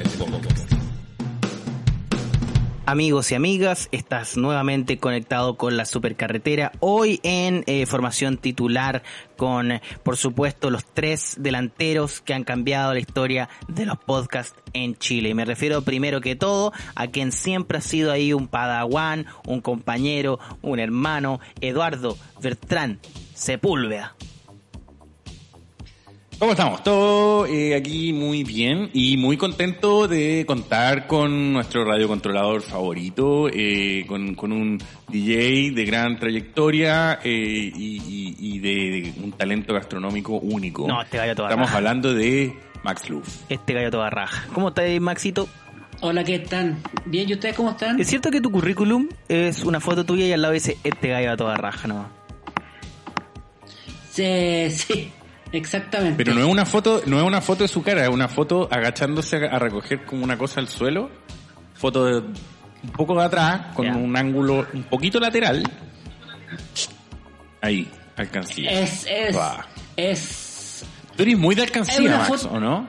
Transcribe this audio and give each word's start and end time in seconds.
El 0.00 0.08
podcast. 0.18 0.72
Amigos 2.86 3.30
y 3.30 3.36
amigas, 3.36 3.88
estás 3.92 4.36
nuevamente 4.36 4.98
conectado 4.98 5.56
con 5.56 5.76
la 5.76 5.84
supercarretera. 5.84 6.72
Hoy 6.80 7.20
en 7.22 7.62
eh, 7.68 7.86
formación 7.86 8.36
titular 8.36 9.04
con, 9.36 9.80
por 10.02 10.16
supuesto, 10.16 10.70
los 10.70 10.84
tres 10.84 11.36
delanteros 11.38 12.20
que 12.20 12.34
han 12.34 12.42
cambiado 12.42 12.92
la 12.92 12.98
historia 12.98 13.48
de 13.68 13.86
los 13.86 13.98
podcasts 13.98 14.58
en 14.72 14.96
Chile. 14.96 15.28
Y 15.28 15.34
me 15.34 15.44
refiero 15.44 15.82
primero 15.82 16.20
que 16.20 16.34
todo 16.34 16.72
a 16.96 17.06
quien 17.06 17.30
siempre 17.30 17.78
ha 17.78 17.80
sido 17.80 18.10
ahí 18.10 18.32
un 18.32 18.48
padawan, 18.48 19.26
un 19.46 19.60
compañero, 19.60 20.40
un 20.62 20.80
hermano, 20.80 21.38
Eduardo 21.60 22.18
Bertrán 22.40 22.98
Sepúlveda. 23.34 24.16
¿Cómo 26.38 26.50
estamos? 26.52 26.82
Todo 26.82 27.46
eh, 27.46 27.74
aquí 27.74 28.12
muy 28.12 28.42
bien 28.44 28.90
y 28.92 29.16
muy 29.16 29.36
contento 29.36 30.08
de 30.08 30.44
contar 30.46 31.06
con 31.06 31.52
nuestro 31.54 31.84
radiocontrolador 31.84 32.60
favorito, 32.60 33.48
eh, 33.50 34.04
con, 34.06 34.34
con 34.34 34.52
un 34.52 34.78
DJ 35.08 35.70
de 35.70 35.84
gran 35.86 36.18
trayectoria 36.18 37.20
eh, 37.24 37.28
y, 37.74 37.96
y- 38.06 38.36
y 38.38 38.58
de, 38.58 39.12
de 39.12 39.14
un 39.22 39.32
talento 39.32 39.72
gastronómico 39.72 40.34
único. 40.38 40.86
No, 40.86 41.00
este 41.00 41.16
gallo 41.16 41.34
toda 41.34 41.48
Estamos 41.48 41.68
raja. 41.68 41.78
hablando 41.78 42.12
de 42.12 42.54
Max 42.82 43.08
Luff. 43.08 43.28
Este 43.48 43.72
gallo 43.72 43.90
toda 43.90 44.10
raja. 44.10 44.46
¿Cómo 44.52 44.68
estás, 44.68 45.00
Maxito? 45.00 45.48
Hola, 46.00 46.24
¿qué 46.24 46.34
están? 46.34 46.78
Bien, 47.06 47.26
¿y 47.28 47.32
ustedes 47.34 47.54
cómo 47.56 47.70
están? 47.70 47.98
¿Es 47.98 48.08
cierto 48.08 48.30
que 48.30 48.40
tu 48.42 48.50
currículum 48.50 49.08
es 49.28 49.64
una 49.64 49.80
foto 49.80 50.04
tuya 50.04 50.26
y 50.26 50.32
al 50.32 50.42
lado 50.42 50.52
dice 50.52 50.76
este 50.84 51.08
gallo 51.08 51.30
a 51.32 51.36
toda 51.36 51.56
raja 51.56 51.88
nomás? 51.88 52.08
Sí, 54.10 54.68
sí, 54.70 55.10
exactamente. 55.56 56.16
Pero 56.16 56.34
no 56.34 56.40
es 56.40 56.50
una 56.50 56.66
foto, 56.66 57.02
no 57.06 57.18
es 57.18 57.24
una 57.24 57.40
foto 57.40 57.64
de 57.64 57.68
su 57.68 57.82
cara, 57.82 58.02
es 58.02 58.08
una 58.08 58.28
foto 58.28 58.68
agachándose 58.70 59.36
a, 59.36 59.58
recoger 59.58 60.04
como 60.04 60.24
una 60.24 60.36
cosa 60.36 60.60
al 60.60 60.68
suelo. 60.68 61.10
Foto 61.74 62.04
de 62.06 62.18
un 62.18 62.90
poco 62.90 63.14
de 63.18 63.24
atrás, 63.24 63.74
con 63.74 63.88
un 63.88 64.16
ángulo 64.16 64.66
un 64.72 64.84
poquito 64.84 65.18
lateral. 65.18 65.62
Ahí, 67.60 67.90
alcancía. 68.16 68.70
Es, 68.70 69.06
es, 69.08 69.36
Va. 69.36 69.66
es... 69.96 70.84
Tú 71.16 71.22
eres 71.22 71.38
muy 71.38 71.54
de 71.54 71.62
alcancía, 71.62 72.18
Max, 72.18 72.46
¿o 72.50 72.60
no? 72.60 72.88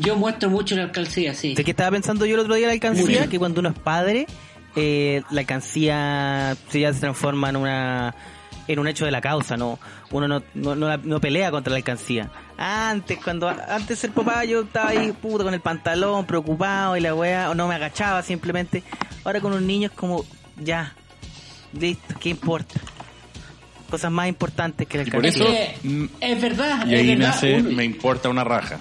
Yo 0.00 0.16
muestro 0.16 0.50
mucho 0.50 0.74
la 0.74 0.84
alcancía, 0.84 1.34
sí. 1.34 1.54
¿De 1.54 1.64
qué 1.64 1.72
estaba 1.72 1.90
pensando 1.90 2.26
yo 2.26 2.34
el 2.34 2.40
otro 2.40 2.54
día 2.54 2.66
la 2.66 2.72
alcancía? 2.72 3.28
Que 3.28 3.38
cuando 3.38 3.60
uno 3.60 3.70
es 3.70 3.78
padre, 3.78 4.26
eh, 4.74 5.22
la 5.30 5.40
alcancía 5.40 6.56
se 6.68 6.80
ya 6.80 6.92
se 6.92 7.00
transforma 7.00 7.50
en 7.50 7.56
una 7.56 8.14
en 8.68 8.78
un 8.78 8.86
hecho 8.86 9.04
de 9.04 9.10
la 9.10 9.20
causa, 9.20 9.56
no 9.56 9.78
uno 10.10 10.28
no, 10.28 10.42
no, 10.54 10.74
no, 10.74 10.96
no 10.96 11.20
pelea 11.20 11.50
contra 11.50 11.70
la 11.70 11.78
alcancía. 11.78 12.30
Antes, 12.56 13.18
cuando 13.22 13.48
antes 13.48 13.88
de 13.88 13.96
ser 13.96 14.10
papá, 14.12 14.44
yo 14.44 14.62
estaba 14.62 14.90
ahí 14.90 15.12
puta 15.12 15.44
con 15.44 15.54
el 15.54 15.60
pantalón, 15.60 16.26
preocupado 16.26 16.96
y 16.96 17.00
la 17.00 17.14
weá, 17.14 17.50
o 17.50 17.54
no 17.54 17.66
me 17.66 17.74
agachaba 17.74 18.22
simplemente. 18.22 18.82
Ahora 19.24 19.40
con 19.40 19.52
un 19.52 19.66
niño 19.66 19.86
es 19.88 19.92
como, 19.92 20.24
ya, 20.62 20.94
listo, 21.72 22.14
¿qué 22.20 22.28
importa? 22.30 22.80
Cosas 23.90 24.10
más 24.12 24.28
importantes 24.28 24.86
que 24.86 24.98
la 24.98 25.04
Y 25.04 25.10
por 25.10 25.24
alcancía. 25.24 25.62
Es 25.64 25.70
eso, 25.78 25.80
mm, 25.84 26.04
es 26.20 26.42
verdad, 26.42 26.86
Y 26.86 26.94
es 26.94 27.00
ahí 27.00 27.06
verdad. 27.16 27.28
nace, 27.28 27.62
me 27.62 27.84
importa 27.84 28.28
una 28.28 28.44
raja. 28.44 28.78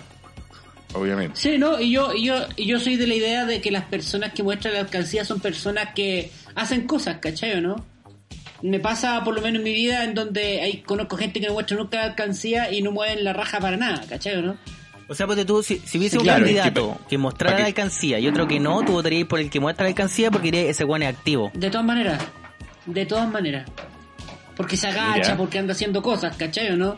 Obviamente. 0.94 1.38
Sí, 1.40 1.58
¿no? 1.58 1.80
Y 1.80 1.92
yo, 1.92 2.14
y 2.14 2.26
yo, 2.26 2.36
y 2.56 2.66
yo 2.66 2.80
soy 2.80 2.96
de 2.96 3.08
la 3.08 3.14
idea 3.16 3.46
de 3.46 3.62
que 3.62 3.72
las 3.72 3.84
personas 3.86 4.34
que 4.34 4.42
muestran 4.42 4.74
la 4.74 4.80
alcancía 4.82 5.26
son 5.26 5.40
personas 5.40 5.90
que 5.94 6.32
hacen 6.56 6.88
cosas, 6.88 7.18
¿cachai 7.20 7.54
o 7.54 7.62
no? 7.62 7.86
Me 8.62 8.80
pasa 8.80 9.24
por 9.24 9.36
lo 9.36 9.42
menos 9.42 9.60
en 9.60 9.64
mi 9.64 9.74
vida 9.74 10.04
en 10.04 10.14
donde 10.16 10.62
hay, 10.62 10.78
conozco 10.82 11.16
gente 11.18 11.40
que 11.40 11.48
no 11.48 11.54
muestra 11.54 11.78
nunca 11.78 11.98
la 11.98 12.04
alcancía 12.06 12.72
y 12.72 12.82
no 12.82 12.92
mueven 12.92 13.24
la 13.24 13.34
raja 13.34 13.60
para 13.60 13.78
nada, 13.78 14.02
¿cachai 14.10 14.36
o 14.38 14.42
no? 14.42 14.58
O 15.10 15.16
sea, 15.16 15.26
pues 15.26 15.46
tú, 15.46 15.64
si, 15.64 15.80
si 15.80 15.98
hubiese 15.98 16.18
un 16.18 16.24
claro, 16.24 16.46
es 16.46 16.52
que 16.52 16.58
candidato 16.58 17.00
que, 17.08 17.18
mostrara 17.18 17.60
la 17.60 17.66
alcancía 17.68 18.20
y 18.20 18.28
otro 18.28 18.48
que 18.48 18.60
no, 18.60 18.84
tú 18.84 18.94
votarías 18.94 19.28
por 19.28 19.40
el 19.40 19.50
que 19.50 19.60
muestra 19.60 19.84
la 19.84 19.90
alcancía 19.90 20.32
porque 20.32 20.52
diría 20.52 20.70
ese 20.70 20.84
weón 20.84 21.04
es 21.04 21.10
activo. 21.16 21.52
De 21.54 21.70
todas 21.70 21.86
maneras, 21.86 22.22
de 22.86 23.06
todas 23.06 23.30
maneras. 23.30 23.70
Porque 24.58 24.76
se 24.76 24.88
agacha, 24.88 25.14
Mira. 25.14 25.38
porque 25.38 25.60
anda 25.60 25.74
haciendo 25.74 26.02
cosas, 26.02 26.36
¿cachai 26.36 26.72
o 26.72 26.78
no? 26.78 26.98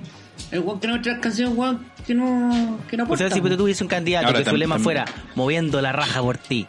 El 0.49 0.59
weón 0.61 0.79
que 0.79 0.87
no 0.87 0.93
muestra 0.93 1.11
la 1.11 1.15
alcancía 1.17 1.45
es 1.45 1.51
un 1.51 1.57
weón 1.59 1.85
que 2.07 2.15
no, 2.15 2.79
que 2.89 2.97
no 2.97 3.03
O 3.03 3.05
aporta. 3.05 3.27
sea, 3.27 3.35
si 3.35 3.41
tú 3.41 3.57
tuviese 3.57 3.83
un 3.83 3.89
candidato 3.89 4.27
Ahora 4.27 4.39
que 4.43 4.49
su 4.49 4.57
lema 4.57 4.79
fuera 4.79 5.05
moviendo 5.35 5.79
la 5.81 5.91
raja 5.91 6.21
por 6.21 6.37
ti, 6.37 6.65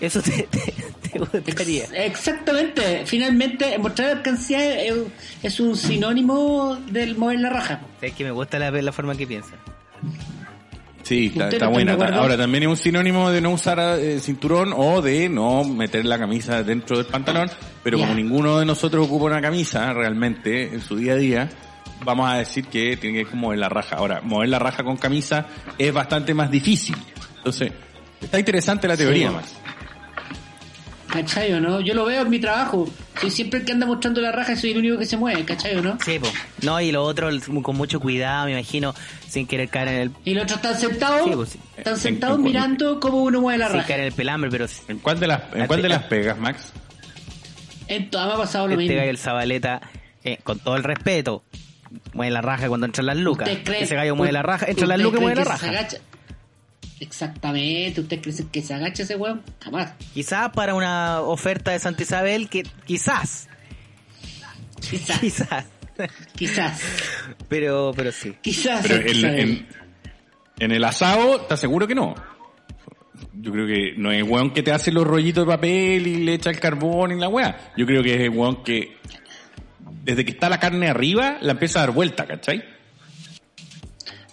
eso 0.00 0.20
te. 0.22 0.46
Ex- 1.46 1.92
Exactamente, 1.94 3.02
finalmente 3.06 3.78
mostrar 3.78 4.08
la 4.10 4.16
alcancía 4.16 4.80
es, 4.82 4.94
es 5.42 5.60
un 5.60 5.76
sinónimo 5.76 6.76
del 6.90 7.16
mover 7.16 7.40
la 7.40 7.50
raja. 7.50 7.80
Es 8.00 8.12
que 8.12 8.24
me 8.24 8.30
gusta 8.30 8.58
la, 8.58 8.70
la 8.70 8.92
forma 8.92 9.14
que 9.16 9.26
piensa. 9.26 9.52
Sí, 11.02 11.26
está, 11.26 11.44
¿Usted 11.44 11.54
está 11.56 11.66
no 11.70 11.78
está 11.78 11.96
buena. 11.96 12.16
Ahora 12.16 12.36
también 12.38 12.62
es 12.64 12.68
un 12.70 12.76
sinónimo 12.78 13.30
de 13.30 13.40
no 13.42 13.50
usar 13.52 13.78
eh, 14.00 14.18
cinturón 14.20 14.72
o 14.74 15.02
de 15.02 15.28
no 15.28 15.62
meter 15.64 16.04
la 16.06 16.18
camisa 16.18 16.62
dentro 16.62 16.96
del 16.96 17.04
pantalón, 17.06 17.50
pero 17.82 17.98
como 17.98 18.14
ninguno 18.14 18.58
de 18.58 18.64
nosotros 18.64 19.06
ocupa 19.06 19.26
una 19.26 19.42
camisa 19.42 19.92
realmente 19.92 20.62
en 20.72 20.80
su 20.80 20.96
día 20.96 21.12
a 21.12 21.16
día, 21.16 21.48
vamos 22.06 22.30
a 22.30 22.36
decir 22.38 22.64
que 22.68 22.96
tiene 22.96 23.26
que 23.26 23.36
mover 23.36 23.58
la 23.58 23.68
raja. 23.68 23.96
Ahora, 23.96 24.22
mover 24.22 24.48
la 24.48 24.58
raja 24.58 24.82
con 24.82 24.96
camisa 24.96 25.46
es 25.76 25.92
bastante 25.92 26.32
más 26.32 26.50
difícil. 26.50 26.96
Entonces, 27.36 27.70
está 28.22 28.38
interesante 28.38 28.88
la 28.88 28.96
teoría, 28.96 29.28
Sí. 29.28 29.34
Max. 29.34 29.54
¿Cachai 31.14 31.52
o 31.52 31.60
no? 31.60 31.80
Yo 31.80 31.94
lo 31.94 32.04
veo 32.04 32.22
en 32.22 32.30
mi 32.30 32.40
trabajo. 32.40 32.88
Soy 33.20 33.30
siempre 33.30 33.60
el 33.60 33.64
que 33.64 33.70
anda 33.72 33.86
mostrando 33.86 34.20
la 34.20 34.32
raja 34.32 34.52
y 34.52 34.56
soy 34.56 34.72
el 34.72 34.78
único 34.78 34.98
que 34.98 35.06
se 35.06 35.16
mueve, 35.16 35.44
¿cachai 35.44 35.76
o 35.76 35.82
no? 35.82 35.96
Sí, 36.04 36.18
po. 36.18 36.26
No, 36.62 36.80
y 36.80 36.90
lo 36.90 37.04
otro 37.04 37.28
con 37.62 37.76
mucho 37.76 38.00
cuidado, 38.00 38.46
me 38.46 38.52
imagino, 38.52 38.92
sin 39.28 39.46
querer 39.46 39.68
caer 39.68 39.88
en 39.88 39.94
el, 39.94 40.10
Y 40.24 40.34
los 40.34 40.42
otros 40.42 40.56
están 40.56 40.76
sentados, 40.80 41.22
Sí, 41.24 41.30
pues 41.36 41.48
sí. 41.50 41.60
están 41.76 41.94
En- 41.94 42.00
sentados 42.00 42.38
en- 42.38 42.42
mirando 42.44 42.98
cómo 42.98 43.22
uno 43.22 43.40
mueve 43.40 43.58
la 43.58 43.66
sin 43.68 43.76
raja. 43.76 43.86
caer 43.86 44.00
en 44.00 44.06
el 44.06 44.12
pelambre, 44.12 44.50
pero 44.50 44.66
¿En 44.88 44.98
cuál 44.98 45.20
de 45.20 45.26
las, 45.28 45.40
en 45.54 45.66
cuál 45.68 45.82
de 45.82 45.88
las 45.88 46.02
pegas, 46.04 46.36
Max? 46.38 46.72
En 47.86 48.10
todas 48.10 48.26
me 48.26 48.32
ha 48.34 48.36
pasado 48.36 48.66
lo 48.66 48.72
este 48.74 48.84
mismo. 48.94 49.02
el 49.02 49.18
Zabaleta, 49.18 49.80
eh, 50.24 50.38
con 50.42 50.58
todo 50.58 50.74
el 50.76 50.82
respeto, 50.84 51.44
mueve 52.12 52.32
la 52.32 52.40
raja 52.42 52.66
cuando 52.68 52.86
entran 52.86 53.06
las 53.06 53.16
lucas. 53.18 53.48
¿Usted 53.48 53.62
cree- 53.62 53.82
Ese 53.84 53.94
gallo 53.94 54.16
mueve 54.16 54.32
la 54.32 54.42
raja, 54.42 54.66
entra 54.66 54.86
las 54.86 54.96
¿usted 54.98 55.04
lucas 55.04 55.20
y 55.20 55.22
mueve 55.22 55.36
la 55.36 55.42
que 55.44 55.58
se 55.58 55.66
raja. 55.66 55.78
agacha? 55.78 55.96
Exactamente, 57.00 58.00
¿usted 58.00 58.20
cree 58.20 58.34
que 58.50 58.62
se 58.62 58.74
agacha 58.74 59.02
ese 59.02 59.16
weón? 59.16 59.42
Jamás. 59.60 59.92
Quizás 60.14 60.50
para 60.50 60.74
una 60.74 61.20
oferta 61.20 61.72
de 61.72 61.78
Santa 61.78 62.02
Isabel 62.02 62.48
que 62.48 62.62
quizás, 62.84 63.48
Quizás, 64.80 65.18
quizás, 65.18 65.66
quizás, 66.36 66.80
pero 67.48 67.92
pero 67.96 68.12
sí. 68.12 68.36
quizás. 68.42 68.86
Pero 68.86 69.08
Santa 69.14 69.28
en, 69.28 69.48
en, 69.48 69.68
en 70.58 70.72
el 70.72 70.84
asado, 70.84 71.40
¿estás 71.40 71.60
seguro 71.60 71.86
que 71.86 71.94
no? 71.94 72.14
Yo 73.32 73.52
creo 73.52 73.66
que 73.66 73.94
no 73.96 74.12
es 74.12 74.18
el 74.18 74.24
weón 74.24 74.52
que 74.52 74.62
te 74.62 74.72
hace 74.72 74.92
los 74.92 75.06
rollitos 75.06 75.46
de 75.46 75.52
papel 75.52 76.06
y 76.06 76.16
le 76.24 76.34
echa 76.34 76.50
el 76.50 76.60
carbón 76.60 77.12
y 77.12 77.20
la 77.20 77.28
weá. 77.28 77.72
Yo 77.76 77.86
creo 77.86 78.02
que 78.02 78.14
es 78.14 78.20
el 78.20 78.30
weón 78.30 78.62
que 78.62 78.96
desde 80.04 80.24
que 80.24 80.32
está 80.32 80.48
la 80.48 80.60
carne 80.60 80.88
arriba 80.88 81.38
la 81.40 81.52
empieza 81.52 81.80
a 81.80 81.86
dar 81.86 81.90
vuelta, 81.92 82.26
¿cachai? 82.26 82.62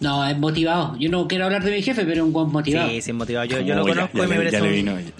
No, 0.01 0.25
es 0.27 0.37
motivado. 0.37 0.97
Yo 0.97 1.09
no 1.09 1.27
quiero 1.27 1.45
hablar 1.45 1.63
de 1.63 1.71
mi 1.71 1.81
jefe, 1.81 2.01
pero 2.03 2.15
es 2.17 2.21
un 2.21 2.33
buen 2.33 2.49
motivado. 2.51 2.89
Sí, 2.89 3.01
sin 3.01 3.15
motivado. 3.15 3.45
Yo, 3.45 3.61
yo 3.61 3.75
lo 3.75 3.87
ya- 3.87 3.93
conozco 3.93 4.17
ya 4.17 4.23
y 4.23 4.27
me 4.27 4.35
parece 4.35 4.61
un-. 4.61 5.11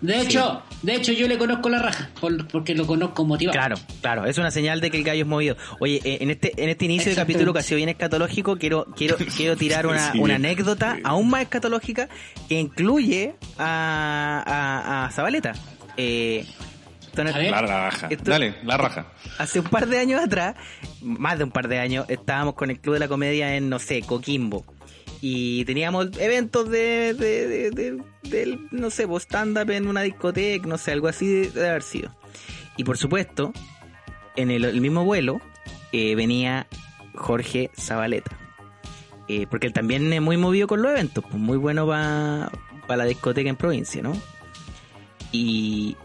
De 0.00 0.20
hecho, 0.20 0.60
de 0.82 0.96
hecho 0.96 1.12
yo 1.12 1.26
le 1.26 1.38
conozco 1.38 1.70
la 1.70 1.78
raja, 1.78 2.10
por- 2.20 2.46
porque 2.48 2.74
lo 2.74 2.86
conozco 2.86 3.24
motivado. 3.24 3.54
Claro, 3.56 3.76
claro, 4.02 4.26
es 4.26 4.36
una 4.36 4.50
señal 4.50 4.82
de 4.82 4.90
que 4.90 4.98
el 4.98 5.04
gallo 5.04 5.22
es 5.22 5.26
movido. 5.26 5.56
Oye, 5.80 5.98
eh, 6.04 6.18
en 6.20 6.30
este 6.30 6.52
en 6.62 6.68
este 6.68 6.84
inicio 6.84 7.10
de 7.10 7.16
capítulo 7.16 7.54
que 7.54 7.60
ha 7.60 7.62
sido 7.62 7.76
bien 7.78 7.88
escatológico, 7.88 8.56
quiero 8.58 8.84
quiero 8.96 9.16
quiero 9.36 9.56
tirar 9.56 9.86
una, 9.86 10.12
Sí, 10.12 10.18
una 10.18 10.34
bien. 10.36 10.44
anécdota 10.44 10.98
aún 11.04 11.30
más 11.30 11.42
escatológica 11.42 12.10
que 12.50 12.58
incluye 12.60 13.34
a, 13.56 14.42
a, 14.46 15.06
a 15.06 15.10
Zabaleta. 15.10 15.54
Eh, 15.96 16.44
esto 17.14 17.24
no 17.24 17.30
es- 17.30 17.36
A 17.36 17.38
ver. 17.38 17.50
La 17.50 17.60
raja. 17.62 18.06
Esto- 18.10 18.30
Dale, 18.30 18.54
la 18.64 18.76
raja. 18.76 19.06
hace 19.38 19.60
un 19.60 19.66
par 19.66 19.86
de 19.86 19.98
años 19.98 20.20
atrás, 20.22 20.56
más 21.02 21.38
de 21.38 21.44
un 21.44 21.50
par 21.50 21.68
de 21.68 21.78
años, 21.78 22.06
estábamos 22.08 22.54
con 22.54 22.70
el 22.70 22.80
Club 22.80 22.94
de 22.94 23.00
la 23.00 23.08
Comedia 23.08 23.56
en, 23.56 23.68
no 23.68 23.78
sé, 23.78 24.02
Coquimbo. 24.02 24.64
Y 25.20 25.64
teníamos 25.64 26.08
eventos 26.18 26.68
de, 26.68 27.14
de, 27.14 27.70
de, 27.70 28.58
no 28.72 28.90
sé, 28.90 29.06
pues, 29.08 29.22
stand-up 29.24 29.70
en 29.70 29.86
una 29.88 30.02
discoteca, 30.02 30.66
no 30.66 30.76
sé, 30.76 30.92
algo 30.92 31.08
así 31.08 31.26
de, 31.26 31.50
de 31.50 31.70
haber 31.70 31.82
sido. 31.82 32.14
Y 32.76 32.84
por 32.84 32.98
supuesto, 32.98 33.52
en 34.36 34.50
el, 34.50 34.64
el 34.64 34.80
mismo 34.80 35.04
vuelo 35.04 35.40
eh, 35.92 36.14
venía 36.14 36.66
Jorge 37.14 37.70
Zabaleta. 37.78 38.36
eh, 39.28 39.46
porque 39.48 39.66
él 39.68 39.72
también 39.72 40.12
es 40.12 40.20
muy 40.20 40.36
movido 40.36 40.66
con 40.66 40.82
los 40.82 40.90
eventos, 40.90 41.24
pues 41.24 41.36
muy 41.36 41.56
bueno 41.56 41.86
para 41.86 42.50
la 42.98 43.04
discoteca 43.06 43.48
en 43.48 43.56
provincia, 43.56 44.02
¿no? 44.02 44.12
Y, 45.32 45.96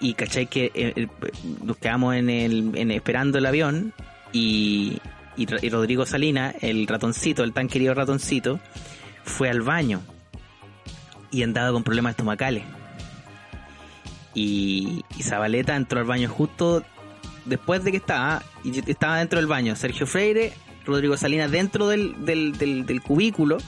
y 0.00 0.14
cachai 0.14 0.46
que 0.46 0.70
eh, 0.74 1.08
nos 1.64 1.76
quedamos 1.76 2.14
en 2.14 2.30
el, 2.30 2.72
en, 2.74 2.90
esperando 2.90 3.38
el 3.38 3.46
avión 3.46 3.92
y, 4.32 4.98
y, 5.36 5.46
Ro- 5.46 5.58
y 5.60 5.68
Rodrigo 5.68 6.06
Salina, 6.06 6.54
el 6.60 6.86
ratoncito, 6.86 7.44
el 7.44 7.52
tan 7.52 7.68
querido 7.68 7.92
ratoncito, 7.94 8.60
fue 9.24 9.50
al 9.50 9.60
baño 9.60 10.00
y 11.30 11.42
andaba 11.42 11.72
con 11.72 11.84
problemas 11.84 12.10
estomacales. 12.10 12.64
Y, 14.34 15.04
y 15.18 15.22
Zabaleta 15.22 15.76
entró 15.76 15.98
al 16.00 16.06
baño 16.06 16.28
justo 16.28 16.82
después 17.44 17.82
de 17.84 17.90
que 17.90 17.96
estaba, 17.96 18.42
y 18.64 18.78
estaba 18.90 19.18
dentro 19.18 19.38
del 19.38 19.46
baño, 19.46 19.74
Sergio 19.76 20.06
Freire, 20.06 20.52
Rodrigo 20.86 21.16
Salinas 21.16 21.50
dentro 21.50 21.88
del, 21.88 22.24
del, 22.24 22.56
del 22.86 23.02
cubículo 23.02 23.58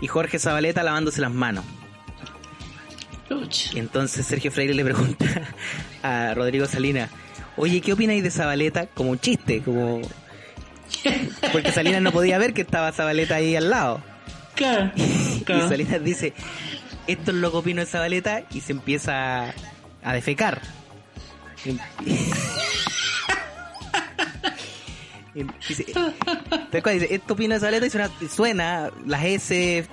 y 0.00 0.06
Jorge 0.06 0.38
Zabaleta 0.38 0.82
lavándose 0.82 1.20
las 1.20 1.32
manos. 1.32 1.64
Y 3.72 3.78
entonces 3.78 4.26
Sergio 4.26 4.52
Freire 4.52 4.74
le 4.74 4.84
pregunta 4.84 5.26
a 6.02 6.34
Rodrigo 6.34 6.66
Salinas, 6.66 7.10
oye, 7.56 7.80
¿qué 7.80 7.92
opináis 7.92 8.22
de 8.22 8.30
Zabaleta? 8.30 8.86
Como 8.86 9.10
un 9.10 9.18
chiste, 9.18 9.62
como... 9.62 10.02
Porque 11.52 11.72
Salinas 11.72 12.02
no 12.02 12.12
podía 12.12 12.38
ver 12.38 12.54
que 12.54 12.62
estaba 12.62 12.92
Zabaleta 12.92 13.36
ahí 13.36 13.56
al 13.56 13.70
lado. 13.70 14.02
Claro, 14.54 14.92
Y. 15.44 15.68
Salinas 15.68 16.02
dice, 16.04 16.32
esto 17.06 17.30
es 17.30 17.36
lo 17.36 17.50
que 17.50 17.56
opino 17.58 17.80
de 17.80 17.86
Zabaleta 17.86 18.44
y 18.52 18.60
se 18.60 18.72
empieza 18.72 19.52
a 20.02 20.12
defecar. 20.12 20.60
Y 25.34 25.42
dice, 25.68 25.86
dice, 26.92 27.14
esto 27.14 27.34
opino 27.34 27.54
de 27.54 27.60
Zabaleta 27.60 27.86
y 27.86 27.90
suena, 27.90 28.10
y 28.20 28.28
suena 28.28 28.90
las 29.06 29.24
S 29.24 29.86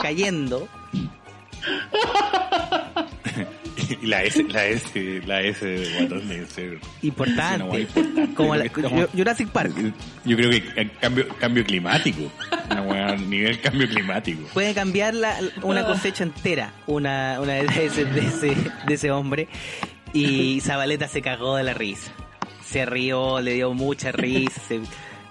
cayendo. 0.00 0.68
Y 4.00 4.06
la 4.06 4.22
S, 4.22 4.42
la 4.48 4.66
S, 4.66 5.22
la 5.26 5.40
S 5.42 5.64
de 5.64 5.98
guatón 5.98 6.28
debe 6.28 6.46
ser 6.46 6.68
una 6.74 6.80
Importante. 7.02 7.86
Como 8.34 8.54
la, 8.54 8.64
Estamos- 8.64 8.92
Ju- 8.92 9.08
Jurassic 9.16 9.48
Park. 9.48 9.72
Yo 10.24 10.36
creo 10.36 10.50
que 10.50 10.62
eh, 10.76 10.90
cambio, 11.00 11.26
cambio 11.38 11.64
climático. 11.64 12.30
Una 12.70 13.16
nivel 13.16 13.60
cambio 13.60 13.88
climático. 13.88 14.42
Puede 14.52 14.74
cambiar 14.74 15.14
la- 15.14 15.36
una 15.62 15.84
cosecha 15.86 16.22
entera, 16.24 16.72
una, 16.86 17.38
una 17.40 17.54
de, 17.54 17.86
ese, 17.86 18.04
de, 18.04 18.20
ese, 18.26 18.54
de 18.86 18.94
ese 18.94 19.10
hombre. 19.10 19.48
Y 20.12 20.60
Zabaleta 20.60 21.08
se 21.08 21.22
cagó 21.22 21.56
de 21.56 21.64
la 21.64 21.74
risa. 21.74 22.12
Se 22.64 22.84
rió, 22.86 23.40
le 23.40 23.54
dio 23.54 23.72
mucha 23.72 24.12
risa. 24.12 24.60
se- 24.68 24.80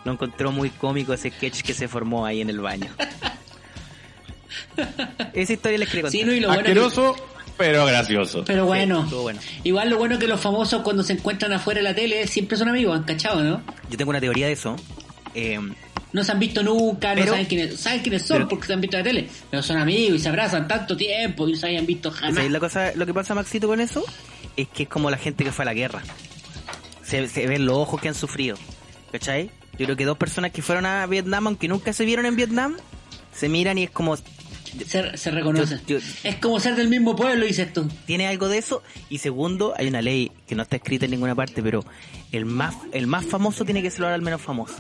lo 0.04 0.12
encontró 0.14 0.52
muy 0.52 0.72
cómico 0.72 1.14
ese 1.14 1.30
sketch 1.30 1.62
que 1.62 1.74
se 1.74 1.88
formó 1.88 2.26
ahí 2.26 2.42
en 2.42 2.50
el 2.50 2.60
baño. 2.60 2.88
Esa 5.34 5.54
historia 5.54 5.78
les 5.78 5.88
quería 5.90 6.02
contar. 6.04 6.20
Sí, 6.20 6.24
no, 6.26 6.34
y 6.34 6.40
lo 6.40 6.48
bueno 6.48 6.64
que- 6.64 6.70
Asqueroso, 6.72 7.16
pero 7.58 7.86
gracioso. 7.86 8.44
Pero 8.46 8.66
bueno. 8.66 9.08
Igual 9.64 9.90
lo 9.90 9.98
bueno 9.98 10.18
que 10.20 10.28
los 10.28 10.40
famosos 10.40 10.82
cuando 10.82 11.04
se 11.04 11.14
encuentran 11.14 11.54
afuera 11.54 11.80
de 11.80 11.84
la 11.84 11.96
tele 11.96 12.26
siempre 12.28 12.58
son 12.58 12.70
amigos, 12.70 12.96
¿han 12.98 13.04
cachado, 13.04 13.44
no? 13.44 13.62
Yo 13.90 13.98
tengo 13.98 14.10
una 14.10 14.20
teoría 14.20 14.48
de 14.48 14.54
eso. 14.54 14.76
Eh, 15.36 15.60
No 16.14 16.24
se 16.26 16.32
han 16.34 16.40
visto 16.40 16.62
nunca, 16.62 17.16
no 17.16 17.26
saben 17.26 17.46
quiénes, 17.46 17.80
saben 17.80 18.02
quiénes 18.02 18.24
son 18.24 18.38
pero- 18.38 18.50
porque 18.50 18.68
se 18.68 18.74
han 18.74 18.82
visto 18.82 18.98
en 18.98 19.04
la 19.04 19.10
tele, 19.10 19.30
pero 19.50 19.64
son 19.64 19.78
amigos 19.78 20.16
y 20.16 20.20
se 20.20 20.28
abrazan 20.28 20.68
tanto 20.68 20.98
tiempo 20.98 21.48
y 21.48 21.54
no 21.54 21.58
se 21.58 21.68
hayan 21.68 21.86
visto 21.86 22.12
jamás. 22.12 22.36
¿sabéis 22.36 22.52
la 22.52 22.60
cosa, 22.60 22.92
lo 22.96 23.06
que 23.06 23.14
pasa, 23.14 23.34
Maxito, 23.34 23.68
con 23.68 23.80
eso? 23.80 24.04
Es 24.58 24.68
que 24.68 24.84
es 24.84 24.90
como 24.90 25.10
la 25.10 25.18
gente 25.18 25.44
que 25.46 25.52
fue 25.54 25.64
a 25.64 25.68
la 25.68 25.74
guerra. 25.74 26.02
Se, 27.04 27.28
se 27.30 27.48
ven 27.48 27.66
los 27.66 27.78
ojos 27.78 28.02
que 28.02 28.08
han 28.10 28.16
sufrido. 28.16 28.58
¿Cachai? 29.12 29.52
Yo 29.78 29.86
creo 29.86 29.96
que 29.98 30.06
dos 30.06 30.18
personas 30.18 30.52
que 30.52 30.62
fueron 30.62 30.86
a 30.86 31.06
Vietnam, 31.06 31.48
aunque 31.48 31.68
nunca 31.68 31.94
se 31.94 32.04
vieron 32.06 32.26
en 32.26 32.36
Vietnam, 32.36 32.76
se 33.34 33.48
miran 33.50 33.78
y 33.78 33.84
es 33.84 33.90
como, 33.90 34.18
Se, 34.88 35.18
se 35.18 35.32
reconocen. 35.32 35.80
Yo- 35.88 35.98
yo- 36.00 36.06
es 36.24 36.36
como 36.38 36.60
ser 36.60 36.76
del 36.76 36.88
mismo 36.88 37.16
pueblo, 37.16 37.46
dices 37.46 37.72
tú. 37.74 37.88
tiene 38.06 38.28
algo 38.28 38.48
de 38.48 38.58
eso. 38.60 38.84
Y 39.10 39.18
segundo, 39.18 39.74
hay 39.78 39.88
una 39.88 40.02
ley 40.02 40.32
que 40.48 40.56
no 40.56 40.64
está 40.64 40.78
escrita 40.78 41.06
en 41.06 41.12
ninguna 41.12 41.36
parte, 41.36 41.62
pero 41.62 41.84
el 42.32 42.46
más, 42.46 42.76
el 42.94 43.08
más 43.08 43.26
famoso 43.26 43.66
tiene 43.66 43.82
que 43.82 43.92
saludar 43.92 44.14
al 44.14 44.22
menos 44.22 44.42
famoso. 44.42 44.76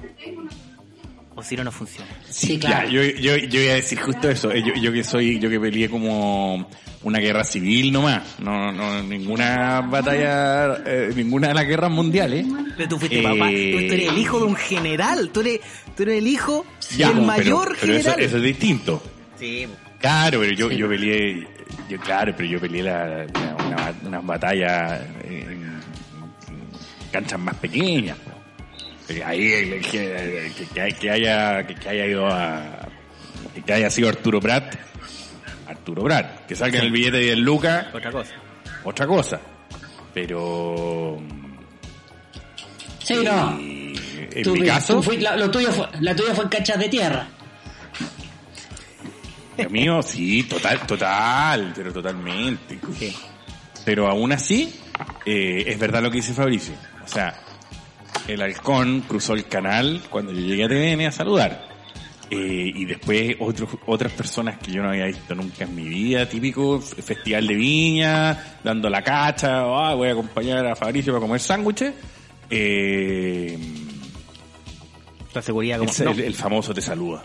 O 1.33 1.43
si 1.43 1.55
no, 1.55 1.63
no 1.63 1.71
funciona. 1.71 2.09
Sí, 2.29 2.57
Ya, 2.57 2.69
claro. 2.69 2.89
yo, 2.89 3.03
yo, 3.03 3.37
yo 3.37 3.61
iba 3.61 3.71
a 3.71 3.75
decir 3.75 3.97
justo 3.99 4.29
eso. 4.29 4.51
Eh, 4.51 4.61
Yo, 4.65 4.73
yo 4.81 4.91
que 4.91 5.03
soy, 5.03 5.39
yo 5.39 5.49
que 5.49 5.59
peleé 5.61 5.89
como 5.89 6.67
una 7.03 7.19
guerra 7.19 7.43
civil 7.45 7.91
nomás. 7.93 8.21
No, 8.39 8.71
no, 8.73 9.01
ninguna 9.01 9.79
batalla, 9.81 10.75
eh, 10.85 11.11
ninguna 11.15 11.47
de 11.47 11.53
las 11.53 11.65
guerras 11.65 11.89
mundiales. 11.89 12.45
Pero 12.75 12.89
tú 12.89 12.99
fuiste 12.99 13.19
Eh, 13.19 13.23
papá, 13.23 13.45
tú, 13.47 13.87
tú 13.87 13.93
eres 13.93 14.09
el 14.11 14.17
hijo 14.17 14.39
de 14.39 14.45
un 14.45 14.55
general, 14.55 15.29
tú 15.33 15.39
eres, 15.39 15.61
tú 15.95 16.03
eres 16.03 16.17
el 16.17 16.27
hijo 16.27 16.65
Ya, 16.97 17.07
del 17.07 17.15
pero- 17.15 17.27
mayor 17.27 17.77
pero, 17.79 17.93
eso, 17.93 18.03
general. 18.11 18.19
eso 18.25 18.37
es 18.37 18.43
distinto. 18.43 19.01
Sí, 19.39 19.65
Claro, 20.01 20.39
pero 20.39 20.51
yo, 20.53 20.71
yo 20.71 20.89
peleé, 20.89 21.47
yo 21.87 21.99
claro, 21.99 22.33
pero 22.35 22.49
yo 22.49 22.59
peleé 22.59 22.83
la, 22.83 23.07
la- 23.07 23.55
una, 23.67 23.93
unas 24.03 24.25
batallas 24.25 25.01
en, 25.23 25.79
canchas 27.11 27.39
más 27.39 27.55
pequeñas. 27.57 28.17
Ahí 29.25 29.51
el- 29.51 29.81
que, 29.81 30.51
que- 30.99 31.09
haya 31.11 31.65
que, 31.67 31.75
que 31.75 31.89
haya 31.89 32.05
ido 32.05 32.27
a 32.27 32.87
que 33.65 33.73
haya 33.73 33.89
sido 33.89 34.09
Arturo 34.09 34.39
Prat, 34.39 34.73
Arturo 35.67 36.03
Prat, 36.03 36.45
que 36.47 36.55
salga 36.55 36.79
en 36.79 36.85
el 36.85 36.91
billete 36.91 37.17
de 37.17 37.23
10 37.25 37.37
lucas, 37.39 37.87
otra 37.93 38.11
cosa. 38.11 38.33
otra 38.83 39.05
cosa. 39.07 39.39
Pero 40.13 41.19
Sí, 43.03 43.15
no. 43.23 43.57
eh, 43.59 43.93
en 44.33 44.43
Tú- 44.43 44.53
mi 44.55 44.65
caso, 44.65 45.01
fui- 45.03 45.17
la, 45.17 45.35
lo 45.35 45.51
tuyo 45.51 45.71
fue, 45.71 45.87
la 45.99 46.15
tuya 46.15 46.33
fue 46.33 46.45
en 46.45 46.49
canchas 46.49 46.79
de 46.79 46.89
tierra. 46.89 47.27
Lo 49.63 49.69
mío 49.69 50.01
sí, 50.01 50.43
total, 50.43 50.79
total, 50.87 51.71
pero 51.75 51.91
totalmente. 51.93 52.79
Sí. 52.97 53.15
Pero 53.85 54.07
aún 54.07 54.31
así, 54.31 54.73
eh, 55.25 55.63
es 55.67 55.79
verdad 55.79 56.01
lo 56.03 56.11
que 56.11 56.17
dice 56.17 56.33
Fabricio. 56.33 56.73
O 57.03 57.07
sea, 57.07 57.33
el 58.27 58.41
halcón 58.41 59.01
cruzó 59.07 59.33
el 59.33 59.45
canal 59.47 60.01
cuando 60.09 60.31
yo 60.31 60.39
llegué 60.39 60.65
a 60.65 60.67
TVN 60.67 61.07
a 61.07 61.11
saludar. 61.11 61.69
Eh, 62.29 62.71
y 62.75 62.85
después 62.85 63.35
otros, 63.39 63.69
otras 63.87 64.13
personas 64.13 64.57
que 64.59 64.71
yo 64.71 64.81
no 64.81 64.89
había 64.89 65.05
visto 65.05 65.35
nunca 65.35 65.65
en 65.65 65.75
mi 65.75 65.83
vida, 65.89 66.29
típico 66.29 66.79
festival 66.79 67.45
de 67.45 67.55
viña, 67.55 68.55
dando 68.63 68.89
la 68.89 69.01
cacha, 69.03 69.61
ah, 69.63 69.95
voy 69.95 70.07
a 70.07 70.11
acompañar 70.13 70.65
a 70.65 70.75
Fabricio 70.75 71.11
para 71.11 71.21
comer 71.25 71.41
sándwiches. 71.41 71.93
Eh, 72.49 73.57
La 75.33 75.41
seguridad 75.41 75.79
como... 75.79 75.91
el, 75.91 76.05
no, 76.05 76.11
el- 76.11 76.19
el 76.21 76.35
famoso 76.35 76.73
te 76.73 76.81
saluda. 76.81 77.23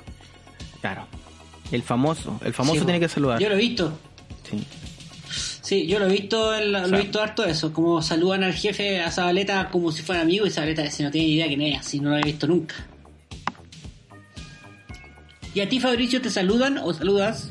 Claro. 0.80 1.06
El 1.72 1.82
famoso, 1.82 2.38
el 2.44 2.52
famoso 2.54 2.80
Sí, 2.80 2.84
tiene 2.86 3.00
que 3.00 3.08
saludar. 3.08 3.40
Yo 3.40 3.48
lo 3.48 3.54
he 3.56 3.58
visto. 3.58 3.98
Sí. 4.48 4.64
Sí, 5.62 5.86
yo 5.88 5.98
lo 5.98 6.06
he 6.06 6.12
visto, 6.12 6.54
en 6.56 6.70
la- 6.72 6.86
lo 6.86 6.96
he 6.96 7.00
visto 7.02 7.20
harto 7.20 7.44
eso, 7.44 7.72
como 7.72 8.00
saludan 8.00 8.44
al 8.44 8.54
jefe 8.54 9.00
a 9.02 9.10
Zabaleta 9.10 9.68
como 9.70 9.90
si 9.90 10.02
fuera 10.02 10.22
amigo 10.22 10.46
y 10.46 10.50
Zabaleta 10.50 10.82
dice 10.82 11.02
no 11.02 11.10
tiene 11.10 11.26
ni 11.26 11.34
idea 11.34 11.48
quién 11.48 11.60
es, 11.62 11.80
así 11.80 11.98
no 11.98 12.10
lo 12.10 12.18
he 12.18 12.22
visto 12.22 12.46
nunca. 12.46 12.74
¿Y 15.54 15.60
a 15.60 15.68
ti 15.68 15.80
Fabricio 15.80 16.20
te 16.20 16.30
saludan 16.30 16.78
o 16.78 16.92
saludas? 16.92 17.50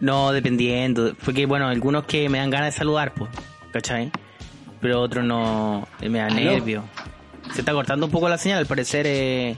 No, 0.00 0.32
dependiendo. 0.32 1.14
Porque, 1.24 1.46
bueno, 1.46 1.68
algunos 1.68 2.04
que 2.04 2.28
me 2.28 2.38
dan 2.38 2.50
ganas 2.50 2.72
de 2.74 2.78
saludar, 2.78 3.12
pues. 3.14 3.30
¿Cachai? 3.72 4.10
Pero 4.80 5.00
otros 5.00 5.24
no. 5.24 5.86
Me 6.00 6.18
dan 6.18 6.34
nervio. 6.34 6.84
Se 7.54 7.60
está 7.60 7.72
cortando 7.72 8.06
un 8.06 8.12
poco 8.12 8.28
la 8.28 8.38
señal. 8.38 8.58
Al 8.58 8.66
parecer, 8.66 9.06
eh, 9.06 9.56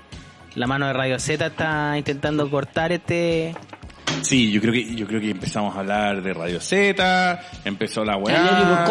la 0.54 0.66
mano 0.66 0.86
de 0.86 0.92
Radio 0.92 1.18
Z 1.18 1.46
está 1.46 1.96
intentando 1.98 2.48
cortar 2.50 2.92
este. 2.92 3.54
Sí, 4.22 4.50
yo 4.52 4.60
creo 4.60 4.72
que 4.72 4.94
yo 4.94 5.06
creo 5.06 5.20
que 5.20 5.30
empezamos 5.30 5.74
a 5.76 5.80
hablar 5.80 6.22
de 6.22 6.32
Radio 6.34 6.60
Z, 6.60 7.40
empezó 7.64 8.04
la 8.04 8.16
weá. 8.16 8.84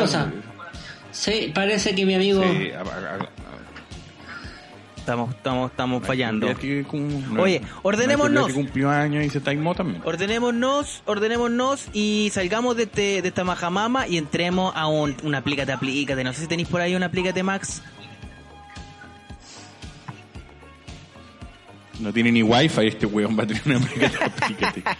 Sí, 1.11 1.51
parece 1.53 1.93
que 1.93 2.05
mi 2.05 2.15
amigo... 2.15 2.41
Sí, 2.43 2.71
a- 2.71 2.79
a- 2.81 3.15
a- 3.15 3.29
Estamos, 4.97 5.35
estamos, 5.35 5.69
estamos 5.71 6.07
fallando. 6.07 6.47
Cum- 6.87 7.37
Oye, 7.37 7.59
no- 7.59 7.67
ordenémonos. 7.83 8.47
que 8.47 8.53
cumplió 8.53 8.89
años 8.89 9.25
y 9.25 9.29
se 9.29 9.41
taimó 9.41 9.75
también. 9.75 10.01
Ordenémonos, 10.05 11.03
ordenémonos 11.05 11.87
y 11.91 12.29
salgamos 12.31 12.77
de, 12.77 12.83
este, 12.83 13.21
de 13.21 13.27
esta 13.27 13.43
majamama 13.43 14.07
y 14.07 14.17
entremos 14.17 14.71
a 14.77 14.87
un, 14.87 15.13
un 15.23 15.35
aplícate, 15.35 15.73
aplícate. 15.73 16.23
No 16.23 16.31
sé 16.31 16.43
si 16.43 16.47
tenéis 16.47 16.69
por 16.69 16.79
ahí 16.79 16.95
un 16.95 17.03
aplícate, 17.03 17.43
Max. 17.43 17.81
No 21.99 22.11
tiene 22.11 22.31
ni 22.31 22.41
wifi 22.43 22.87
este 22.87 23.05
weón, 23.05 23.37
va 23.37 23.43
a 23.43 23.47
tener 23.47 23.61
una 23.65 23.77
aplícate. 23.77 24.83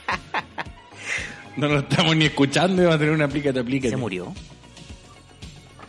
No 1.56 1.68
lo 1.68 1.80
estamos 1.80 2.16
ni 2.16 2.26
escuchando 2.26 2.82
y 2.82 2.86
va 2.88 2.96
a 2.96 2.98
tener 2.98 3.14
una 3.14 3.26
aplícate, 3.26 3.60
aplícate. 3.60 3.92
Se 3.92 3.98
murió. 3.98 4.34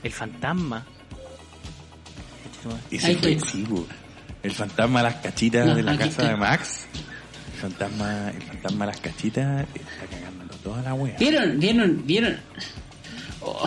El 0.02 0.12
fantasma. 0.12 0.84
Ese 2.90 3.16
fue, 3.16 3.38
sí. 3.40 3.64
El 4.42 4.50
fantasma 4.52 4.98
de 5.02 5.04
las 5.04 5.14
cachitas 5.22 5.66
No, 5.66 5.74
de 5.74 5.82
la 5.82 5.92
casa 5.96 6.10
está. 6.10 6.28
de 6.28 6.36
Max. 6.36 6.86
El 7.54 7.60
fantasma, 7.60 8.30
el 8.30 8.42
fantasma 8.42 8.84
de 8.86 8.92
las 8.92 9.00
cachitas 9.00 9.66
está 9.74 10.06
cagando 10.14 10.54
toda 10.62 10.82
la 10.82 10.92
wea. 10.94 11.16
¿Vieron? 11.18 11.58
¿Vieron? 11.58 12.02
¿Vieron? 12.06 12.36
Oh, 13.40 13.66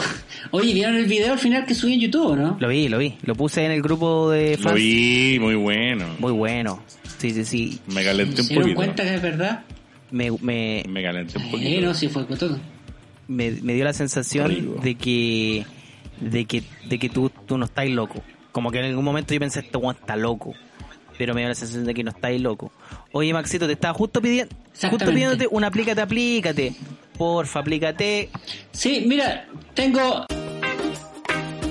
Oye, 0.52 0.74
¿vieron 0.76 0.96
el 0.98 1.06
video 1.06 1.34
al 1.34 1.40
final 1.40 1.66
que 1.66 1.74
subí 1.74 1.94
en 1.96 2.00
YouTube, 2.02 2.36
no? 2.38 2.58
Lo 2.60 2.68
vi, 2.68 2.90
lo 2.90 3.00
vi. 3.00 3.18
Lo 3.24 3.34
puse 3.36 3.66
en 3.66 3.72
el 3.72 3.82
grupo 3.82 4.30
de 4.30 4.56
Lo 4.58 4.64
fans. 4.64 4.76
vi, 4.76 5.38
muy 5.40 5.56
bueno. 5.56 6.06
Muy 6.20 6.32
bueno. 6.32 6.84
Sí, 7.18 7.32
sí, 7.32 7.46
sí. 7.46 7.80
Me 7.88 8.04
calenté 8.04 8.42
un 8.42 8.48
¿Se 8.48 8.54
dieron 8.54 8.64
poquito. 8.64 8.76
cuenta 8.76 9.04
que 9.04 9.16
es 9.16 9.22
verdad? 9.22 9.64
Me, 10.12 10.32
me, 10.42 10.84
Me 10.88 11.02
calenté 11.04 11.38
un 11.38 11.46
Eh, 11.46 11.52
poquito. 11.52 11.82
no, 11.88 11.94
sí 11.94 12.08
fue 12.10 12.26
con 12.28 12.38
todo. 12.38 12.60
me, 13.28 13.52
me 13.52 13.74
dio 13.74 13.84
la 13.84 13.94
sensación 13.94 14.80
de 14.82 14.96
que 14.96 15.66
de 16.22 16.46
que 16.46 16.64
de 16.88 16.98
que 17.00 17.10
tú, 17.10 17.30
tú 17.46 17.58
no 17.58 17.66
estás 17.66 17.88
loco. 17.90 18.24
Como 18.52 18.72
que 18.72 18.80
en 18.80 18.86
algún 18.86 19.04
momento 19.06 19.34
yo 19.34 19.40
pensé, 19.40 19.60
este 19.62 19.78
weón 19.78 19.96
está 20.00 20.16
loco. 20.16 20.54
Pero 21.18 21.34
me 21.34 21.42
dio 21.42 21.50
la 21.50 21.56
sensación 21.56 21.86
de 21.86 21.94
que 21.96 22.04
no 22.04 22.12
estáis 22.12 22.40
loco. 22.42 22.72
Oye, 23.12 23.34
Maxito, 23.34 23.66
te 23.66 23.74
estaba 23.74 23.94
justo 23.96 24.22
pidiendo, 24.22 24.56
justo 24.90 25.06
pidiéndote 25.12 25.48
un 25.50 25.64
aplícate, 25.64 26.00
aplícate. 26.02 26.76
Porfa, 27.18 27.60
aplícate. 27.62 28.30
Sí, 28.72 29.04
mira, 29.08 29.48
tengo 29.74 30.26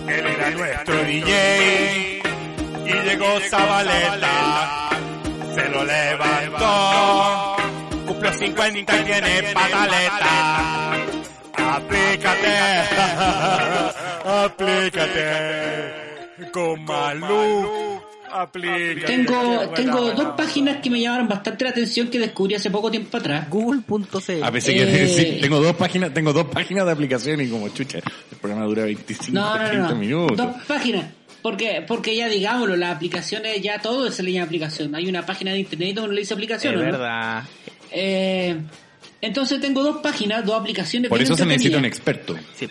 Él 0.09 0.25
era 0.27 0.51
nuestro 0.51 1.05
DJ 1.05 2.21
y 2.87 3.09
llegó 3.09 3.27
Zabaleta, 3.49 4.86
lo 5.77 5.85
levantó, 5.85 7.57
cumplió 8.07 8.33
50 8.33 8.79
y 9.01 9.05
tiene 9.05 9.43
pataleta. 9.55 10.93
Aplícate, 11.59 12.57
aplícate, 14.25 16.51
con 16.53 16.85
Malú, 16.85 18.01
aplícate. 18.33 19.07
tengo 19.07 19.69
tengo 19.75 20.11
dos 20.13 20.35
páginas 20.37 20.79
que 20.83 20.91
me 20.91 21.01
llamaron 21.01 21.29
bastante 21.29 21.65
la 21.65 21.71
atención 21.71 22.09
que 22.09 22.19
descubrí 22.19 22.55
hace 22.55 22.71
poco 22.71 22.91
tiempo 22.91 23.17
atrás. 23.17 23.49
Google.c. 23.51 24.41
A 24.43 24.51
pesar 24.51 24.75
que 24.75 25.05
Eh. 25.05 25.09
sí, 25.09 25.39
tengo 25.41 25.61
dos 25.61 25.77
páginas, 25.77 26.13
tengo 26.15 26.33
dos 26.33 26.47
páginas 26.47 26.87
de 26.87 26.93
aplicación 26.93 27.41
y 27.41 27.49
como 27.49 27.69
chucha, 27.71 27.99
el 27.99 28.39
programa 28.41 28.67
dura 28.67 28.85
25, 28.85 29.33
No, 29.33 29.57
no, 29.59 29.65
30 29.65 29.77
no, 29.83 29.89
no. 29.91 29.97
minutos. 29.97 30.37
Dos 30.37 30.57
páginas. 30.67 31.05
Porque, 31.47 31.85
porque 31.87 32.17
ya 32.17 32.29
digámoslo, 32.29 32.75
las 32.75 32.97
aplicaciones, 32.97 33.63
ya 33.63 33.79
todo 33.81 34.11
se 34.11 34.25
le 34.25 34.33
llama 34.33 34.47
aplicación. 34.47 34.93
Hay 34.97 35.07
una 35.09 35.25
página 35.25 35.53
de 35.53 35.61
internet 35.61 35.95
donde 35.95 36.13
le 36.17 36.23
dice 36.23 36.35
aplicación. 36.35 36.75
Es 36.75 36.81
¿no? 36.81 36.85
verdad. 36.87 37.45
Eh, 37.93 38.57
entonces 39.21 39.61
tengo 39.61 39.85
dos 39.85 39.99
páginas, 39.99 40.45
dos 40.45 40.59
aplicaciones. 40.61 41.09
Por 41.09 41.23
eso 41.23 41.37
se 41.37 41.47
necesita 41.47 41.79
un 41.79 41.85
experto. 41.85 42.35
Sí. 42.57 42.67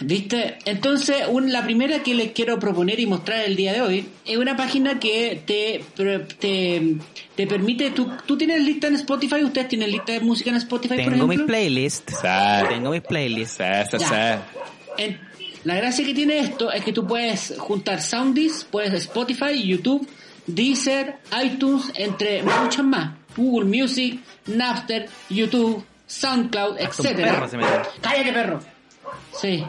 ¿Viste? 0.00 0.58
Entonces, 0.66 1.22
un- 1.28 1.50
la 1.50 1.64
primera 1.64 2.02
que 2.02 2.14
les 2.14 2.32
quiero 2.32 2.58
proponer 2.58 3.00
y 3.00 3.06
mostrar 3.06 3.40
el 3.46 3.56
día 3.56 3.72
de 3.72 3.80
hoy 3.80 4.06
es 4.26 4.36
una 4.36 4.54
página 4.54 5.00
que 5.00 5.40
te, 5.46 5.80
te, 6.38 6.96
te 7.34 7.46
permite. 7.46 7.92
Tú, 7.92 8.10
tú 8.26 8.36
tienes 8.36 8.60
lista 8.62 8.88
en 8.88 8.96
Spotify, 8.96 9.42
ustedes 9.42 9.68
tienen 9.68 9.90
lista 9.90 10.12
de 10.12 10.20
música 10.20 10.50
en 10.50 10.56
Spotify, 10.56 10.96
por 11.02 11.12
Tengo 11.14 11.26
mis 11.26 11.36
ejemplo. 11.36 11.46
playlists. 11.46 12.20
Sa- 12.20 12.66
Tengo 12.68 12.90
mis 12.90 13.00
playlists. 13.00 13.56
sa- 13.56 13.86
sa- 13.86 13.98
sa. 13.98 14.42
En- 14.98 15.26
la 15.64 15.76
gracia 15.76 16.04
que 16.04 16.14
tiene 16.14 16.38
esto 16.38 16.70
es 16.72 16.84
que 16.84 16.92
tú 16.92 17.06
puedes 17.06 17.54
juntar 17.58 18.00
Soundis, 18.02 18.66
puedes 18.70 18.92
Spotify, 18.94 19.62
YouTube, 19.62 20.08
Deezer, 20.46 21.16
iTunes, 21.42 21.92
entre 21.94 22.42
muchas 22.42 22.84
más. 22.84 23.16
Google 23.36 23.66
Music, 23.66 24.20
Napster, 24.46 25.08
YouTube, 25.28 25.84
SoundCloud, 26.06 26.78
etcétera. 26.78 27.48
Cállate, 28.00 28.32
perro. 28.32 28.60
Sí. 29.40 29.64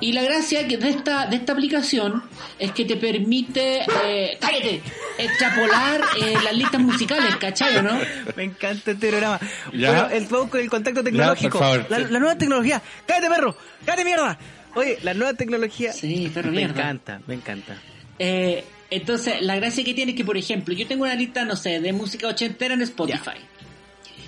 Y 0.00 0.12
la 0.12 0.22
gracia 0.22 0.68
que 0.68 0.76
de 0.76 0.90
esta, 0.90 1.26
de 1.26 1.36
esta 1.36 1.52
aplicación 1.54 2.22
es 2.58 2.70
que 2.72 2.84
te 2.84 2.96
permite, 2.96 3.82
eh, 4.04 4.38
cállate, 4.40 4.80
extrapolar 5.18 6.00
eh, 6.22 6.34
las 6.44 6.52
listas 6.54 6.80
musicales, 6.80 7.34
¿cachai 7.36 7.78
o 7.78 7.82
no? 7.82 7.98
Me 8.36 8.44
encanta 8.44 8.92
este 8.92 9.08
programa. 9.08 9.40
Ya. 9.72 10.08
Bueno, 10.08 10.50
el, 10.52 10.60
el 10.60 10.70
contacto 10.70 11.02
tecnológico. 11.02 11.58
por 11.58 11.66
favor. 11.66 11.86
La, 11.88 11.98
la 11.98 12.18
nueva 12.20 12.36
tecnología. 12.36 12.80
¡Cállate, 13.06 13.28
perro! 13.28 13.56
¡Cállate, 13.84 14.04
mierda! 14.04 14.38
Oye, 14.74 14.98
la 15.02 15.14
nueva 15.14 15.34
tecnología. 15.34 15.92
Sí, 15.92 16.30
perro, 16.32 16.50
Me 16.50 16.58
mierda. 16.58 16.80
encanta, 16.82 17.20
me 17.26 17.34
encanta. 17.34 17.76
Eh, 18.18 18.64
entonces, 18.90 19.40
la 19.42 19.56
gracia 19.56 19.84
que 19.84 19.94
tiene 19.94 20.12
es 20.12 20.16
que, 20.16 20.24
por 20.24 20.36
ejemplo, 20.36 20.74
yo 20.74 20.86
tengo 20.86 21.04
una 21.04 21.14
lista, 21.14 21.44
no 21.44 21.56
sé, 21.56 21.80
de 21.80 21.92
música 21.92 22.26
ochentera 22.28 22.74
en 22.74 22.82
Spotify. 22.82 23.38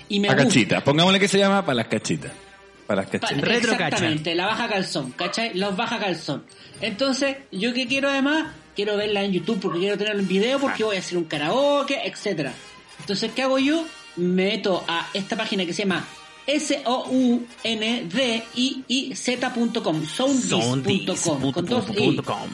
Y 0.09 0.19
me 0.19 0.27
A 0.27 0.31
gusta. 0.33 0.47
cachitas, 0.47 0.83
pongámosle 0.83 1.19
que 1.19 1.27
se 1.27 1.37
llama 1.37 1.65
para 1.65 1.75
las 1.75 1.87
cachitas. 1.87 2.31
Para 2.85 3.01
las 3.03 3.09
Pa- 3.11 3.19
cachitas. 3.19 3.41
Retro 3.47 3.71
cacha. 3.71 3.85
Exactamente, 3.87 4.35
la 4.35 4.45
baja 4.47 4.67
calzón, 4.67 5.11
¿cachai? 5.11 5.53
Los 5.53 5.75
baja 5.77 5.99
calzón. 5.99 6.43
Entonces, 6.81 7.37
yo 7.51 7.73
que 7.73 7.87
quiero 7.87 8.09
además, 8.09 8.47
quiero 8.75 8.97
verla 8.97 9.23
en 9.23 9.31
YouTube 9.31 9.59
porque 9.61 9.79
quiero 9.79 9.97
tenerlo 9.97 10.19
en 10.21 10.27
video, 10.27 10.59
porque 10.59 10.83
voy 10.83 10.97
a 10.97 10.99
hacer 10.99 11.17
un 11.17 11.23
karaoke, 11.25 11.99
etcétera. 12.05 12.51
Entonces, 12.99 13.31
¿qué 13.33 13.43
hago 13.43 13.57
yo? 13.57 13.85
Me 14.17 14.45
meto 14.57 14.83
a 14.87 15.07
esta 15.13 15.37
página 15.37 15.65
que 15.65 15.71
se 15.73 15.83
llama 15.83 16.05
S-O-U-N-D-I-I-Z.com, 18.71 20.05
soundis.com, 20.05 21.51
con 21.51 21.65
dos 21.65 21.89
i, 21.89 21.93
Soundis.com. 21.95 22.49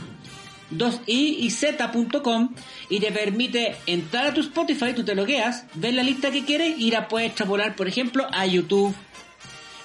dos 0.70 1.00
i 1.06 1.38
y 1.46 1.50
z.com 1.52 2.50
y 2.90 3.00
te 3.00 3.12
permite 3.12 3.76
entrar 3.86 4.28
a 4.28 4.34
tu 4.34 4.42
Spotify, 4.42 4.94
tú 4.96 5.04
te 5.04 5.16
logueas, 5.16 5.66
ver 5.76 5.94
la 5.94 6.04
lista 6.04 6.32
que 6.32 6.44
quieres 6.46 6.76
y 6.78 6.92
la 6.92 7.08
puedes 7.08 7.28
extrapolar, 7.30 7.76
por 7.76 7.88
ejemplo, 7.88 8.28
a 8.32 8.46
YouTube. 8.46 8.94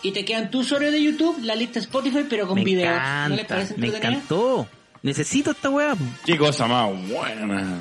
Y 0.04 0.10
te 0.10 0.24
quedan 0.24 0.50
tu 0.50 0.60
usuario 0.60 0.90
de 0.90 1.00
YouTube, 1.00 1.38
la 1.44 1.54
lista 1.54 1.78
Spotify, 1.78 2.24
pero 2.28 2.48
con 2.48 2.56
Me 2.56 2.64
videos. 2.64 2.92
encanta, 2.96 3.28
¿No 3.28 3.36
les 3.36 3.46
parece 3.46 3.76
me 3.76 3.86
encantó. 3.88 4.66
Necesito 5.02 5.52
esta 5.52 5.70
weá. 5.70 5.94
Qué 6.24 6.36
cosa 6.36 6.66
más 6.66 6.90
buena. 7.08 7.78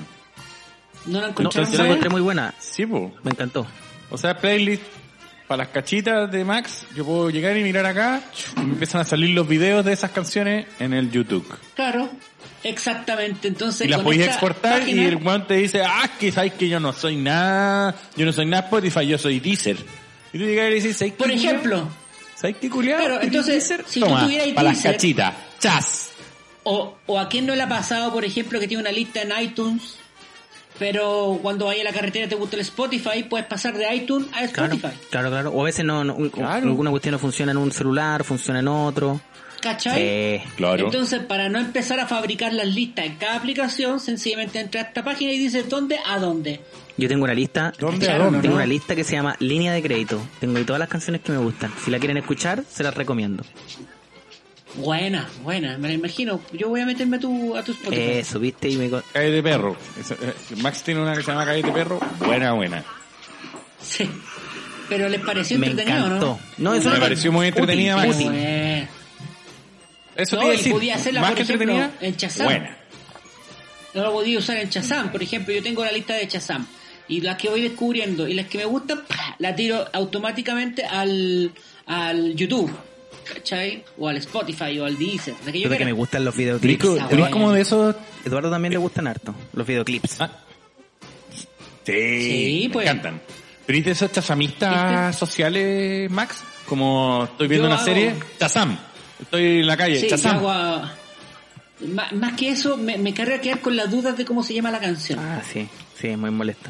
¿No 1.07 1.19
la 1.19 1.21
No, 1.21 1.27
encontraron 1.29 1.71
yo 1.71 1.77
la 1.79 1.85
encontré 1.85 2.09
muy 2.09 2.21
buena. 2.21 2.53
Sí, 2.59 2.85
po. 2.85 3.11
Me 3.23 3.31
encantó. 3.31 3.65
O 4.11 4.17
sea, 4.19 4.37
playlist 4.37 4.83
para 5.51 5.65
las 5.65 5.73
cachitas 5.73 6.31
de 6.31 6.45
Max, 6.45 6.85
yo 6.95 7.03
puedo 7.03 7.29
llegar 7.29 7.57
y 7.57 7.63
mirar 7.63 7.85
acá 7.85 8.21
y 8.55 8.61
me 8.61 8.71
empiezan 8.71 9.01
a 9.01 9.03
salir 9.03 9.31
los 9.31 9.45
videos 9.45 9.83
de 9.83 9.91
esas 9.91 10.11
canciones 10.11 10.65
en 10.79 10.93
el 10.93 11.11
YouTube. 11.11 11.45
Claro, 11.75 12.09
exactamente. 12.63 13.49
Entonces, 13.49 13.85
Y 13.85 13.89
las 13.89 13.99
podéis 13.99 14.27
exportar 14.27 14.79
página- 14.79 15.01
y 15.03 15.05
el 15.07 15.17
weón 15.17 15.45
te 15.47 15.55
dice, 15.55 15.83
ah, 15.85 16.09
que 16.17 16.31
sabes 16.31 16.53
que 16.53 16.69
yo 16.69 16.79
no 16.79 16.93
soy 16.93 17.17
nada, 17.17 17.93
yo 18.15 18.25
no 18.25 18.31
soy 18.31 18.45
nada 18.45 18.63
Spotify, 18.63 19.05
yo 19.05 19.17
soy 19.17 19.41
Deezer. 19.41 19.75
Y 20.31 20.37
tú 20.37 20.45
llegas 20.45 20.71
y 20.71 20.75
dices, 20.75 20.95
¿sabes 20.95 21.13
Por 21.15 21.29
ejemplo, 21.29 21.85
¿Sabes 22.33 22.55
qué 22.61 22.69
culiado? 22.69 23.03
Claro, 23.05 23.21
entonces, 23.21 23.73
si 23.87 23.99
tú 23.99 24.05
Toma, 24.05 24.23
tuvieras 24.23 24.47
para 24.55 24.69
las 24.69 24.81
cachitas, 24.81 25.33
chas. 25.59 26.11
o, 26.63 26.95
o 27.07 27.19
a 27.19 27.27
quién 27.27 27.45
no 27.45 27.55
le 27.55 27.61
ha 27.63 27.67
pasado, 27.67 28.13
por 28.13 28.23
ejemplo, 28.23 28.57
que 28.57 28.69
tiene 28.69 28.81
una 28.83 28.93
lista 28.93 29.21
en 29.21 29.31
iTunes, 29.43 29.97
pero 30.79 31.39
cuando 31.41 31.65
vaya 31.65 31.81
a 31.81 31.85
la 31.85 31.93
carretera 31.93 32.27
te 32.27 32.35
gusta 32.35 32.55
el 32.55 32.61
Spotify, 32.61 33.23
puedes 33.29 33.45
pasar 33.47 33.77
de 33.77 33.93
iTunes 33.95 34.27
a 34.33 34.43
Spotify. 34.45 34.89
claro, 35.09 35.29
claro. 35.29 35.51
O 35.51 35.61
a 35.61 35.65
veces 35.65 35.85
no, 35.85 36.03
no- 36.03 36.17
Claro. 36.31 36.67
alguna 36.69 36.89
cuestión 36.91 37.13
no 37.13 37.19
funciona 37.19 37.51
en 37.51 37.57
un 37.57 37.71
celular, 37.71 38.23
funciona 38.23 38.59
en 38.59 38.67
otro. 38.67 39.21
¿Cachai? 39.61 39.93
Eh, 40.01 40.43
Claro. 40.55 40.85
Entonces, 40.85 41.19
para 41.21 41.47
no 41.47 41.59
empezar 41.59 41.99
a 41.99 42.07
fabricar 42.07 42.51
las 42.51 42.65
listas 42.67 43.05
en 43.05 43.17
cada 43.17 43.35
aplicación, 43.35 43.99
sencillamente 43.99 44.59
entra 44.59 44.81
a 44.81 44.83
esta 44.85 45.03
página 45.03 45.31
y 45.33 45.37
dice 45.37 45.61
dónde 45.63 45.99
a 46.03 46.17
dónde. 46.17 46.61
yo 46.97 47.07
tengo 47.07 47.23
una 47.25 47.33
lista. 47.35 47.71
¿Dónde, 47.79 48.05
Claro, 48.05 48.23
a 48.23 48.25
dónde? 48.25 48.41
Tengo 48.41 48.53
¿no? 48.55 48.57
una 48.63 48.65
lista 48.65 48.95
que 48.95 49.03
se 49.03 49.13
llama 49.13 49.35
Línea 49.39 49.71
de 49.73 49.81
Crédito. 49.83 50.19
Tengo 50.39 50.57
ahí 50.57 50.63
todas 50.63 50.79
las 50.79 50.89
canciones 50.89 51.21
que 51.21 51.31
me 51.31 51.37
gustan. 51.39 51.71
Si 51.83 51.89
la 51.91 51.99
quieren 51.99 52.17
escuchar, 52.17 52.63
se 52.69 52.81
las 52.83 52.93
recomiendo. 52.95 53.43
Buena, 54.75 55.27
buena, 55.43 55.77
me 55.77 55.89
la 55.89 55.93
imagino. 55.95 56.39
Yo 56.53 56.69
voy 56.69 56.81
a 56.81 56.85
meterme 56.85 57.17
a 57.17 57.19
tu, 57.19 57.57
a 57.57 57.63
tu 57.63 57.73
Spotify. 57.73 58.01
Eso, 58.19 58.39
viste, 58.39 58.69
y 58.69 58.77
me... 58.77 58.89
co- 58.89 59.03
Calle 59.11 59.31
de 59.31 59.43
perro. 59.43 59.75
Eso, 59.99 60.13
eh, 60.21 60.33
Max 60.57 60.81
tiene 60.83 61.01
una 61.01 61.13
que 61.13 61.21
se 61.23 61.27
llama 61.31 61.45
Calle 61.45 61.61
de 61.61 61.71
perro. 61.71 61.99
Buena, 62.19 62.53
buena. 62.53 62.83
Sí. 63.81 64.09
Pero 64.87 65.09
les 65.09 65.19
pareció 65.21 65.57
Me 65.59 65.67
entretenido, 65.67 66.05
encantó. 66.05 66.39
¿no? 66.57 66.71
No, 66.71 66.75
eso 66.75 66.89
Me 66.89 66.95
no- 66.95 67.01
pareció 67.01 67.31
muy 67.31 67.47
entretenida, 67.47 67.95
Max. 67.97 68.15
útil. 68.15 68.27
Bueno. 68.31 68.87
Eso 70.15 70.35
No, 70.35 70.41
te 70.41 70.45
iba 70.45 70.51
a 70.51 70.53
y 70.53 70.57
decir. 70.57 70.71
podía 70.73 70.95
hacerla, 70.95 71.21
Más 71.21 71.29
por 71.31 71.37
que 71.37 71.43
ejemplo, 71.43 71.71
entretenida, 71.73 72.07
en 72.07 72.15
Shazam. 72.17 72.45
buena. 72.45 72.77
No 73.93 74.03
lo 74.03 74.11
podía 74.13 74.39
usar 74.39 74.57
en 74.57 74.69
Shazam. 74.69 75.11
Por 75.11 75.21
ejemplo, 75.23 75.53
yo 75.53 75.61
tengo 75.63 75.83
la 75.83 75.91
lista 75.91 76.13
de 76.13 76.27
Shazam. 76.27 76.65
Y 77.09 77.19
las 77.21 77.37
que 77.37 77.49
voy 77.49 77.61
descubriendo 77.61 78.25
y 78.27 78.33
las 78.35 78.47
que 78.47 78.57
me 78.57 78.65
gustan, 78.65 79.01
¡pah! 79.07 79.35
la 79.39 79.53
tiro 79.55 79.85
automáticamente 79.91 80.85
al, 80.85 81.51
al 81.87 82.35
YouTube. 82.35 82.71
¿Cachai? 83.33 83.83
O 83.97 84.07
al 84.07 84.17
Spotify 84.17 84.77
o 84.79 84.85
al 84.85 84.97
Deezer. 84.97 85.33
La 85.45 85.51
que 85.51 85.59
yo 85.61 85.69
que 85.69 85.85
me 85.85 85.91
gustan 85.93 86.25
los 86.25 86.35
videoclips. 86.35 86.85
Como 87.31 87.51
de 87.51 87.61
esos... 87.61 87.95
Eduardo 88.25 88.49
también 88.51 88.73
le 88.73 88.77
gustan 88.79 89.07
harto, 89.07 89.33
los 89.53 89.65
videoclips. 89.65 90.19
Ah. 90.21 90.29
Sí, 91.85 91.93
Sí, 91.93 92.63
me 92.67 92.73
pues. 92.73 92.85
encantan. 92.87 93.21
Pero 93.65 93.77
¿y 93.77 93.81
de 93.81 93.91
esos 93.91 94.11
chazamistas 94.11 95.15
sociales, 95.17 96.09
Max? 96.11 96.43
Como 96.65 97.23
estoy 97.25 97.47
viendo 97.47 97.67
Yo 97.67 97.73
una 97.73 97.81
hago- 97.81 97.85
serie, 97.85 98.15
Chazam. 98.39 98.77
Estoy 99.21 99.59
en 99.61 99.67
la 99.67 99.77
calle, 99.77 99.95
Sí, 99.97 100.03
yo 100.03 100.09
Chazam. 100.09 100.37
hago 100.37 100.51
a- 100.51 100.93
Má- 101.87 102.11
Más 102.11 102.33
que 102.33 102.49
eso, 102.49 102.77
me, 102.77 102.97
me 102.99 103.11
carga 103.13 103.41
quedar 103.41 103.59
con 103.59 103.75
las 103.75 103.89
dudas 103.89 104.15
de 104.15 104.23
cómo 104.25 104.43
se 104.43 104.53
llama 104.53 104.69
la 104.69 104.79
canción. 104.79 105.17
Ah, 105.19 105.41
sí, 105.51 105.67
sí, 105.99 106.09
es 106.09 106.17
muy 106.17 106.29
molesto. 106.29 106.69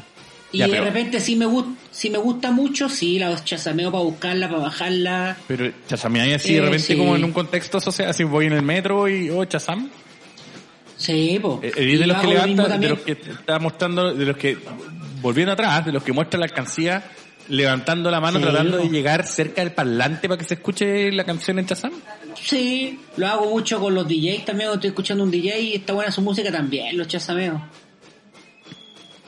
Y 0.52 0.58
ya, 0.58 0.66
de 0.66 0.72
pero- 0.72 0.84
repente, 0.84 1.18
si 1.20 1.34
me, 1.36 1.46
gust- 1.46 1.74
si 1.90 2.10
me 2.10 2.18
gusta 2.18 2.50
mucho, 2.50 2.88
sí, 2.88 3.18
la 3.18 3.42
chazameo 3.42 3.90
para 3.90 4.04
buscarla, 4.04 4.48
para 4.48 4.60
bajarla. 4.62 5.36
Pero 5.48 5.72
chazameáis 5.88 6.34
así 6.36 6.52
de 6.52 6.58
Eh, 6.58 6.62
repente 6.62 6.86
sí. 6.86 6.96
como 6.96 7.16
en 7.16 7.24
un 7.24 7.32
contexto 7.32 7.80
social, 7.80 8.08
así 8.10 8.22
voy 8.24 8.46
en 8.46 8.52
el 8.52 8.62
metro 8.62 9.08
y, 9.08 9.30
oh, 9.30 9.44
Chazam. 9.44 9.88
Sí, 10.96 11.38
po. 11.42 11.58
Eh, 11.62 11.72
eh, 11.76 11.98
de 11.98 12.06
los 12.06 12.16
que 12.20 12.26
levanta, 12.28 12.78
de 12.78 12.88
los 12.88 13.00
que 13.00 13.12
está 13.12 13.58
mostrando, 13.58 14.14
de 14.14 14.24
los 14.24 14.36
que, 14.36 14.56
volviendo 15.20 15.52
atrás, 15.52 15.84
de 15.84 15.90
los 15.92 16.02
que 16.02 16.12
muestra 16.12 16.38
la 16.38 16.44
alcancía, 16.46 17.02
levantando 17.48 18.08
la 18.08 18.20
mano, 18.20 18.38
Sí, 18.38 18.44
tratando 18.44 18.76
de 18.78 18.88
llegar 18.88 19.26
cerca 19.26 19.62
del 19.64 19.72
parlante 19.72 20.28
para 20.28 20.38
que 20.38 20.44
se 20.44 20.54
escuche 20.54 21.10
la 21.10 21.24
canción 21.24 21.58
en 21.58 21.66
Chazam. 21.66 21.90
Sí, 22.40 23.00
lo 23.16 23.26
hago 23.26 23.50
mucho 23.50 23.80
con 23.80 23.94
los 23.96 24.06
DJs 24.06 24.44
también, 24.44 24.68
cuando 24.68 24.74
estoy 24.74 24.88
escuchando 24.90 25.24
un 25.24 25.30
DJ 25.32 25.58
y 25.60 25.74
está 25.74 25.92
buena 25.92 26.12
su 26.12 26.22
música 26.22 26.52
también, 26.52 26.96
los 26.96 27.08
chazameo. 27.08 27.60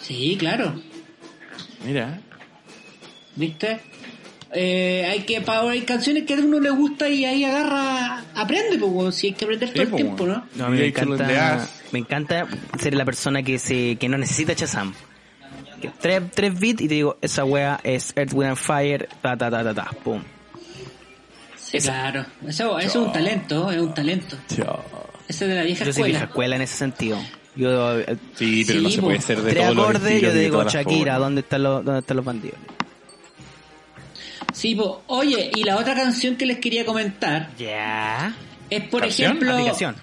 Sí, 0.01 0.37
claro. 0.39 0.81
Mira. 1.85 2.19
¿Viste? 3.37 3.81
Eh, 4.57 5.05
hay 5.11 5.21
que 5.23 5.41
pa- 5.41 5.69
hay 5.69 5.81
canciones 5.83 6.25
que 6.25 6.35
a 6.35 6.37
uno 6.39 6.61
le 6.61 6.71
gusta 6.71 7.09
y 7.09 7.25
ahí 7.25 7.43
agarra, 7.45 8.23
aprende, 8.37 8.79
pues, 8.79 9.15
si 9.17 9.29
hay 9.29 9.33
que 9.33 9.45
aprender 9.45 9.69
Sí, 9.71 9.75
todo 9.75 9.83
el 9.85 9.95
tiempo. 9.95 10.27
¿no? 10.27 10.47
No, 10.55 10.67
a 10.67 10.69
mí 10.69 10.77
me 10.77 10.83
de 10.83 10.89
encanta, 10.91 11.69
me 11.91 11.99
encanta 11.99 12.47
ser 12.81 12.95
la 12.95 13.05
persona 13.05 13.43
que 13.43 13.59
se 13.59 13.97
que 13.97 14.09
no 14.09 14.17
necesita 14.17 14.53
Shazam. 14.53 14.95
Que 15.81 15.91
tres, 16.01 16.23
tres 16.33 16.59
beats 16.59 16.83
y 16.83 16.89
te 16.89 16.95
digo, 16.95 17.19
esa 17.21 17.45
wea 17.45 17.81
es 17.83 18.13
Earth, 18.17 18.33
Wind 18.33 18.51
and 18.51 18.57
Fire, 18.59 19.09
ta 19.21 19.37
ta 19.37 19.51
ta 19.51 19.65
ta 19.65 19.75
ta, 19.75 19.91
pum. 20.05 20.23
Sí, 21.57 21.79
claro. 21.79 22.25
Eso, 22.47 22.79
eso 22.79 22.87
es 22.87 22.95
un 22.95 23.13
talento, 23.13 23.73
es 23.73 23.81
un 23.81 23.93
talento. 23.93 24.37
Ese 24.49 24.63
es 25.29 25.41
de 25.51 25.55
la 25.57 25.63
vieja 25.65 25.85
Yo 25.85 25.93
soy 25.93 26.11
vieja 26.11 26.25
escuela 26.27 26.55
en 26.57 26.63
ese 26.63 26.77
sentido. 26.77 27.19
Yo, 27.57 28.01
eh, 28.01 28.17
Sí, 28.35 28.65
pero 28.67 28.81
no 28.81 28.91
se 28.91 29.01
puede 29.01 29.21
ser 29.21 29.41
de 29.43 29.51
tres 29.53 29.63
todos 29.65 29.77
los 29.77 29.85
acordes, 29.85 30.03
yo 30.11 30.29
estilos 30.29 30.35
y 30.35 30.37
de 30.39 30.45
digo, 30.45 30.65
Shakira. 30.69 31.19
¿dónde 31.19 31.41
están 31.43 31.63
los, 31.63 31.85
dónde 31.85 32.01
están 32.01 32.17
los 32.17 32.27
bandidos? 32.27 32.59
Sí, 34.53 34.75
po. 34.75 35.03
oye, 35.09 35.51
y 35.55 35.65
la 35.65 35.77
otra 35.79 35.95
canción 35.95 36.37
que 36.37 36.47
les 36.47 36.59
quería 36.59 36.85
comentar 36.85 37.51
Ya. 37.59 38.35
es, 38.71 38.85
por 38.89 39.03
¿Canción? 39.03 39.31
ejemplo, 39.33 39.53
Aplicación. 39.53 39.95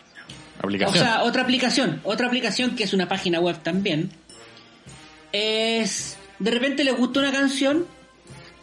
O 0.61 0.65
Aplicación. 0.65 1.03
sea, 1.05 1.23
otra 1.23 1.41
aplicación, 1.41 2.01
otra 2.03 2.27
aplicación 2.27 2.75
que 2.75 2.83
es 2.83 2.93
una 2.93 3.07
página 3.07 3.39
web 3.39 3.57
también, 3.63 4.11
es 5.31 6.17
de 6.39 6.51
repente 6.51 6.83
les 6.83 6.95
gusta 6.97 7.19
una 7.19 7.31
canción 7.31 7.85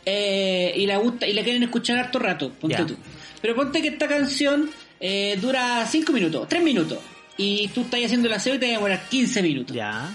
eh, 0.04 0.72
y 0.76 0.86
la 0.86 0.98
gusta 0.98 1.26
y 1.26 1.32
la 1.32 1.42
quieren 1.42 1.62
escuchar 1.62 1.98
harto 1.98 2.18
rato, 2.18 2.50
ponte 2.52 2.76
Ya. 2.78 2.86
tú. 2.86 2.96
Pero 3.40 3.54
ponte 3.54 3.80
que 3.82 3.88
esta 3.88 4.08
canción 4.08 4.68
eh, 5.00 5.38
dura 5.40 5.86
5 5.86 6.12
minutos, 6.12 6.48
3 6.48 6.62
minutos, 6.62 6.98
y 7.38 7.68
tú 7.68 7.80
estás 7.82 8.00
haciendo 8.04 8.28
el 8.28 8.34
aseo 8.34 8.56
y 8.56 8.58
te 8.58 8.66
va 8.66 8.72
a 8.72 8.74
demorar 8.76 9.08
15 9.08 9.42
minutos. 9.42 9.74
Ya. 9.74 10.12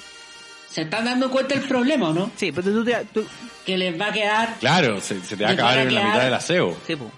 ¿Se 0.69 0.81
están 0.83 1.05
dando 1.05 1.31
cuenta 1.31 1.55
del 1.55 1.67
problema 1.67 2.09
o 2.09 2.13
no? 2.13 2.31
Sí, 2.35 2.51
pero 2.51 2.71
tú, 2.71 2.83
te- 2.83 3.05
tú, 3.13 3.25
Que 3.65 3.77
les 3.77 3.99
va 3.99 4.07
a 4.07 4.11
quedar 4.11 4.55
Claro, 4.59 4.99
se, 5.01 5.21
se 5.21 5.35
te 5.37 5.43
va 5.43 5.51
a 5.51 5.53
acabar 5.53 5.77
en 5.79 5.93
la 5.95 6.01
quedar- 6.01 6.11
mitad 6.13 6.23
del 6.25 6.33
aseo. 6.33 6.77
sí, 6.85 6.95
po. 6.95 7.11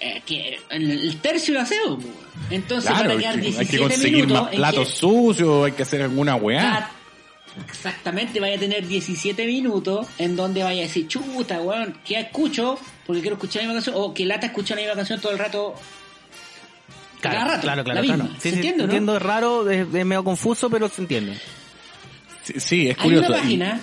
eh, 0.00 0.22
que 0.24 0.60
en 0.70 0.90
el 0.90 1.16
tercio 1.20 1.54
del 1.54 1.62
aseo. 1.64 1.98
po. 1.98 2.06
Entonces 2.50 2.90
Claro, 2.90 3.08
van 3.08 3.10
a 3.10 3.12
hay 3.14 3.18
quedar 3.20 3.34
que, 3.40 3.46
hay 3.46 3.52
17 3.52 3.70
que 3.72 3.78
conseguir 3.82 4.26
minutos 4.26 4.42
más 4.42 4.54
platos 4.54 4.88
que- 4.90 4.96
sucios, 4.96 5.66
hay 5.66 5.72
que 5.72 5.82
hacer 5.82 6.02
alguna 6.02 6.36
weá. 6.36 6.74
Ah, 6.76 6.90
Exactamente, 7.68 8.38
vaya 8.38 8.54
a 8.56 8.58
tener 8.60 8.86
17 8.86 9.44
minutos 9.46 10.06
en 10.18 10.36
donde 10.36 10.62
vaya 10.62 10.80
a 10.82 10.86
decir, 10.86 11.08
chuta, 11.08 11.60
weón, 11.60 11.98
¿qué 12.04 12.20
escucho? 12.20 12.78
Porque 13.04 13.20
quiero 13.20 13.34
escuchar 13.34 13.62
la 13.62 13.68
misma 13.68 13.82
canción, 13.82 13.96
o 13.98 14.14
que 14.14 14.24
lata 14.26 14.46
escuchar 14.46 14.76
la 14.76 14.82
misma 14.82 14.94
canción 14.96 15.20
todo 15.20 15.32
el 15.32 15.38
rato. 15.38 15.74
Claro, 17.20 17.36
cada 17.38 17.48
rato, 17.50 17.60
claro, 17.62 17.84
claro, 17.84 17.94
la 17.96 18.02
misma. 18.02 18.24
claro. 18.26 18.40
¿Se 18.40 18.50
Sí, 18.50 18.62
sí, 18.62 18.72
no? 18.76 18.84
entiendo, 18.84 19.16
es 19.16 19.22
raro, 19.22 19.68
es, 19.70 19.86
es 19.92 20.06
medio 20.06 20.24
confuso, 20.24 20.70
pero 20.70 20.88
se 20.88 21.02
entiende. 21.02 21.38
Sí, 22.44 22.54
sí, 22.60 22.88
es 22.88 22.96
Hay 22.98 23.02
curioso. 23.02 23.28
una 23.28 23.38
Y- 23.38 23.40
página, 23.40 23.80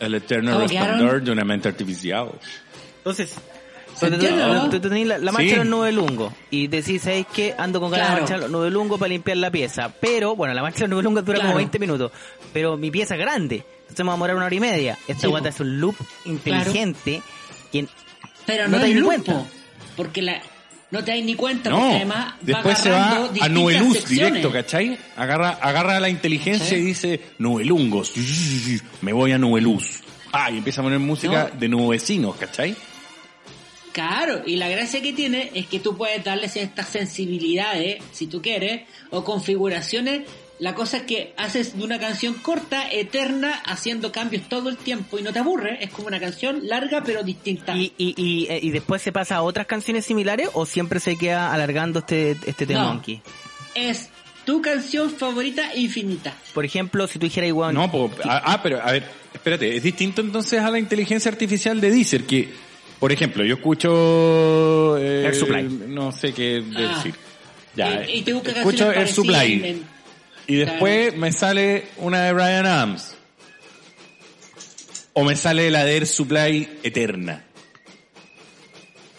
el 0.00 0.14
eterno 0.14 0.52
¿Cómo 0.52 0.62
resplandor 0.66 1.22
de 1.22 1.30
una 1.30 1.44
mente 1.44 1.68
artificial. 1.68 2.28
Entonces, 2.98 3.34
tú, 3.98 4.80
tenés 4.80 5.06
la, 5.06 5.18
la 5.18 5.30
marcha 5.32 5.44
Sí. 5.46 5.50
de 5.52 5.56
los 5.58 5.66
nubelungos 5.66 6.32
y 6.50 6.66
decís, 6.66 7.02
¿sabes 7.02 7.26
qué? 7.32 7.54
Ando 7.56 7.80
con 7.80 7.90
ganas 7.90 8.06
Claro. 8.08 8.14
de 8.16 8.20
marchar 8.22 8.40
los 8.40 8.50
nubelungos 8.50 8.98
para 8.98 9.08
limpiar 9.10 9.36
la 9.36 9.50
pieza. 9.50 9.92
Pero, 10.00 10.34
bueno, 10.34 10.52
la 10.54 10.62
marcha 10.62 10.80
de 10.80 10.88
los 10.88 10.90
nubelungos 10.90 11.24
dura 11.24 11.38
como 11.38 11.50
Claro. 11.50 11.58
20 11.58 11.78
minutos. 11.78 12.12
Pero 12.52 12.76
mi 12.76 12.90
pieza 12.90 13.14
es 13.14 13.20
grande. 13.20 13.64
Entonces 13.94 14.04
me 14.06 14.08
va 14.08 14.14
a 14.14 14.16
demorar 14.16 14.36
una 14.36 14.46
hora 14.46 14.54
y 14.56 14.60
media. 14.60 14.98
Esta 15.06 15.28
Sí, 15.28 15.32
te 15.42 15.48
hace 15.48 15.62
un 15.62 15.80
loop 15.80 15.94
inteligente 16.24 17.22
que 17.70 17.86
Pero 18.44 18.64
No 18.64 18.70
no, 18.70 18.76
te 18.78 18.80
das 18.80 18.88
es 18.88 18.94
ni 18.94 19.00
loop, 19.00 19.06
cuenta. 19.06 19.32
po, 19.34 19.46
porque 19.96 20.22
la, 20.22 20.42
no 20.90 21.04
te 21.04 21.12
das 21.12 21.24
ni 21.24 21.34
cuenta, 21.36 21.70
No, 21.70 21.76
porque 21.78 21.94
además 21.96 22.34
después 22.40 22.76
va 22.78 22.82
se 22.82 22.90
va 22.90 23.12
a 23.12 23.28
secciones. 23.94 24.08
directo, 24.32 24.50
¿cachai? 24.52 24.98
Agarra, 25.16 25.50
agarra 25.50 26.00
la 26.00 26.08
inteligencia 26.08 26.66
Sí. 26.70 26.74
y 26.74 26.80
dice, 26.80 27.20
Nubelungos, 27.38 28.12
me 29.00 29.12
voy 29.12 29.30
a 29.30 29.38
Nubeluz. 29.38 30.00
Ah, 30.32 30.50
y 30.50 30.58
empieza 30.58 30.80
a 30.80 30.84
poner 30.84 30.98
música 30.98 31.50
No. 31.54 31.60
de 31.60 31.68
nubecinos, 31.68 32.34
¿cachai? 32.34 32.74
Claro, 33.92 34.42
y 34.44 34.56
la 34.56 34.68
gracia 34.68 35.00
que 35.00 35.12
tiene 35.12 35.52
es 35.54 35.66
que 35.68 35.78
tú 35.78 35.96
puedes 35.96 36.24
darles 36.24 36.56
estas 36.56 36.88
sensibilidades, 36.88 38.02
si 38.10 38.26
tú 38.26 38.42
quieres, 38.42 38.82
o 39.10 39.22
configuraciones. 39.22 40.22
La 40.64 40.74
cosa 40.74 40.96
es 40.96 41.02
que 41.02 41.34
haces 41.36 41.76
de 41.76 41.84
una 41.84 41.98
canción 42.00 42.32
corta, 42.34 42.88
eterna, 42.90 43.52
haciendo 43.66 44.10
cambios 44.10 44.48
todo 44.48 44.70
el 44.70 44.78
tiempo 44.78 45.18
y 45.18 45.22
no 45.22 45.30
te 45.30 45.38
aburre. 45.40 45.76
Es 45.84 45.90
como 45.90 46.08
una 46.08 46.18
canción 46.18 46.66
larga 46.66 47.02
pero 47.04 47.22
distinta. 47.22 47.76
y, 47.76 47.92
y, 47.98 48.14
y, 48.16 48.46
eh, 48.50 48.60
y 48.62 48.70
después 48.70 49.02
se 49.02 49.12
pasa 49.12 49.36
a 49.36 49.42
otras 49.42 49.66
canciones 49.66 50.06
similares 50.06 50.48
o 50.54 50.64
siempre 50.64 51.00
se 51.00 51.18
queda 51.18 51.52
alargando 51.52 51.98
este, 51.98 52.30
este 52.46 52.64
tema 52.66 52.80
No. 52.84 52.94
monkey. 52.94 53.20
Es 53.74 54.08
tu 54.46 54.62
canción 54.62 55.10
favorita 55.10 55.74
infinita. 55.74 56.32
Por 56.54 56.64
ejemplo, 56.64 57.06
si 57.08 57.18
tú 57.18 57.26
dijeras 57.26 57.48
igual... 57.48 57.74
No, 57.74 57.90
po- 57.92 58.10
ah, 58.24 58.40
ah, 58.46 58.62
pero 58.62 58.80
a 58.82 58.90
ver, 58.90 59.04
espérate, 59.34 59.76
es 59.76 59.82
distinto 59.82 60.22
entonces 60.22 60.60
a 60.60 60.70
la 60.70 60.78
inteligencia 60.78 61.30
artificial 61.30 61.78
de 61.78 61.90
Deezer, 61.90 62.24
que, 62.24 62.48
por 62.98 63.12
ejemplo, 63.12 63.44
yo 63.44 63.56
escucho... 63.56 64.96
eh, 64.98 65.24
Air 65.26 65.34
Supply. 65.34 65.62
No 65.88 66.10
sé 66.12 66.32
qué 66.32 66.64
Ah. 66.74 66.94
decir. 66.96 67.14
Ya, 67.76 68.04
Y- 68.08 68.18
y 68.20 68.22
te 68.22 68.32
busca 68.32 68.50
escucho 68.52 68.90
Air 68.92 69.08
Supply. 69.08 69.82
Y 70.46 70.56
después 70.56 71.16
me 71.16 71.32
sale 71.32 71.86
una 71.98 72.22
de 72.24 72.32
Brian 72.32 72.66
Adams. 72.66 73.16
O 75.14 75.24
me 75.24 75.36
sale 75.36 75.70
la 75.70 75.84
de 75.84 75.96
Air 75.96 76.06
Supply 76.06 76.78
Eterna. 76.82 77.44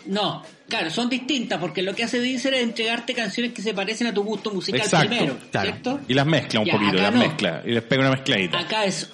No, 0.05 0.43
claro, 0.69 0.89
son 0.91 1.09
distintas 1.09 1.59
porque 1.59 1.81
lo 1.81 1.95
que 1.95 2.03
hace 2.03 2.19
Deezer 2.19 2.53
es 2.53 2.63
entregarte 2.63 3.13
canciones 3.15 3.53
que 3.53 3.61
se 3.61 3.73
parecen 3.73 4.07
a 4.07 4.13
tu 4.13 4.23
gusto 4.23 4.51
musical 4.51 4.81
Exacto, 4.81 5.07
primero, 5.09 5.37
claro. 5.51 5.71
¿cierto? 5.71 5.99
Y 6.07 6.13
las 6.13 6.25
mezcla 6.27 6.59
un 6.59 6.65
Ya, 6.67 6.73
poquito, 6.73 6.93
las 6.97 7.13
no. 7.13 7.19
mezcla. 7.19 7.63
Y 7.65 7.71
les 7.71 7.83
pega 7.83 8.01
una 8.01 8.11
mezcladita. 8.11 8.59
Acá 8.59 8.85
es, 8.85 9.09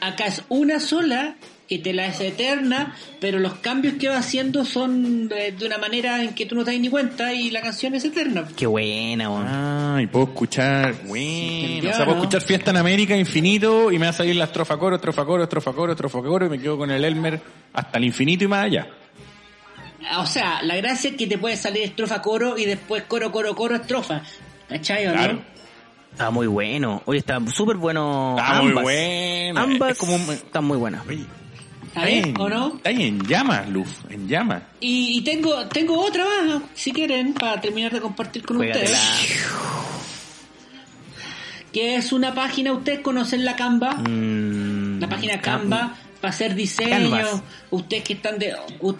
acá 0.00 0.26
es 0.26 0.42
una 0.48 0.78
sola 0.78 1.36
que 1.68 1.78
te 1.78 1.92
la 1.92 2.06
es 2.06 2.18
eterna, 2.20 2.94
pero 3.20 3.38
los 3.38 3.54
cambios 3.56 3.94
que 3.94 4.08
va 4.08 4.16
haciendo 4.16 4.64
son 4.64 5.28
de, 5.28 5.52
de 5.52 5.66
una 5.66 5.76
manera 5.78 6.22
en 6.22 6.34
que 6.34 6.46
tú 6.46 6.54
no 6.54 6.64
te 6.64 6.72
das 6.72 6.80
ni 6.80 6.88
cuenta 6.88 7.32
y 7.34 7.50
la 7.50 7.60
canción 7.60 7.94
es 7.94 8.04
eterna. 8.06 8.48
Qué 8.56 8.66
buena, 8.66 9.28
weón. 9.30 9.44
Ah, 9.46 9.98
y 10.02 10.06
puedo 10.06 10.24
escuchar, 10.26 10.94
bueno, 11.06 11.90
o 11.90 11.92
sea, 11.94 12.04
puedo 12.06 12.18
escuchar 12.18 12.40
Fiesta 12.40 12.70
en 12.70 12.78
América 12.78 13.16
infinito 13.16 13.92
y 13.92 13.98
me 13.98 14.06
va 14.06 14.10
a 14.10 14.14
salir 14.14 14.34
la 14.36 14.44
estrofa 14.44 14.78
coro, 14.78 14.96
estrofa 14.96 15.24
coro, 15.26 15.42
estrofa 15.42 15.72
coro, 15.74 15.92
estrofa 15.92 16.22
coro 16.22 16.46
y 16.46 16.48
me 16.48 16.58
quedo 16.58 16.78
con 16.78 16.90
el 16.90 17.04
Elmer 17.04 17.40
hasta 17.74 17.98
el 17.98 18.04
infinito 18.04 18.44
y 18.44 18.48
más 18.48 18.64
allá. 18.64 18.86
O 20.18 20.26
sea, 20.26 20.62
la 20.62 20.76
gracia 20.76 21.10
es 21.10 21.16
que 21.16 21.26
te 21.26 21.36
puede 21.38 21.56
salir 21.56 21.82
estrofa 21.82 22.22
coro 22.22 22.56
y 22.56 22.64
después 22.64 23.02
coro, 23.02 23.30
coro, 23.30 23.54
coro, 23.54 23.74
estrofa. 23.76 24.22
¿Cachai 24.68 25.06
o 25.08 25.14
no? 25.14 25.42
Está 26.12 26.30
muy 26.30 26.46
bueno. 26.46 27.02
Oye, 27.04 27.18
está 27.18 27.38
súper 27.52 27.76
bueno. 27.76 28.36
Está 28.38 28.54
muy 28.62 28.68
ambas. 28.70 28.82
bueno. 28.84 29.60
Ambas 29.60 29.90
Es 29.92 29.98
como 29.98 30.14
un- 30.14 30.30
están 30.32 30.64
muy 30.64 30.78
buenas. 30.78 31.06
Oye, 31.06 31.24
¿Está 31.88 32.04
bien 32.04 32.34
o 32.38 32.48
no? 32.48 32.76
Está 32.76 32.90
ahí 32.90 33.02
en 33.02 33.26
llamas, 33.26 33.68
Luz, 33.68 33.88
en 34.10 34.28
llamas. 34.28 34.62
Y, 34.80 35.18
y 35.18 35.20
tengo 35.22 35.66
tengo 35.68 36.00
otra 36.00 36.24
más, 36.24 36.62
si 36.74 36.92
quieren, 36.92 37.34
para 37.34 37.60
terminar 37.60 37.92
de 37.92 38.00
compartir 38.00 38.44
con 38.44 38.58
ustedes. 38.58 38.96
Que 41.72 41.96
es 41.96 42.12
una 42.12 42.34
página, 42.34 42.72
¿ustedes 42.72 43.00
conocen 43.00 43.44
la 43.44 43.54
Canva? 43.56 43.94
Mm, 43.96 45.00
La 45.00 45.08
página 45.08 45.40
Canva 45.40 45.94
para 46.20 46.30
hacer 46.32 46.54
diseño. 46.54 47.10
Canvas. 47.10 47.42
Ustedes 47.70 48.04
que 48.04 48.12
están 48.14 48.38
de, 48.38 48.54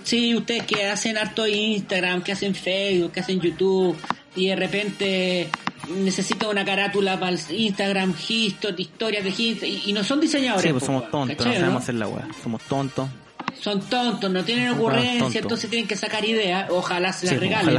sí, 0.04 0.34
ustedes 0.34 0.64
que 0.64 0.86
hacen 0.86 1.16
harto 1.16 1.46
Instagram, 1.46 2.22
que 2.22 2.32
hacen 2.32 2.54
Facebook, 2.54 3.12
que 3.12 3.20
hacen 3.20 3.40
YouTube 3.40 3.96
y 4.36 4.48
de 4.48 4.56
repente 4.56 5.48
necesitan 5.90 6.50
una 6.50 6.64
carátula 6.64 7.18
para 7.18 7.32
el 7.32 7.40
Instagram, 7.50 8.14
history, 8.28 8.82
historias 8.82 9.24
de 9.24 9.30
Instagram 9.30 9.70
y, 9.86 9.90
y 9.90 9.92
no 9.92 10.04
son 10.04 10.20
diseñadores. 10.20 10.64
Sí, 10.64 10.72
pues 10.72 10.84
somos 10.84 11.10
tontos, 11.10 11.28
no 11.28 11.36
¿cachai 11.44 11.56
o 11.56 11.60
sabemos 11.60 11.82
hacer 11.82 11.94
la 11.96 12.08
weá. 12.08 12.28
Somos 12.42 12.62
tontos. 12.62 13.08
Son 13.60 13.80
tontos, 13.80 14.30
no 14.30 14.44
tienen 14.44 14.68
ocurrencia, 14.70 15.40
entonces 15.40 15.68
tienen 15.70 15.88
que 15.88 15.96
sacar 15.96 16.24
ideas. 16.24 16.68
Ojalá 16.70 17.12
se 17.12 17.26
las 17.26 17.34
Sí, 17.34 17.38
pues, 17.38 17.50
regalen. 17.50 17.76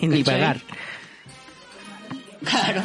ojalá. 0.00 0.24
Pagar. 0.24 0.60
Claro. 2.44 2.82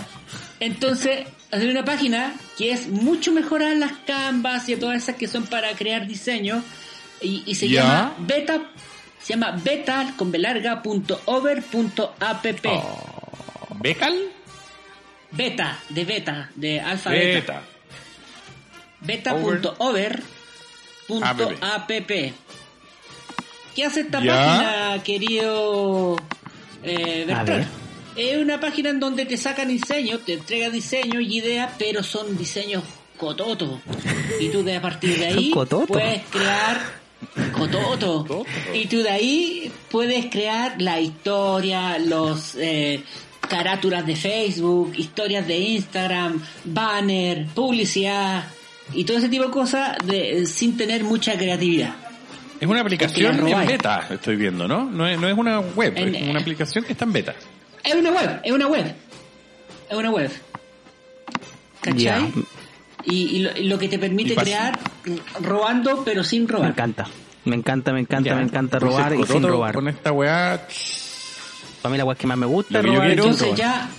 Entonces, 0.59 1.27
hacer 1.51 1.69
una 1.69 1.85
página 1.85 2.33
que 2.57 2.71
es 2.71 2.87
mucho 2.87 3.31
mejor 3.31 3.63
a 3.63 3.73
las 3.73 3.93
canvas 4.05 4.67
y 4.69 4.73
a 4.73 4.79
todas 4.79 4.97
esas 5.03 5.15
que 5.15 5.27
son 5.27 5.45
para 5.45 5.69
crear 5.75 6.07
diseño 6.07 6.63
y, 7.21 7.43
y 7.45 7.55
se 7.55 7.67
Ya. 7.69 7.83
llama 7.83 8.15
beta 8.19 8.61
se 9.21 9.33
llama 9.33 9.59
beta 9.63 10.13
con 10.17 10.31
b 10.31 10.37
larga 10.37 10.81
punto 10.83 11.19
over 11.25 11.63
punto 11.63 12.13
app 12.19 12.45
Oh. 12.65 13.77
¿Becal? 13.81 14.15
Beta, 15.35 15.79
de 15.89 16.05
beta, 16.05 16.49
de 16.55 16.79
alfa 16.79 17.09
beta. 17.09 17.61
Beta. 19.01 19.33
Beta.over.app. 21.09 21.97
¿Qué 23.75 23.83
hace 23.85 24.01
esta 24.01 24.21
Ya. 24.23 24.35
página, 24.35 25.03
querido 25.03 26.15
eh, 26.83 27.25
Bertrand? 27.27 27.67
Es 28.15 28.37
una 28.37 28.59
página 28.61 28.89
en 28.91 28.99
donde 29.01 29.25
te 29.25 29.35
sacan 29.35 29.67
diseños, 29.67 30.23
te 30.23 30.33
entregan 30.35 30.71
diseños 30.71 31.21
y 31.21 31.37
ideas, 31.39 31.73
pero 31.77 32.01
son 32.01 32.37
diseños 32.37 32.83
cototos. 33.17 33.81
Y 34.39 34.47
tú 34.49 34.63
de 34.63 34.77
a 34.77 34.81
partir 34.81 35.17
de 35.19 35.29
¿Son 35.31 35.37
ahí 35.37 35.51
cototos? 35.51 35.87
puedes 35.87 36.23
crear 36.29 36.79
cototo. 37.51 38.45
Y 38.73 38.85
tú 38.87 38.99
de 39.03 39.09
ahí 39.09 39.69
puedes 39.91 40.27
crear 40.27 40.81
la 40.81 41.01
historia, 41.01 41.99
los 41.99 42.55
eh, 42.55 43.03
carátulas 43.47 44.05
de 44.05 44.15
Facebook, 44.15 44.93
historias 44.95 45.47
de 45.47 45.57
Instagram, 45.57 46.41
banner, 46.65 47.45
publicidad 47.53 48.45
y 48.93 49.03
todo 49.03 49.17
ese 49.17 49.29
tipo 49.29 49.45
de 49.45 49.51
cosas 49.51 49.97
de, 50.05 50.45
sin 50.45 50.77
tener 50.77 51.03
mucha 51.03 51.37
creatividad. 51.37 51.95
Es 52.59 52.67
una 52.67 52.81
aplicación 52.81 53.47
en 53.47 53.67
beta, 53.67 54.07
estoy 54.09 54.35
viendo, 54.37 54.67
¿no? 54.67 54.85
No 54.85 55.05
es, 55.07 55.19
no 55.19 55.27
es 55.27 55.37
una 55.37 55.59
web, 55.59 55.93
En- 55.97 56.15
es 56.15 56.29
una 56.29 56.39
aplicación 56.39 56.83
que 56.85 56.93
está 56.93 57.05
en 57.05 57.13
beta. 57.13 57.35
Es 57.83 57.93
una 57.95 58.11
web, 58.11 58.39
es 58.43 58.51
una 58.51 58.67
web. 58.67 58.95
Es 59.89 59.95
una 59.97 60.09
web. 60.11 60.31
¿Cachai? 61.81 62.31
Y, 63.03 63.15
y 63.35 63.39
lo, 63.39 63.55
y 63.57 63.63
lo 63.65 63.77
que 63.77 63.87
te 63.87 63.99
permite 63.99 64.35
crear 64.35 64.79
robando 65.41 66.01
pero 66.03 66.23
sin 66.23 66.43
Me 66.45 66.51
robar. 66.53 66.69
encanta. 66.71 67.05
Me 67.43 67.55
encanta, 67.55 67.93
me 67.93 67.99
encanta, 67.99 68.35
me 68.35 68.41
encanta 68.41 68.77
Entonces, 68.77 68.97
robar 68.97 69.15
y 69.15 69.23
sin 69.31 69.43
robar. 69.43 69.75
Con 69.75 69.87
esta 69.87 70.11
weá, 70.11 70.65
Para 71.85 71.91
mí 71.91 71.97
la 71.99 72.05
weá 72.05 72.15
que 72.15 72.25
más 72.25 72.35
me 72.35 72.47
Lo 72.47 72.49
gusta 72.49 72.79
es 72.79 72.83
que 72.83 72.91
yo 72.91 72.99
quiero- 72.99 73.11
Entonces 73.13 73.41
robar. 73.43 73.57
ya, 73.59 73.89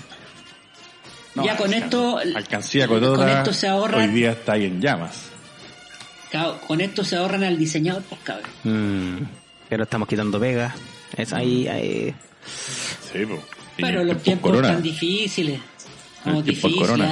No, 1.37 1.45
ya 1.45 1.57
con 1.57 1.73
esto, 1.73 2.19
alcancía 2.35 2.89
Cototo, 2.89 3.15
con 3.15 3.29
esto 3.29 3.53
se 3.53 3.69
ahorran, 3.69 4.09
hoy 4.09 4.15
día 4.17 4.33
está 4.33 4.55
ahí 4.55 4.65
en 4.65 4.81
llamas. 4.81 5.27
Con 6.67 6.81
esto 6.81 7.05
se 7.05 7.15
ahorran 7.15 7.45
al 7.45 7.57
diseñador, 7.57 8.03
pues 8.09 8.21
cabrón. 8.25 8.51
Mm, 8.65 9.23
pero 9.69 9.85
estamos 9.85 10.09
quitando 10.09 10.41
pegas. 10.41 10.75
Es 11.17 11.33
ahí, 11.33 11.69
ahí. 11.69 12.13
Sí. 13.13 13.19
Y 13.21 13.81
Pero 13.83 14.03
los 14.03 14.21
tiempos 14.21 14.51
corona. 14.51 14.73
tan 14.73 14.83
difíciles, 14.83 15.61
como 16.25 16.43
difíciles 16.43 16.77
corona. 16.89 17.07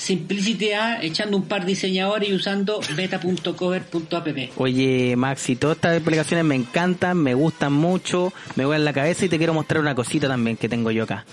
Ahí. 0.00 0.04
Simplicidad, 0.16 1.04
echando 1.04 1.36
un 1.36 1.44
par 1.44 1.62
de 1.62 1.68
diseñadores 1.68 2.28
y 2.28 2.34
usando 2.34 2.80
beta.cover.app. 2.96 4.28
Oye, 4.56 5.14
Maxi, 5.16 5.56
todas 5.56 5.76
estas 5.76 6.00
aplicaciones 6.00 6.44
me 6.44 6.54
encantan, 6.54 7.18
me 7.18 7.34
gustan 7.34 7.72
mucho, 7.72 8.32
me 8.56 8.64
voy 8.64 8.76
en 8.76 8.84
la 8.84 8.92
cabeza 8.92 9.24
y 9.24 9.28
te 9.28 9.38
quiero 9.38 9.54
mostrar 9.54 9.80
una 9.80 9.94
cosita 9.94 10.28
también 10.28 10.56
que 10.56 10.68
tengo 10.68 10.90
yo 10.90 11.04
acá. 11.04 11.24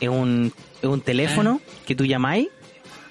Es 0.00 0.08
un, 0.08 0.52
es 0.80 0.88
un 0.88 1.00
teléfono 1.00 1.60
que 1.86 1.94
tú 1.94 2.04
llamáis 2.04 2.48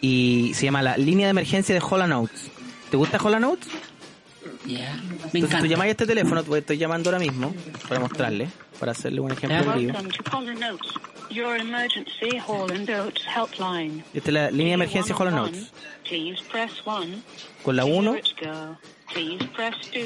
y 0.01 0.51
se 0.53 0.65
llama 0.65 0.81
la 0.81 0.97
línea 0.97 1.27
de 1.27 1.31
emergencia 1.31 1.73
de 1.73 1.81
Hola 1.87 2.07
Notes. 2.07 2.49
¿Te 2.89 2.97
gusta 2.97 3.17
Hola 3.21 3.39
Notes? 3.39 3.67
Ya, 4.67 5.01
me 5.33 5.39
Entonces 5.39 5.59
tú 5.59 5.65
llamáis 5.65 5.89
a 5.89 5.91
este 5.91 6.05
teléfono, 6.05 6.43
pues 6.43 6.59
estoy 6.61 6.77
llamando 6.77 7.09
ahora 7.09 7.19
mismo 7.19 7.53
para 7.87 8.01
mostrarle, 8.01 8.49
para 8.79 8.91
hacerle 8.91 9.21
un 9.21 9.31
ejemplo 9.31 9.73
vivo. 9.75 9.93
Esta 14.13 14.29
es 14.29 14.33
la 14.33 14.51
línea 14.51 14.67
de 14.67 14.73
emergencia 14.73 15.15
Hola 15.17 15.31
Notes. 15.31 15.71
Please 16.03 16.41
press 16.51 16.71
1. 16.85 17.05
Con 17.63 17.75
la 17.75 17.85
1, 17.85 18.15
Please 19.13 19.45
press 19.55 19.75
2. 19.93 20.05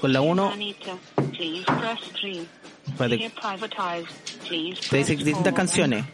con 0.00 0.12
la 0.12 0.20
1 0.20 0.50
Anita, 0.52 0.92
please 1.32 1.64
press 1.64 2.00
3. 2.20 2.46
Espérate. 2.86 3.16
Here 3.16 3.30
privatized, 3.30 4.08
please 4.46 4.80
te 4.88 4.98
dice 4.98 5.16
distintas 5.16 5.52
4. 5.52 5.54
canciones. 5.54 6.04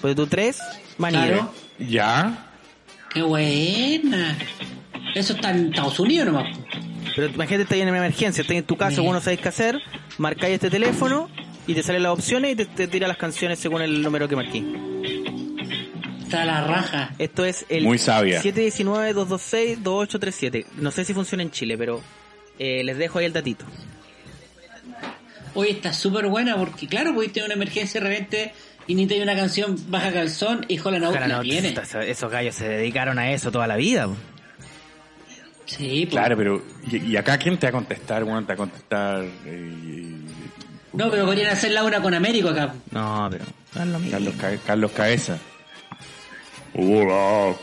Pues 0.00 0.16
tú 0.16 0.26
3, 0.26 0.58
Manier. 0.98 1.34
Claro. 1.34 1.54
Ya. 1.78 2.50
Qué 3.12 3.22
buena. 3.22 4.36
Eso 5.14 5.32
está 5.32 5.50
en 5.50 5.68
Estados 5.68 5.98
Unidos 5.98 6.26
nomás. 6.26 6.56
Pero 7.14 7.28
imagínate, 7.28 7.62
estás 7.62 7.78
en 7.78 7.88
una 7.88 7.98
emergencia, 7.98 8.40
estás 8.42 8.56
en 8.56 8.64
tu 8.64 8.76
casa, 8.76 9.00
vos 9.00 9.12
no 9.14 9.20
sabéis 9.20 9.40
qué 9.40 9.48
hacer, 9.48 9.80
marcáis 10.18 10.54
este 10.54 10.70
teléfono 10.70 11.28
y 11.66 11.74
te 11.74 11.82
salen 11.82 12.02
las 12.02 12.12
opciones 12.12 12.52
y 12.52 12.56
te, 12.56 12.66
te 12.66 12.88
tira 12.88 13.08
las 13.08 13.16
canciones 13.16 13.58
según 13.58 13.82
el 13.82 14.02
número 14.02 14.28
que 14.28 14.36
marqué. 14.36 14.62
Está 16.22 16.44
la 16.44 16.62
raja. 16.64 17.14
Esto 17.18 17.44
es 17.44 17.64
el 17.68 17.84
Muy 17.84 17.98
sabia. 17.98 18.42
719-226-2837. 18.42 20.66
No 20.78 20.90
sé 20.90 21.04
si 21.04 21.14
funciona 21.14 21.42
en 21.42 21.50
Chile, 21.50 21.78
pero 21.78 22.02
eh, 22.58 22.82
les 22.84 22.98
dejo 22.98 23.18
ahí 23.18 23.26
el 23.26 23.32
datito. 23.32 23.64
Oye, 25.54 25.70
está 25.70 25.92
súper 25.92 26.26
buena 26.26 26.56
porque, 26.56 26.86
claro, 26.86 27.14
podéis 27.14 27.32
tener 27.32 27.46
una 27.46 27.54
emergencia 27.54 28.00
de 28.00 28.08
repente 28.08 28.52
y 28.86 28.94
ni 28.94 29.06
te 29.06 29.14
hay 29.14 29.22
una 29.22 29.34
canción 29.34 29.74
baja 29.88 30.12
calzón 30.12 30.66
y 30.68 30.78
Holland 30.78 31.04
Out 31.04 31.12
Ojalá 31.14 31.28
la 31.28 31.36
no, 31.36 31.42
tiene. 31.42 31.68
esos- 31.70 32.04
esos 32.04 32.30
gallos 32.30 32.54
se 32.56 32.68
dedicaron 32.68 33.18
a 33.18 33.32
eso 33.32 33.50
toda 33.50 33.66
la 33.66 33.76
vida. 33.76 34.08
Sí, 35.66 36.06
pues. 36.06 36.10
Claro, 36.10 36.36
pero 36.36 36.62
¿y, 36.90 37.12
y 37.12 37.16
acá 37.16 37.36
quién 37.38 37.58
te 37.58 37.66
va 37.66 37.70
a 37.70 37.72
contestar? 37.72 38.24
Te 38.24 38.30
va 38.30 38.38
a 38.38 38.56
contestar 38.56 39.24
eh, 39.44 40.16
No, 40.92 41.10
pero 41.10 41.26
podrían 41.26 41.50
hacer 41.52 41.72
la 41.72 41.82
una 41.84 42.00
con 42.00 42.14
Américo 42.14 42.48
acá. 42.50 42.74
No, 42.90 43.28
pero. 43.30 43.44
Carlos, 44.10 44.34
Ca- 44.40 44.56
Carlos 44.64 44.90
Cabeza. 44.92 45.38
Hola. 46.74 47.54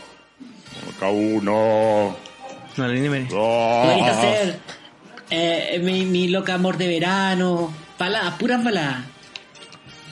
Acá 0.96 1.08
uno. 1.08 2.16
No, 2.76 2.86
la 2.86 2.92
línea 2.92 3.10
de 3.10 3.22
emer- 3.24 3.28
Podrías 3.28 4.16
Dos. 4.16 4.24
hacer 4.24 4.58
eh, 5.30 5.80
mi, 5.82 6.04
mi 6.04 6.28
loca 6.28 6.54
amor 6.54 6.76
de 6.76 6.88
verano. 6.88 7.72
Baladas, 7.98 8.34
puras 8.34 8.62
baladas. 8.62 9.04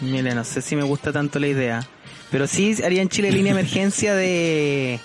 Mire, 0.01 0.35
no 0.35 0.45
sé 0.45 0.63
si 0.63 0.77
me 0.77 0.83
gusta 0.83 1.13
tanto 1.13 1.39
la 1.39 1.49
idea. 1.49 1.87
Pero 2.31 2.47
sí 2.47 2.77
haría 2.83 3.03
en 3.03 3.09
Chile 3.09 3.31
línea 3.31 3.53
de 3.55 3.61
emergencia 3.61 4.15
de, 4.15 4.99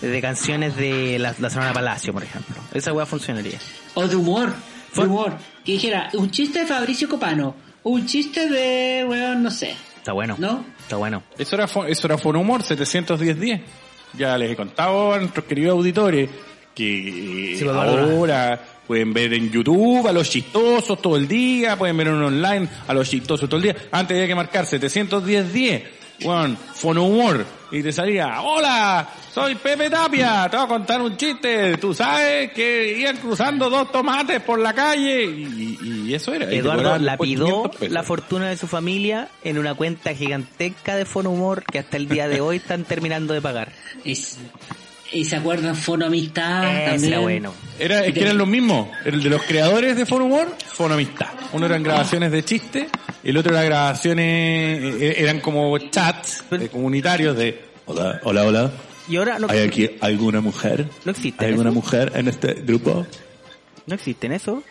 de 0.00 0.20
canciones 0.20 0.76
de 0.76 1.18
la, 1.18 1.34
la 1.38 1.50
Sonora 1.50 1.72
Palacio, 1.72 2.12
por 2.12 2.22
ejemplo. 2.22 2.56
Esa 2.72 2.92
weá 2.92 3.06
funcionaría. 3.06 3.58
O 3.94 4.06
de 4.06 4.16
humor. 4.16 4.52
De 4.94 5.02
humor. 5.02 5.36
Que 5.64 5.72
dijera, 5.72 6.10
un 6.14 6.30
chiste 6.30 6.60
de 6.60 6.66
Fabricio 6.66 7.08
Copano. 7.08 7.54
Un 7.84 8.06
chiste 8.06 8.48
de, 8.48 9.04
weón, 9.08 9.42
no 9.42 9.50
sé. 9.50 9.74
Está 9.96 10.12
bueno. 10.12 10.36
¿No? 10.38 10.64
Está 10.80 10.96
bueno. 10.96 11.22
Eso 11.38 11.56
era, 11.56 11.64
eso 11.88 12.06
era 12.06 12.18
Fonumor 12.18 12.62
71010. 12.62 13.60
Ya 14.16 14.36
les 14.38 14.50
he 14.52 14.56
contado 14.56 15.12
a 15.12 15.18
nuestros 15.18 15.44
queridos 15.46 15.72
auditores 15.72 16.30
que 16.74 17.56
Sí, 17.58 17.64
adoro. 17.66 18.02
ahora 18.16 18.60
pueden 18.86 19.12
ver 19.12 19.32
en 19.32 19.50
YouTube 19.50 20.06
a 20.06 20.12
los 20.12 20.28
chistosos 20.28 21.00
todo 21.00 21.16
el 21.16 21.26
día, 21.26 21.76
pueden 21.78 21.96
ver 21.96 22.08
en 22.08 22.14
online 22.22 22.68
a 22.86 22.92
los 22.94 23.08
chistosos 23.08 23.48
todo 23.48 23.56
el 23.58 23.62
día. 23.62 23.76
Antes 23.92 24.14
había 24.16 24.26
que 24.28 24.34
marcar 24.34 24.66
71010, 24.66 25.82
bueno, 26.24 26.56
Fonumor, 26.74 27.44
y 27.70 27.82
te 27.82 27.92
salía, 27.92 28.40
hola, 28.42 29.08
soy 29.32 29.54
Pepe 29.56 29.90
Tapia, 29.90 30.48
te 30.50 30.56
voy 30.56 30.66
a 30.66 30.68
contar 30.68 31.00
un 31.00 31.16
chiste, 31.16 31.76
tú 31.78 31.92
sabes 31.92 32.52
que 32.52 32.98
iban 32.98 33.16
cruzando 33.16 33.68
dos 33.68 33.90
tomates 33.90 34.40
por 34.42 34.58
la 34.58 34.72
calle, 34.72 35.24
y, 35.24 36.12
eso 36.14 36.32
era. 36.32 36.50
Eduardo 36.50 36.98
lapidó 36.98 37.46
500 37.46 37.76
pesos. 37.76 37.92
la 37.92 38.02
fortuna 38.02 38.48
de 38.48 38.56
su 38.56 38.66
familia 38.66 39.28
en 39.42 39.58
una 39.58 39.74
cuenta 39.74 40.14
gigantesca 40.14 40.94
de 40.94 41.04
Fono 41.04 41.30
Humor 41.30 41.64
que 41.64 41.78
hasta 41.80 41.96
el 41.96 42.08
día 42.08 42.28
de 42.28 42.40
hoy 42.40 42.56
están 42.56 42.84
terminando 42.84 43.34
de 43.34 43.40
pagar. 43.40 43.72
Y, 44.04 44.18
y 45.12 45.24
se 45.24 45.36
acuerdan 45.36 45.76
Fono 45.76 46.06
Amistad 46.06 46.64
Ese 46.64 46.90
también. 46.90 47.12
era 47.12 47.20
bueno. 47.20 47.54
Era, 47.78 48.04
es 48.04 48.12
que 48.12 48.20
eran 48.20 48.36
los 48.36 48.48
mismos. 48.48 48.88
El 49.04 49.22
de 49.22 49.30
los 49.30 49.42
creadores 49.42 49.96
de 49.96 50.04
Fono 50.06 50.26
Humor, 50.26 50.54
Fono 50.72 50.94
Amistad. 50.94 51.28
Uno 51.52 51.66
eran 51.66 51.82
grabaciones 51.82 52.32
de 52.32 52.44
chistes, 52.44 52.86
el 53.24 53.36
otro 53.36 53.52
era 53.52 53.62
grabaciones, 53.64 54.94
eh, 55.00 55.14
eran 55.18 55.40
como 55.40 55.76
chats 55.78 56.44
eh, 56.52 56.68
comunitarios 56.70 57.36
de 57.36 57.64
hola, 57.86 58.20
hola, 58.24 58.44
hola. 58.44 58.70
Y 59.08 59.16
ahora 59.16 59.38
no, 59.38 59.48
¿Hay 59.50 59.60
aquí 59.60 59.90
alguna 60.00 60.40
mujer? 60.40 60.86
no 61.04 61.10
existe 61.10 61.44
¿Hay 61.44 61.50
alguna 61.52 61.70
eso. 61.70 61.74
mujer 61.74 62.12
en 62.14 62.28
este 62.28 62.54
grupo? 62.54 63.06
No 63.86 63.94
existen 63.94 64.32
eso. 64.32 64.62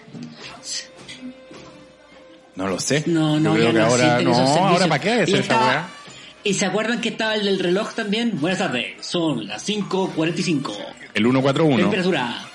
No 2.56 2.68
lo 2.68 2.80
sé. 2.80 3.04
No, 3.08 3.40
no, 3.40 3.56
Yo 3.56 3.56
creo 3.56 3.66
ya 3.66 3.72
que 3.72 3.78
no 3.80 3.86
ahora, 3.86 4.22
no, 4.22 4.68
ahora 4.68 4.88
para 4.88 5.02
qué 5.02 5.10
Y 5.10 5.12
hacer 5.22 5.30
esa 5.30 5.40
estaba- 5.42 5.68
weá. 5.68 5.88
¿Y 6.46 6.54
se 6.56 6.66
acuerdan 6.66 7.00
que 7.02 7.10
estaba 7.10 7.36
el 7.36 7.46
del 7.46 7.60
reloj 7.60 7.94
también? 7.94 8.40
Buenas 8.42 8.60
tardes, 8.60 8.96
son 9.06 9.48
las 9.48 9.64
5.45. 9.68 10.74
El 11.14 11.24
141. 11.24 11.78
Temperatura. 11.78 12.46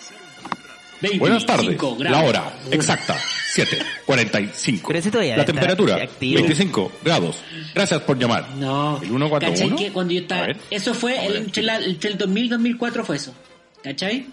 25 1.00 1.18
Buenas 1.20 1.46
tardes. 1.46 1.76
grados. 1.78 2.00
La 2.00 2.22
hora 2.22 2.52
exacta, 2.70 3.16
7.45. 3.54 4.82
Pero 4.86 4.98
ese 4.98 5.10
todavía 5.10 5.36
La 5.36 5.44
temperatura, 5.44 5.96
activo. 5.96 6.40
25 6.42 6.92
grados. 7.04 7.36
Gracias 7.74 8.02
por 8.02 8.18
llamar. 8.18 8.50
No. 8.56 9.00
El 9.02 9.08
141. 9.08 9.70
¿Cachai 9.70 9.76
que 9.86 9.92
cuando 9.92 10.12
yo 10.14 10.20
estaba... 10.20 10.48
Eso 10.70 10.94
fue 10.94 11.24
el, 11.26 11.36
entre, 11.36 11.62
la- 11.62 11.76
entre 11.84 12.10
el 12.10 12.18
2000 12.18 12.44
y 12.44 12.48
2004 12.48 13.04
fue 13.04 13.16
eso. 13.16 13.34
¿Cachai? 13.82 14.26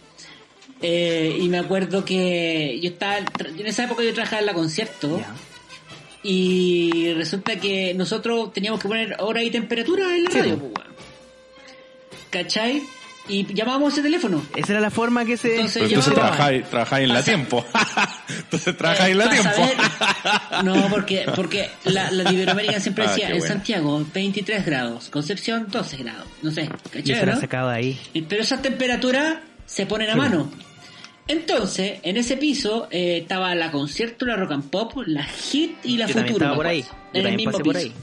Eh, 0.81 1.37
y 1.39 1.47
me 1.49 1.59
acuerdo 1.59 2.03
que 2.03 2.79
yo 2.81 2.89
estaba... 2.89 3.17
En 3.19 3.65
esa 3.67 3.83
época 3.85 4.03
yo 4.03 4.13
trabajaba 4.13 4.39
en 4.41 4.45
la 4.47 4.53
concierto. 4.53 5.21
Y 6.23 7.13
resulta 7.13 7.57
que 7.57 7.93
nosotros 7.93 8.51
teníamos 8.53 8.81
que 8.81 8.87
poner 8.87 9.15
hora 9.19 9.43
y 9.43 9.51
temperatura 9.51 10.15
en 10.15 10.23
la 10.23 10.31
Sí, 10.31 10.39
radio. 10.39 10.71
¿Cachai? 12.31 12.81
Y 13.27 13.51
llamábamos 13.53 13.93
ese 13.93 14.03
teléfono. 14.03 14.43
Esa 14.55 14.73
era 14.73 14.81
la 14.81 14.91
forma 14.91 15.25
que 15.25 15.35
se... 15.35 15.55
Entonces 15.61 16.05
trabajáis, 16.13 16.63
trabajáis 16.69 17.03
en 17.03 17.09
la 17.09 17.15
Pasa- 17.15 17.25
tiempo. 17.25 17.65
Entonces 18.29 18.77
trabaja 18.77 19.09
en 19.09 19.17
la 19.17 19.29
tiempo. 19.29 19.49
saber- 19.51 20.63
No, 20.63 20.87
porque, 20.89 21.25
porque 21.35 21.69
la, 21.85 22.11
la 22.11 22.23
de 22.23 22.33
Iberoamérica 22.33 22.79
siempre 22.79 23.05
Ah, 23.05 23.09
decía, 23.09 23.29
en. 23.29 23.41
Santiago 23.41 24.05
23 24.13 24.65
grados, 24.65 25.09
Concepción 25.09 25.67
12 25.71 25.97
grados, 25.97 26.27
no 26.43 26.51
sé, 26.51 26.69
¿cachai, 26.91 27.15
se 27.19 27.25
no? 27.25 27.39
sacaba 27.39 27.73
ahí. 27.73 27.99
Pero 28.29 28.43
esas 28.43 28.61
temperaturas 28.61 29.37
se 29.65 29.85
ponen 29.85 30.09
a 30.11 30.15
mano. 30.15 30.51
Entonces, 31.27 31.99
en 32.03 32.17
ese 32.17 32.37
piso 32.37 32.87
eh, 32.91 33.17
estaba 33.23 33.55
la 33.55 33.71
concierto, 33.71 34.25
la 34.27 34.35
rock 34.35 34.51
and 34.51 34.69
pop, 34.69 34.93
la 35.07 35.23
hit 35.23 35.77
y 35.83 35.97
la 35.97 36.05
Yo 36.05 36.19
estaba 36.19 36.49
me 36.51 36.55
por 36.55 36.67
ahí. 36.67 36.81
Yo 36.83 37.19
en 37.19 37.25
el 37.25 37.35
mismo 37.35 37.51
pasé 37.53 37.63
por 37.63 37.73
piso. 37.73 37.87
ahí. 37.87 37.93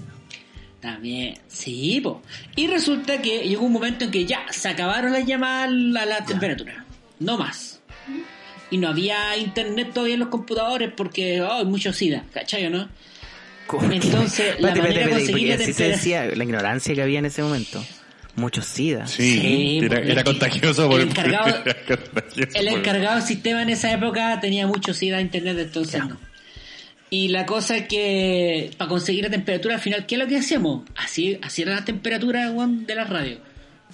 También, 0.82 1.38
sí, 1.48 2.00
po. 2.02 2.20
Y 2.56 2.66
resulta 2.66 3.22
que 3.22 3.48
llegó 3.48 3.64
un 3.64 3.72
momento 3.72 4.04
en 4.04 4.10
que 4.10 4.26
ya 4.26 4.44
se 4.50 4.68
acabaron 4.68 5.12
las 5.12 5.24
llamadas 5.24 5.68
a 6.02 6.06
la 6.06 6.24
temperatura. 6.26 6.84
No 7.20 7.38
más. 7.38 7.80
Y 8.70 8.78
no 8.78 8.88
había 8.88 9.36
internet 9.36 9.92
todavía 9.94 10.14
en 10.14 10.20
los 10.20 10.28
computadores 10.28 10.90
porque 10.96 11.40
oh, 11.40 11.52
hay 11.60 11.64
mucho 11.64 11.92
SIDA, 11.92 12.24
¿cachai 12.34 12.66
o 12.66 12.70
no? 12.70 12.88
Entonces, 13.90 14.60
la 14.60 14.74
manera 14.74 15.06
de 15.06 15.10
conseguir 15.10 15.48
la 15.48 15.54
así 15.54 15.64
se 15.66 15.72
temperatura- 15.72 15.88
decía, 15.96 16.26
la 16.36 16.44
ignorancia 16.44 16.94
que 16.94 17.02
había 17.02 17.20
en 17.20 17.26
ese 17.26 17.42
momento. 17.42 17.82
Muchos 18.34 18.66
SIDA. 18.66 19.06
Sí, 19.06 19.38
Sí, 19.40 19.78
era, 19.84 20.00
era 20.00 20.24
contagioso 20.24 20.88
por 20.90 21.00
el 21.00 21.10
encargado- 21.10 21.62
era 21.64 21.86
contagioso 21.86 22.50
El 22.58 22.68
encargado 22.68 23.16
del 23.16 23.24
sistema 23.24 23.62
en 23.62 23.70
esa 23.70 23.92
época 23.92 24.40
tenía 24.40 24.66
mucho 24.66 24.92
SIDA 24.94 25.20
internet, 25.20 25.58
entonces 25.60 26.00
no. 26.04 26.18
Y 27.14 27.28
la 27.28 27.44
cosa 27.44 27.76
es 27.76 27.88
que 27.88 28.70
para 28.78 28.88
conseguir 28.88 29.22
la 29.24 29.28
temperatura 29.28 29.74
al 29.74 29.80
final, 29.82 30.06
¿qué 30.06 30.14
es 30.14 30.18
lo 30.18 30.26
que 30.26 30.38
hacíamos? 30.38 30.84
Así, 30.96 31.38
así 31.42 31.60
era 31.60 31.74
la 31.74 31.84
temperatura 31.84 32.50
weón, 32.50 32.86
de 32.86 32.94
la 32.94 33.04
radio. 33.04 33.36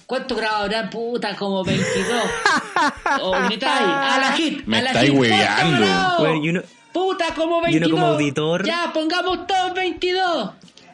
¿Cuántos 0.05 0.37
grados 0.37 0.61
habrá? 0.61 0.89
Puta, 0.89 1.35
como 1.35 1.65
22. 1.65 2.23
o 3.21 3.31
gritáis, 3.47 3.81
a 3.81 4.19
la 4.21 4.31
hit, 4.37 4.65
Me 4.65 4.77
a 4.77 4.81
la 4.83 4.87
estáis 4.91 5.09
hit, 5.11 5.19
hueveando. 5.19 6.63
Puta, 6.93 7.33
como 7.35 7.59
y 7.59 7.63
22. 7.73 7.91
uno 7.91 8.01
como 8.01 8.13
auditor- 8.13 8.65
Ya, 8.65 8.89
pongamos 8.93 9.45
todos 9.47 9.73
22. 9.75 10.51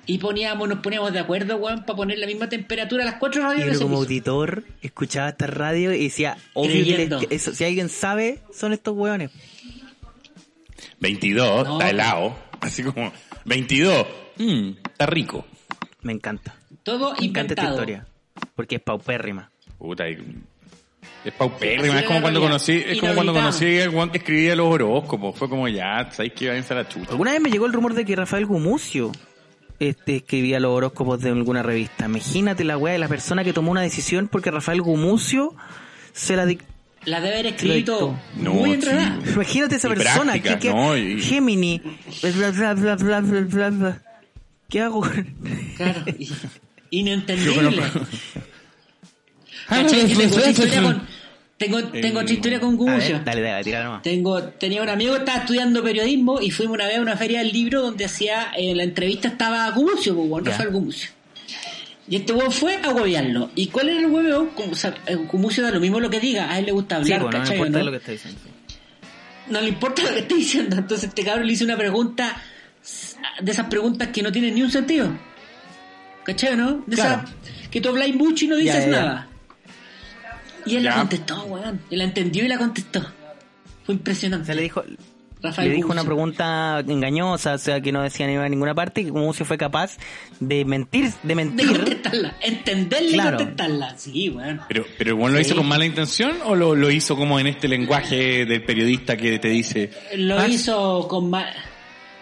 Y 0.08 0.18
poníamos, 0.18 0.68
nos 0.68 0.80
poníamos 0.80 1.14
de 1.14 1.20
acuerdo, 1.20 1.58
weón, 1.58 1.84
para 1.86 1.96
poner 1.96 2.18
la 2.18 2.26
misma 2.26 2.50
temperatura 2.50 3.04
a 3.04 3.06
las 3.06 3.16
cuatro 3.16 3.44
radios 3.44 3.68
ese 3.68 3.84
como 3.84 3.98
auditor 3.98 4.64
escuchaba 4.82 5.30
esta 5.30 5.46
radio 5.46 5.94
y 5.94 6.06
decía, 6.06 6.38
obvio 6.56 6.72
que, 6.74 6.94
Creyendo. 6.96 7.20
les- 7.20 7.28
que 7.28 7.36
eso, 7.36 7.54
si 7.54 7.64
alguien 7.66 7.90
sabe, 7.90 8.40
son 8.52 8.74
estos 8.74 8.96
hueones. 8.96 9.30
22, 11.00 11.66
No. 11.68 11.74
está 11.74 11.90
helado. 11.90 12.36
Así 12.62 12.84
como, 12.84 13.12
22, 13.46 14.06
mm, 14.38 14.70
está 14.92 15.06
rico. 15.06 15.46
Me 16.02 16.14
encanta. 16.14 16.56
Todo 16.84 17.14
Me 17.20 17.26
encanta 17.26 17.54
esta 17.54 17.64
inventado. 17.64 17.74
historia. 17.74 18.08
Porque 18.56 18.76
es 18.76 18.82
paupérrima. 18.82 19.50
Puta, 19.78 20.08
y- 20.10 20.18
es 21.24 21.34
paupérrima, 21.34 21.96
Así 21.96 22.04
es 22.04 22.08
como 22.08 22.22
cuando 22.22 22.40
conocí, 22.42 22.84
es 22.86 23.00
como 23.00 23.14
cuando 23.16 23.34
conocí 23.34 23.80
al 23.80 23.90
Juan 23.92 24.10
que 24.12 24.20
escribía 24.20 24.56
los 24.56 24.68
horóscopos. 24.68 25.38
Fue 25.38 25.50
como 25.50 25.68
ya, 25.68 26.10
sabéis 26.12 26.34
que 26.34 26.46
iba 26.46 26.54
a 26.54 26.74
la 26.76 26.88
chuta. 26.88 27.12
Alguna 27.12 27.32
vez 27.32 27.42
me 27.42 27.50
llegó 27.50 27.66
el 27.66 27.74
rumor 27.74 27.94
de 27.94 28.06
que 28.06 28.16
Rafael 28.16 28.46
Gumucio 28.46 29.12
este, 29.80 30.18
escribía 30.18 30.60
los 30.60 30.72
horóscopos 30.72 31.20
de 31.22 31.30
alguna 31.30 31.64
revista. 31.64 32.06
Imagínate 32.06 32.64
la 32.64 32.78
weá 32.78 32.94
de 32.94 33.00
la 33.00 33.08
persona 33.08 33.44
que 33.44 33.54
tomó 33.54 33.72
una 33.72 33.82
decisión 33.82 34.28
porque 34.28 34.52
Rafael 34.52 34.82
Gumucio 34.82 35.56
se 36.14 36.36
la 36.36 36.46
dictó. 36.46 36.66
La 37.06 37.20
debe 37.22 37.36
haber 37.36 37.48
escrito. 37.54 38.20
No, 38.38 38.54
muy 38.54 38.70
sí. 38.70 38.76
enredada. 38.76 39.20
Imagínate 39.34 39.76
esa 39.76 39.88
Y 39.88 39.96
persona 39.96 40.32
práctica, 40.34 40.60
que, 40.60 40.68
que- 40.68 40.74
¿no? 40.74 40.98
Y- 40.98 41.22
Gemini. 41.22 41.82
Bla, 42.22 42.52
bla, 42.52 42.74
bla, 42.74 42.96
bla, 42.96 43.20
bla, 43.22 43.42
bla, 43.42 43.70
bla. 43.70 44.02
¿Qué 44.70 44.82
hago? 44.82 45.02
Claro. 45.78 46.04
Inentendible. 46.90 47.82
Que 49.68 50.16
tengo 50.16 50.36
otra 50.38 50.50
historia 50.52 50.82
con, 50.84 51.08
tengo, 51.58 51.80
Eh, 51.80 52.02
tengo 52.02 52.20
otra 52.20 52.34
historia 52.34 52.60
con 52.60 52.74
A 52.74 52.78
Gumucio. 52.78 53.16
ver, 53.16 53.24
dale, 53.24 53.42
dale, 53.42 53.64
tira 53.64 53.84
nomás. 53.84 54.02
Tengo, 54.02 54.44
tenía 54.44 54.84
un 54.84 54.90
amigo 54.90 55.14
que 55.14 55.20
estaba 55.20 55.40
estudiando 55.40 55.84
periodismo 55.84 56.42
y 56.42 56.52
fuimos 56.52 56.76
una 56.76 56.88
vez 56.88 56.98
a 56.98 57.02
una 57.02 57.16
feria 57.18 57.40
del 57.40 57.52
libro 57.52 57.82
donde 57.82 58.06
hacía, 58.06 58.48
en 58.56 58.78
la 58.78 58.84
entrevista 58.84 59.28
estaba 59.30 59.70
Gumucio, 59.72 60.16
pues. 60.16 60.46
Rafael 60.46 60.70
Gumucio. 60.72 61.10
Y 62.08 62.18
este 62.18 62.34
weón 62.34 62.52
fue 62.52 62.76
a 62.84 62.90
huevearlo. 62.92 63.50
¿Y 63.56 63.68
cuál 63.68 63.90
era 63.90 64.00
el 64.00 64.06
hueveo? 64.08 64.54
Como, 64.56 64.74
o 64.74 64.76
sea, 64.76 64.94
Gumucio 65.32 65.64
da 65.64 65.72
lo 65.72 65.80
mismo 65.80 66.00
lo 66.00 66.10
que 66.10 66.20
diga, 66.20 66.52
a 66.52 66.60
él 66.60 66.66
le 66.68 66.72
gusta 66.72 67.04
Sí, 67.04 67.12
hablar, 67.14 67.22
pues, 67.22 67.34
no 67.34 67.40
me 67.40 67.44
¿cachai? 67.46 67.58
importa 67.58 67.80
¿no? 67.80 67.86
lo 67.86 67.92
que 67.92 67.98
está 67.98 68.12
diciendo. 68.12 68.40
no 69.50 69.62
le 69.62 69.68
importa 69.70 70.04
lo 70.04 70.10
que 70.10 70.20
esté 70.20 70.36
diciendo. 70.36 70.76
Entonces 70.78 71.10
este 71.10 71.24
cabrón 71.24 71.48
le 71.48 71.54
hizo 71.54 71.66
una 71.66 71.78
pregunta 71.78 72.42
de 73.42 73.52
esas 73.52 73.68
preguntas 73.68 74.10
que 74.10 74.22
no 74.22 74.32
tienen 74.32 74.54
ni 74.56 74.62
un 74.62 74.70
sentido. 74.72 75.10
¿Cachai, 76.24 76.54
o 76.54 76.58
no? 76.58 76.84
De 76.86 76.96
Claro. 76.96 77.24
esas 77.24 77.70
que 77.72 77.82
tú 77.82 77.90
habláis 77.90 78.16
mucho 78.16 78.46
y 78.46 78.48
no 78.50 78.56
dices 78.56 78.86
Ya, 78.86 78.92
ya, 78.92 78.96
ya. 78.96 79.02
nada. 79.02 79.28
Y 80.68 80.76
él 80.76 80.84
Ya. 80.84 80.90
la 80.92 80.96
contestó, 80.98 81.44
weón. 81.46 81.82
Él 81.92 81.98
la 82.00 82.04
entendió 82.06 82.46
y 82.46 82.48
la 82.48 82.58
contestó. 82.58 83.02
Fue 83.84 83.94
impresionante. 83.96 84.44
O 84.44 84.46
sea, 84.46 84.56
le 84.56 84.62
dijo, 84.64 84.84
Rafael 85.46 85.70
le 85.70 85.76
dijo 85.76 85.92
una 85.92 86.04
pregunta 86.04 86.80
engañosa, 86.88 87.54
o 87.54 87.58
sea, 87.58 87.82
que 87.82 87.92
no 87.92 88.02
decía 88.04 88.28
ni 88.28 88.36
a 88.36 88.50
ninguna 88.50 88.74
parte, 88.76 89.02
y 89.02 89.10
Gumucio 89.10 89.46
fue 89.46 89.58
capaz 89.58 89.98
de 90.40 90.66
mentir, 90.66 91.06
de 91.06 91.14
De 91.24 91.36
mentir. 91.36 91.68
contestarla. 91.78 92.36
Entenderla 92.42 93.12
Claro. 93.14 93.36
y 93.36 93.38
contestarla. 93.40 93.98
Sí, 93.98 94.30
weón. 94.30 94.62
Pero, 94.68 94.86
pero 94.98 95.12
el 95.12 95.18
Juan 95.18 95.32
lo 95.34 95.40
Sí. 95.40 95.46
hizo 95.46 95.56
con 95.56 95.68
mala 95.68 95.86
intención 95.86 96.34
o 96.46 96.56
lo, 96.56 96.76
lo 96.76 96.92
hizo 96.92 97.16
como 97.16 97.40
en 97.40 97.48
este 97.48 97.68
lenguaje 97.68 98.46
del 98.46 98.64
periodista 98.64 99.16
que 99.18 99.40
te 99.40 99.48
dice. 99.50 99.92
Lo 100.16 100.40
"Ah, 100.40 100.48
hizo 100.48 101.08
con 101.08 101.30
ma- 101.30 101.48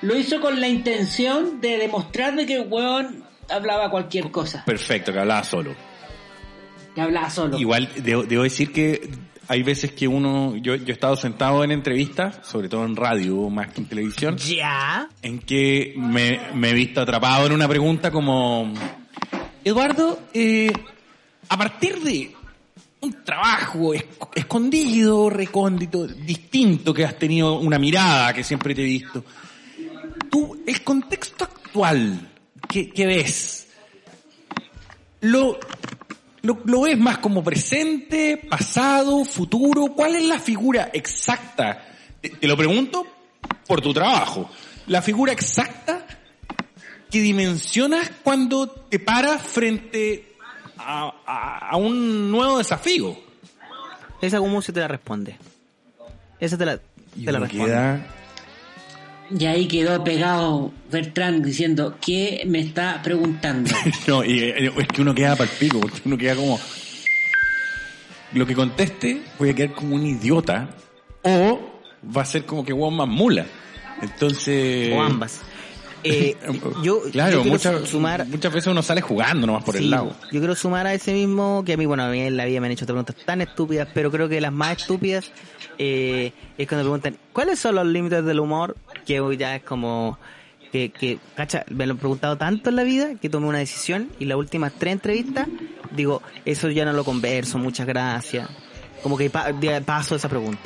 Lo 0.01 0.17
hizo 0.17 0.41
con 0.41 0.59
la 0.59 0.67
intención 0.67 1.61
de 1.61 1.77
demostrar 1.77 2.35
de 2.35 2.45
que 2.45 2.55
el 2.55 2.67
weón 2.69 3.23
hablaba 3.49 3.89
cualquier 3.89 4.31
cosa. 4.31 4.63
Perfecto, 4.65 5.13
que 5.13 5.19
hablaba 5.19 5.43
solo. 5.45 5.73
Que 6.93 7.01
hablaba 7.01 7.29
solo. 7.29 7.57
Igual 7.57 7.89
debo, 8.03 8.23
debo 8.23 8.43
decir 8.43 8.71
que 8.73 9.09
hay 9.47 9.61
veces 9.63 9.91
que 9.91 10.07
uno, 10.07 10.55
yo, 10.55 10.75
yo 10.75 10.85
he 10.87 10.91
estado 10.91 11.15
sentado 11.15 11.63
en 11.63 11.71
entrevistas, 11.71 12.39
sobre 12.43 12.69
todo 12.69 12.85
en 12.85 12.95
radio 12.95 13.49
más 13.49 13.71
que 13.71 13.81
en 13.81 13.87
televisión, 13.87 14.37
Ya. 14.37 15.09
en 15.21 15.39
que 15.39 15.93
me, 15.97 16.39
me 16.53 16.69
he 16.69 16.73
visto 16.73 17.01
atrapado 17.01 17.45
en 17.47 17.53
una 17.53 17.67
pregunta 17.67 18.09
como, 18.11 18.73
Eduardo, 19.63 20.19
eh, 20.33 20.71
a 21.49 21.57
partir 21.57 21.99
de 22.01 22.33
un 23.01 23.23
trabajo 23.25 23.93
esc- 23.93 24.29
escondido, 24.35 25.29
recóndito, 25.29 26.07
distinto 26.07 26.93
que 26.93 27.03
has 27.03 27.19
tenido 27.19 27.59
una 27.59 27.77
mirada 27.77 28.33
que 28.33 28.43
siempre 28.43 28.73
te 28.73 28.81
he 28.81 28.85
visto, 28.85 29.25
tú, 30.31 30.63
el 30.65 30.81
contexto 30.83 31.43
actual 31.43 32.29
que, 32.69 32.89
que 32.91 33.05
ves, 33.05 33.67
lo, 35.21 35.57
lo, 36.43 36.59
lo 36.65 36.81
ves 36.81 36.97
más 36.99 37.17
como 37.19 37.43
presente, 37.43 38.37
pasado, 38.49 39.23
futuro, 39.25 39.87
¿cuál 39.95 40.15
es 40.15 40.23
la 40.25 40.39
figura 40.39 40.89
exacta? 40.93 41.83
Te, 42.21 42.29
te 42.29 42.47
lo 42.47 42.55
pregunto 42.57 43.07
por 43.65 43.81
tu 43.81 43.93
trabajo. 43.93 44.49
La 44.87 45.01
figura 45.01 45.31
exacta 45.31 46.05
que 47.09 47.21
dimensionas 47.21 48.11
cuando 48.23 48.67
te 48.69 48.99
paras 48.99 49.41
frente 49.41 50.35
a, 50.77 51.13
a- 51.25 51.69
a 51.69 51.77
un 51.77 52.29
nuevo 52.29 52.57
desafío. 52.57 53.17
Esa 54.21 54.39
Gumucio 54.39 54.73
te 54.73 54.79
la 54.81 54.87
responde. 54.89 55.37
Esa 56.39 56.57
te 56.57 56.65
la, 56.65 56.79
Y 57.15 57.23
te 57.25 57.31
la 57.31 57.39
responde. 57.39 57.65
queda- 57.65 58.07
Y 59.29 59.45
ahí 59.45 59.67
quedó 59.67 60.03
pegado 60.03 60.71
Bertrand 60.91 61.45
diciendo, 61.45 61.95
¿qué 62.05 62.43
me 62.45 62.59
está 62.59 63.01
preguntando? 63.03 63.69
No, 64.07 64.23
y 64.23 64.39
eh, 64.39 64.71
es 64.77 64.87
que 64.87 65.01
uno 65.01 65.15
queda 65.15 65.35
para 65.35 65.49
el 65.49 65.57
pico, 65.57 65.79
porque 65.79 66.01
uno 66.05 66.17
queda 66.17 66.35
como... 66.35 66.59
Lo 68.33 68.47
que 68.47 68.55
conteste 68.55 69.21
voy 69.37 69.49
a 69.49 69.53
quedar 69.53 69.73
como 69.73 69.95
un 69.95 70.05
idiota 70.05 70.69
o 71.21 71.79
va 72.15 72.23
a 72.23 72.25
ser 72.25 72.45
como 72.45 72.65
que 72.65 72.73
Juan 72.73 72.95
más 72.95 73.07
mula. 73.07 73.45
Entonces... 74.01 74.93
O 74.93 75.01
ambas. 75.01 75.41
Eh, 76.05 76.35
yo, 76.83 77.01
Claro, 77.13 77.45
yo 77.45 77.49
muchas, 77.49 77.87
sumar 77.87 78.27
muchas 78.27 78.51
veces 78.51 78.67
uno 78.67 78.83
sale 78.83 78.99
jugando 78.99 79.47
nomás 79.47 79.63
por 79.63 79.77
Sí, 79.77 79.85
el 79.85 79.89
lado. 79.89 80.13
Yo 80.33 80.39
quiero 80.39 80.53
sumar 80.53 80.85
a 80.85 80.93
ese 80.93 81.13
mismo, 81.13 81.63
que 81.65 81.71
a 81.73 81.77
mí, 81.77 81.85
bueno, 81.85 82.03
a 82.03 82.09
mí 82.09 82.19
en 82.19 82.35
la 82.35 82.43
vida 82.43 82.59
me 82.59 82.67
han 82.67 82.73
hecho 82.73 82.85
preguntas 82.85 83.15
tan 83.25 83.39
estúpidas, 83.39 83.87
pero 83.93 84.11
creo 84.11 84.27
que 84.27 84.41
las 84.41 84.51
más 84.51 84.81
estúpidas 84.81 85.31
eh, 85.77 86.33
es 86.57 86.67
cuando 86.67 86.83
preguntan, 86.83 87.17
¿cuáles 87.31 87.59
son 87.59 87.75
los 87.75 87.85
límites 87.85 88.25
del 88.25 88.41
humor? 88.41 88.75
Que 89.05 89.19
hoy 89.19 89.37
ya 89.37 89.55
es 89.55 89.63
como, 89.63 90.17
que, 90.71 90.89
que, 90.89 91.19
cacha, 91.35 91.65
me 91.69 91.85
lo 91.85 91.93
he 91.93 91.97
preguntado 91.97 92.37
tanto 92.37 92.69
en 92.69 92.75
la 92.75 92.83
vida 92.83 93.15
que 93.15 93.29
tomé 93.29 93.47
una 93.47 93.59
decisión 93.59 94.09
y 94.19 94.25
las 94.25 94.37
últimas 94.37 94.73
tres 94.73 94.93
entrevistas 94.93 95.47
digo, 95.95 96.21
eso 96.45 96.69
ya 96.69 96.85
no 96.85 96.93
lo 96.93 97.03
converso, 97.03 97.57
muchas 97.57 97.87
gracias. 97.87 98.49
Como 99.01 99.17
que 99.17 99.29
paso 99.29 100.15
esa 100.15 100.29
pregunta. 100.29 100.61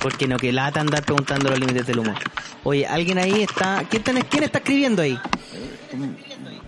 Porque 0.00 0.26
no 0.28 0.36
que 0.36 0.52
lata 0.52 0.80
andar 0.80 1.02
preguntando 1.04 1.50
los 1.50 1.58
límites 1.58 1.86
del 1.86 1.98
humor. 1.98 2.16
Oye, 2.64 2.86
alguien 2.86 3.18
ahí 3.18 3.42
está, 3.42 3.84
¿quién, 3.90 4.02
está- 4.06 4.22
quién 4.28 4.44
está 4.44 4.58
escribiendo 4.58 5.02
ahí? 5.02 5.18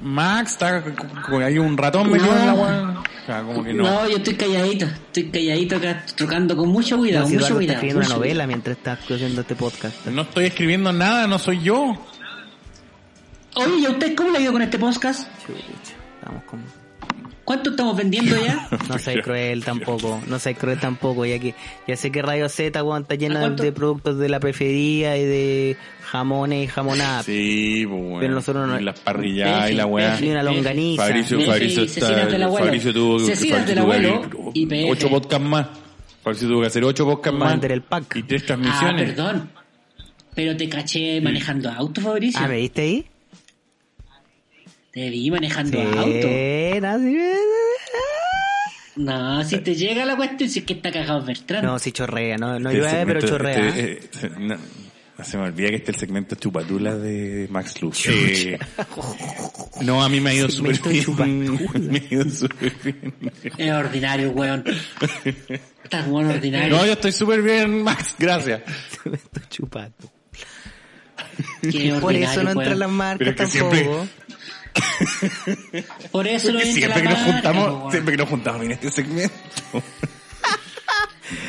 Max 0.02 0.52
está 0.52 0.82
como 1.26 1.38
que 1.38 1.44
hay 1.44 1.58
un 1.58 1.76
ratón 1.76 2.11
metido 2.11 2.32
No. 2.35 2.40
en 2.40 2.46
la 2.46 2.54
weá. 2.54 2.90
O 3.22 3.26
sea, 3.26 3.42
como 3.42 3.62
que 3.62 3.72
no. 3.72 3.85
No, 3.85 4.08
yo 4.08 4.16
estoy 4.16 4.35
calladito, 4.35 4.85
estoy 4.87 5.30
calladito 5.30 5.76
acá, 5.76 6.04
tocando 6.16 6.56
con 6.56 6.68
mucho 6.70 6.98
cuidado, 6.98 7.24
No, 7.24 7.28
si 7.30 7.37
mucho 7.37 7.54
cuidado. 7.54 7.74
escribiendo 7.74 8.06
una 8.06 8.16
novela 8.16 8.46
mientras 8.48 8.76
está 8.76 8.92
haciendo 8.94 9.42
este 9.42 9.54
podcast. 9.54 10.06
No 10.06 10.22
estoy 10.22 10.46
escribiendo 10.46 10.92
nada, 10.92 11.26
no 11.28 11.38
soy 11.38 11.61
yo. 11.62 11.94
Oye, 13.54 13.78
¿y 13.80 13.87
a 13.87 13.90
usted 13.90 14.14
cómo 14.16 14.30
le 14.30 14.38
ha 14.38 14.40
ido 14.40 14.52
con 14.52 14.62
este 14.62 14.78
podcast? 14.78 15.28
Chucha, 15.46 15.61
estamos 16.18 16.42
con... 16.44 16.82
¿Cuánto 17.44 17.70
estamos 17.70 17.96
vendiendo 17.96 18.37
ya? 18.44 18.68
No 18.88 18.98
seas 18.98 19.22
cruel 19.22 19.64
tampoco, 19.64 20.20
no 20.28 20.38
seas 20.38 20.57
cruel 20.59 20.78
tampoco, 20.78 21.26
ya 21.26 21.38
que 21.38 21.55
ya 21.88 21.96
sé 21.96 22.12
que 22.12 22.22
Radio 22.22 22.48
Z 22.48 22.83
weón, 22.83 23.02
está 23.02 23.14
¿A 23.14 23.16
llena 23.16 23.50
de 23.50 23.72
productos 23.72 24.18
de 24.18 24.28
la 24.28 24.38
preferida 24.40 25.16
y 25.16 25.24
de 25.24 25.76
jamones 26.02 26.64
y 26.64 26.66
jamonadas. 26.68 27.24
Sí, 27.26 27.85
pues 27.88 28.00
bueno. 28.00 28.18
Pero 28.20 28.35
nosotros 28.35 28.68
no- 28.68 28.78
Y 28.81 28.85
las 28.85 29.00
parrilladas 29.00 29.70
y 29.70 29.74
la 29.74 29.87
weá. 29.87 30.20
Ni 30.20 30.31
una 30.31 30.42
longaniza. 30.42 31.02
Fabricio, 31.05 31.40
Fabricio, 31.40 31.83
está-. 31.85 32.28
Fabricio 32.59 32.92
tuvo, 32.92 33.18
que 33.18 33.24
y 34.55 34.66
PF. 34.66 34.90
ocho 34.90 35.09
podcasts 35.11 35.46
más. 35.46 35.66
Fabricio 36.22 36.48
tuvo 36.48 36.61
que 36.61 36.66
hacer 36.68 36.85
ocho 36.85 37.05
podcasts 37.07 37.38
más. 37.38 37.62
El 37.64 37.83
pack. 37.83 38.16
Y 38.16 38.22
tres 38.22 38.42
Ah, 38.42 38.46
transmisiones. 38.46 39.09
perdón. 39.14 39.50
Pero 40.35 40.57
te 40.57 40.68
caché 40.68 41.20
manejando 41.20 41.70
auto, 41.70 42.00
Fabricio. 42.00 42.40
Ah, 42.42 42.48
¿me 42.48 42.57
viste 42.59 42.83
ahí? 42.83 43.07
Te 44.92 45.09
vi 45.11 45.31
manejando 45.31 45.78
Sí, 45.78 45.87
auto. 45.98 46.28
no, 48.96 49.42
si 49.44 49.59
te 49.59 49.74
llega 49.74 50.05
la 50.05 50.16
cuestión, 50.16 50.50
si 50.50 50.59
es 50.61 50.64
que 50.66 50.74
está 50.74 50.92
cagado 50.92 51.24
Bertrand. 51.24 51.64
No, 51.64 51.78
sí 51.78 51.92
chorrea, 51.92 52.37
no, 52.37 52.59
no 52.59 52.70
Este 52.70 52.81
llueve, 52.83 53.07
pero 53.07 53.20
segmento- 53.20 53.28
chorrea. 53.28 53.68
este, 53.68 54.18
se- 54.18 54.28
no, 54.38 54.57
se 55.24 55.38
me 55.38 55.44
olvida 55.44 55.68
que 55.70 55.76
este 55.76 55.92
es 55.92 55.96
el 55.96 56.00
segmento 56.00 56.35
chupatula 56.37 56.96
de 56.96 57.46
Max 57.50 57.81
Luz. 57.81 58.07
Eh, 58.09 58.59
no, 59.83 60.02
a 60.05 60.09
mí 60.11 60.20
me 60.20 60.31
ha 60.31 60.35
ido 60.35 60.50
súper 60.50 60.76
Segmento 60.76 61.12
bien. 61.14 61.68
me 61.90 61.98
ha 61.98 62.14
ido 62.14 62.28
súper 62.28 62.72
bien. 62.85 63.14
Es 63.57 63.72
ordinario, 63.72 64.31
weón. 64.33 64.62
Estás 65.85 66.07
weón 66.09 66.26
ordinario. 66.31 66.76
No, 66.76 66.85
yo 66.85 66.92
estoy 66.92 67.12
súper 67.12 67.40
bien, 67.42 67.83
Max, 67.83 68.14
gracias. 68.18 68.61
Me 69.07 69.16
estoy 69.16 69.42
chupando. 69.48 70.12
Qué 71.62 71.96
Por 71.98 72.14
eso 72.14 72.42
no 72.42 72.50
entran 72.50 72.78
las 72.78 72.90
marcas 72.90 73.18
Pero 73.18 73.31
es 73.31 73.52
que 73.52 73.59
tampoco. 73.61 73.74
siempre- 73.74 74.22
Por 76.11 76.26
eso 76.26 76.48
entra 76.50 76.64
siempre 76.64 77.02
que 77.02 77.08
nos 77.08 77.18
juntamos, 77.20 77.68
weón. 77.68 77.90
siempre 77.90 78.12
que 78.12 78.18
nos 78.18 78.28
juntamos 78.28 78.62
en 78.64 78.72
este 78.72 78.90
segmento. 78.90 79.35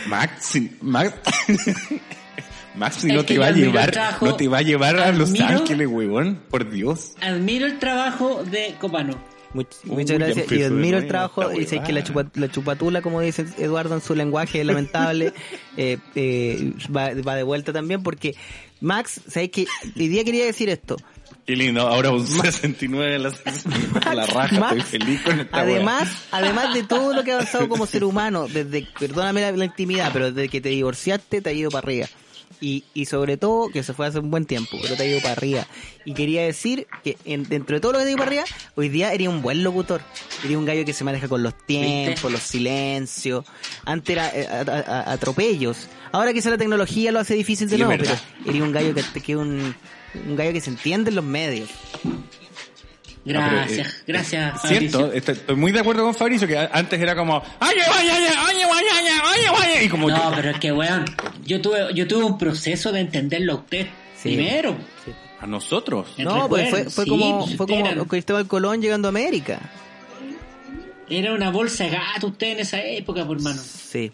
Max, 0.07 0.57
Max, 0.81 1.13
Max, 2.75 3.03
no 3.05 3.23
te 3.25 3.37
va 3.37 3.47
a 3.47 3.51
llevar, 3.51 3.91
trabajo- 3.91 4.25
no 4.25 4.35
te 4.35 4.47
va 4.47 4.57
a 4.59 4.61
llevar 4.61 4.97
a 4.97 5.11
Los 5.11 5.31
admiro- 5.31 5.47
Ángeles, 5.47 5.87
huevón, 5.87 6.41
por 6.49 6.69
Dios. 6.69 7.11
Admiro 7.21 7.65
el 7.65 7.79
trabajo 7.79 8.43
de 8.43 8.75
Copano. 8.79 9.13
Much- 9.53 9.83
muchas 9.83 10.17
gracias. 10.17 10.51
Y 10.51 10.63
admiro 10.63 10.97
el 10.97 11.07
trabajo. 11.07 11.43
sé 11.49 11.57
que 11.81 11.93
la, 11.93 11.99
huevada. 12.01 12.03
chupa- 12.03 12.31
la 12.39 12.49
chupatula, 12.51 13.01
como 13.01 13.21
dice 13.21 13.45
Eduardo 13.59 13.93
en 13.95 14.01
su 14.01 14.15
lenguaje 14.15 14.61
es 14.61 14.65
lamentable, 14.65 15.33
eh, 15.77 15.97
eh, 16.15 16.73
va, 16.95 17.11
va 17.27 17.35
de 17.35 17.43
vuelta 17.43 17.71
también 17.71 18.01
porque 18.01 18.35
Max, 18.81 19.21
¿sabes 19.27 19.49
que 19.51 19.65
Hoy 19.95 20.07
día 20.07 20.23
quería 20.23 20.45
decir 20.45 20.69
esto. 20.69 20.97
Qué 21.45 21.57
lindo, 21.57 21.81
ahora 21.81 22.11
un 22.11 22.25
69 22.25 23.15
en 23.15 23.23
la, 23.23 23.29
en 23.29 24.15
la 24.15 24.25
raja, 24.25 24.59
Max, 24.59 24.77
estoy 24.77 24.99
feliz 24.99 25.21
con 25.23 25.39
esta 25.41 25.59
además, 25.59 26.09
además 26.31 26.73
de 26.73 26.83
todo 26.83 27.13
lo 27.13 27.23
que 27.23 27.31
ha 27.31 27.35
avanzado 27.35 27.67
como 27.67 27.85
ser 27.85 28.05
humano, 28.05 28.47
desde, 28.47 28.87
perdóname 28.97 29.41
la, 29.41 29.51
la 29.51 29.65
intimidad, 29.65 30.11
pero 30.13 30.31
desde 30.31 30.47
que 30.47 30.61
te 30.61 30.69
divorciaste 30.69 31.41
te 31.41 31.49
ha 31.49 31.53
ido 31.53 31.69
para 31.69 31.85
arriba. 31.85 32.07
Y, 32.61 32.83
y 32.93 33.05
sobre 33.05 33.35
todo, 33.37 33.69
que 33.69 33.83
se 33.83 33.93
fue 33.93 34.07
hace 34.07 34.19
un 34.19 34.31
buen 34.31 34.45
tiempo, 34.45 34.77
pero 34.81 34.95
te 34.95 35.03
ha 35.03 35.05
ido 35.05 35.19
para 35.19 35.33
arriba. 35.33 35.67
Y 36.05 36.13
quería 36.13 36.43
decir 36.43 36.87
que 37.03 37.17
en- 37.25 37.43
dentro 37.49 37.75
de 37.75 37.81
todo 37.81 37.91
lo 37.93 37.97
que 37.99 38.03
te 38.05 38.09
ha 38.09 38.11
ido 38.11 38.17
para 38.19 38.29
arriba, 38.29 38.45
hoy 38.75 38.89
día 38.89 39.11
eres 39.13 39.27
un 39.27 39.41
buen 39.41 39.63
locutor. 39.63 40.01
Eres 40.43 40.55
un 40.57 40.65
gallo 40.65 40.85
que 40.85 40.93
se 40.93 41.03
maneja 41.03 41.27
con 41.27 41.43
los 41.43 41.53
tiempos, 41.65 42.07
¿Viste? 42.15 42.29
los 42.29 42.41
silencios. 42.43 43.45
Antes 43.85 44.13
era 44.15 44.29
eh, 44.29 44.47
a- 44.47 44.59
a- 44.71 45.01
a- 45.09 45.11
atropellos. 45.13 45.87
Ahora 46.11 46.31
quizá 46.33 46.49
la 46.49 46.57
tecnología 46.57 47.11
lo 47.11 47.19
hace 47.19 47.33
difícil 47.33 47.67
de 47.69 47.75
Sí, 47.77 47.83
nuevo, 47.83 48.01
pero 48.01 48.15
eres 48.45 48.61
un 48.61 48.71
gallo 48.71 48.93
que, 48.93 49.21
que 49.21 49.35
un, 49.35 49.75
un 50.27 50.35
gallo 50.35 50.53
que 50.53 50.61
se 50.61 50.69
entiende 50.69 51.09
en 51.09 51.15
los 51.15 51.25
medios. 51.25 51.69
Gracias, 53.25 53.87
No, 53.87 53.93
pero, 53.95 53.97
eh, 53.99 54.03
gracias. 54.07 54.61
Cierto, 54.61 54.99
Fabricio. 54.99 55.13
estoy, 55.13 55.33
estoy 55.35 55.55
muy 55.55 55.71
de 55.71 55.79
acuerdo 55.79 56.03
con 56.03 56.13
Fabricio, 56.13 56.45
que 56.47 56.57
antes 56.57 56.99
era 56.99 57.15
como, 57.15 57.41
¡ay, 57.59 57.75
ay, 57.79 57.91
ay, 57.97 58.07
ay, 58.09 58.25
ay, 58.27 58.57
ay, 58.69 58.85
ay, 58.91 59.05
ay, 59.61 59.71
ay", 59.77 59.85
y 59.85 59.89
como 59.89 60.09
No, 60.09 60.29
que- 60.29 60.35
pero 60.35 60.49
es 60.51 60.59
que, 60.59 60.71
weón, 60.73 61.05
yo 61.45 61.61
tuve, 61.61 61.93
yo 61.95 62.05
tuve 62.07 62.25
un 62.25 62.37
proceso 62.37 62.91
de 62.91 62.99
entenderlo 62.99 63.53
a 63.53 63.55
usted 63.57 63.87
Sí. 64.21 64.35
primero. 64.35 64.75
a 65.39 65.45
nosotros. 65.47 66.07
No, 66.19 66.47
pues 66.47 66.69
fue, 66.69 66.79
recuerdo, 66.79 66.91
fue 66.91 67.03
sí, 67.03 67.09
como, 67.09 67.39
pues, 67.45 67.57
fue 67.57 67.67
como 67.67 67.85
eran- 67.85 68.05
Cristóbal 68.05 68.47
Colón 68.47 68.81
llegando 68.81 69.07
a 69.07 69.09
América. 69.09 69.59
Era 71.09 71.33
una 71.33 71.49
bolsa 71.51 71.83
de 71.83 71.89
gato 71.89 72.27
usted 72.27 72.47
en 72.53 72.59
esa 72.59 72.81
época, 72.81 73.25
por 73.27 73.35
hermano. 73.37 73.61
Sí. 73.61 74.09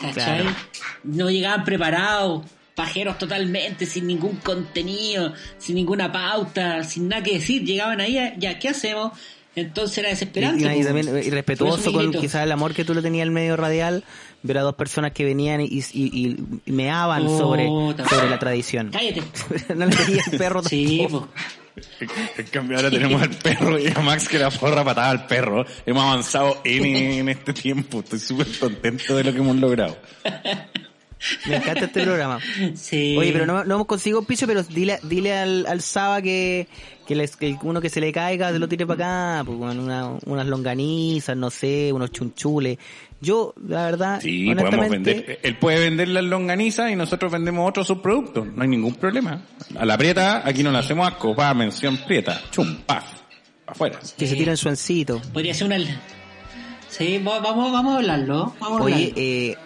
¿Cachai? 0.00 0.14
claro. 0.42 0.56
No 1.04 1.30
llegaban 1.30 1.64
preparados, 1.64 2.42
pajeros 2.80 3.18
totalmente, 3.18 3.84
sin 3.84 4.06
ningún 4.06 4.36
contenido, 4.36 5.34
sin 5.58 5.74
ninguna 5.76 6.10
pauta, 6.10 6.82
sin 6.84 7.08
nada 7.08 7.22
que 7.22 7.34
decir. 7.34 7.62
Llegaban 7.62 8.00
ahí, 8.00 8.18
ya, 8.38 8.58
¿qué 8.58 8.68
hacemos? 8.70 9.12
Entonces 9.54 9.98
era 9.98 10.08
Y, 10.08 10.12
desesperante. 10.12 10.62
y- 10.62 10.66
y 10.66 10.78
po. 10.80 10.84
también 10.86 11.06
Por 11.06 11.18
eso 11.18 11.28
irrespetuoso 11.28 11.92
con 11.92 12.12
quizás 12.12 12.44
el 12.44 12.52
amor 12.52 12.72
que 12.72 12.84
tú 12.84 12.94
le 12.94 13.02
tenías 13.02 13.24
al 13.26 13.32
medio 13.32 13.56
radial, 13.56 14.04
ver 14.42 14.58
a 14.58 14.62
dos 14.62 14.76
personas 14.76 15.12
que 15.12 15.24
venían 15.24 15.60
y, 15.60 15.66
y, 15.66 15.82
y- 15.92 16.36
y 16.64 16.72
meaban 16.72 17.24
Puta. 17.26 17.36
sobre, 17.38 17.66
sobre 18.08 18.30
la 18.30 18.38
tradición. 18.38 18.90
Cállate. 18.92 19.22
no 19.76 19.84
le 19.86 19.94
quería 19.96 20.22
el 20.32 20.38
perro 20.38 20.62
Sí, 20.62 20.98
tampoco. 21.02 21.26
po. 21.26 21.32
En 22.38 22.46
cambio 22.46 22.76
ahora 22.78 22.90
tenemos 22.90 23.20
al 23.22 23.30
perro 23.30 23.78
y 23.78 23.86
a 23.88 24.00
Max 24.00 24.28
que 24.28 24.38
la 24.38 24.50
forra 24.50 24.84
patada 24.84 25.10
al 25.10 25.26
perro. 25.26 25.64
Hemos 25.86 26.02
avanzado 26.04 26.60
N 26.64 27.18
en 27.18 27.28
este 27.28 27.52
tiempo. 27.52 28.00
Estoy 28.00 28.18
súper 28.20 28.46
contento 28.58 29.16
de 29.16 29.24
lo 29.24 29.32
que 29.32 29.38
hemos 29.38 29.56
logrado. 29.56 29.98
Me 31.46 31.56
encanta 31.56 31.84
este 31.86 32.02
programa. 32.02 32.38
Sí. 32.74 33.16
Oye, 33.18 33.32
pero 33.32 33.46
no, 33.46 33.64
no 33.64 33.74
hemos 33.74 33.86
conseguido 33.86 34.20
un 34.20 34.26
piso, 34.26 34.46
pero 34.46 34.62
dile, 34.62 34.98
dile 35.02 35.36
al, 35.36 35.66
al 35.66 35.80
Saba 35.82 36.22
que, 36.22 36.66
que, 37.06 37.14
les- 37.14 37.36
que 37.36 37.56
uno 37.62 37.80
que 37.80 37.88
se 37.90 38.00
le 38.00 38.12
caiga 38.12 38.52
se 38.52 38.58
lo 38.58 38.68
tire 38.68 38.86
para 38.86 39.38
acá, 39.38 39.44
pues, 39.44 39.58
bueno, 39.58 39.82
una- 39.82 40.18
unas 40.26 40.46
longanizas, 40.46 41.36
no 41.36 41.50
sé, 41.50 41.92
unos 41.92 42.10
chunchules. 42.10 42.78
Yo, 43.20 43.52
la 43.68 43.84
verdad, 43.84 44.20
Sí, 44.22 44.46
podemos 44.46 44.64
honestamente, 44.72 45.14
vender. 45.14 45.40
Él 45.42 45.56
puede 45.58 45.78
vender 45.80 46.08
las 46.08 46.24
longanizas 46.24 46.90
y 46.90 46.96
nosotros 46.96 47.30
vendemos 47.30 47.68
otros 47.68 47.86
subproductos. 47.86 48.46
No 48.46 48.62
hay 48.62 48.68
ningún 48.68 48.94
problema. 48.94 49.42
A 49.78 49.84
la 49.84 49.98
prieta, 49.98 50.42
aquí 50.48 50.62
no 50.62 50.70
le 50.72 50.78
hacemos 50.78 51.06
asco. 51.06 51.34
Va, 51.34 51.52
mención 51.52 51.98
prieta. 52.06 52.40
Chum, 52.50 52.76
paf. 52.86 53.04
Afuera. 53.66 54.00
que 54.16 54.26
se 54.26 54.34
tiren 54.34 54.56
su 54.56 54.68
encito. 54.68 55.20
Podría 55.32 55.52
ser 55.54 55.66
una... 55.66 55.76
Sí, 56.88 57.18
va- 57.18 57.38
vamos, 57.40 57.70
vamos 57.72 57.94
a 57.94 57.96
hablarlo. 57.98 58.54
Vamos 58.58 58.80
a 58.80 58.84
Oye, 58.84 58.94
hablarlo. 58.94 59.14
eh, 59.16 59.22
Y 59.22 59.48
ahí 59.50 59.56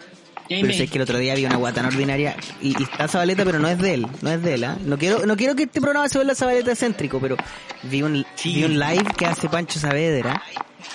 pero 0.48 0.68
es 0.68 0.90
que 0.90 0.98
el 0.98 1.02
otro 1.02 1.18
día 1.18 1.34
vi 1.34 1.46
una 1.46 1.56
guatana 1.56 1.88
ordinaria 1.88 2.36
y, 2.60 2.78
y 2.78 2.82
está 2.82 3.08
Zabaleta, 3.08 3.44
pero 3.44 3.58
no 3.58 3.68
es 3.68 3.78
de 3.78 3.94
él, 3.94 4.06
no 4.22 4.30
es 4.30 4.42
de 4.42 4.54
él, 4.54 4.64
¿ah? 4.64 4.76
No 4.84 4.98
quiero, 4.98 5.24
no 5.26 5.36
quiero 5.36 5.54
que 5.54 5.64
este 5.64 5.80
programa 5.80 6.08
se 6.08 6.18
vuelva 6.18 6.34
Zabaleta 6.34 6.72
excéntrico, 6.72 7.20
pero 7.20 7.36
vi 7.84 8.02
un, 8.02 8.24
vi 8.44 8.64
un 8.64 8.78
live 8.78 9.06
que 9.16 9.26
hace 9.26 9.48
Pancho 9.48 9.78
Saavedra 9.78 10.42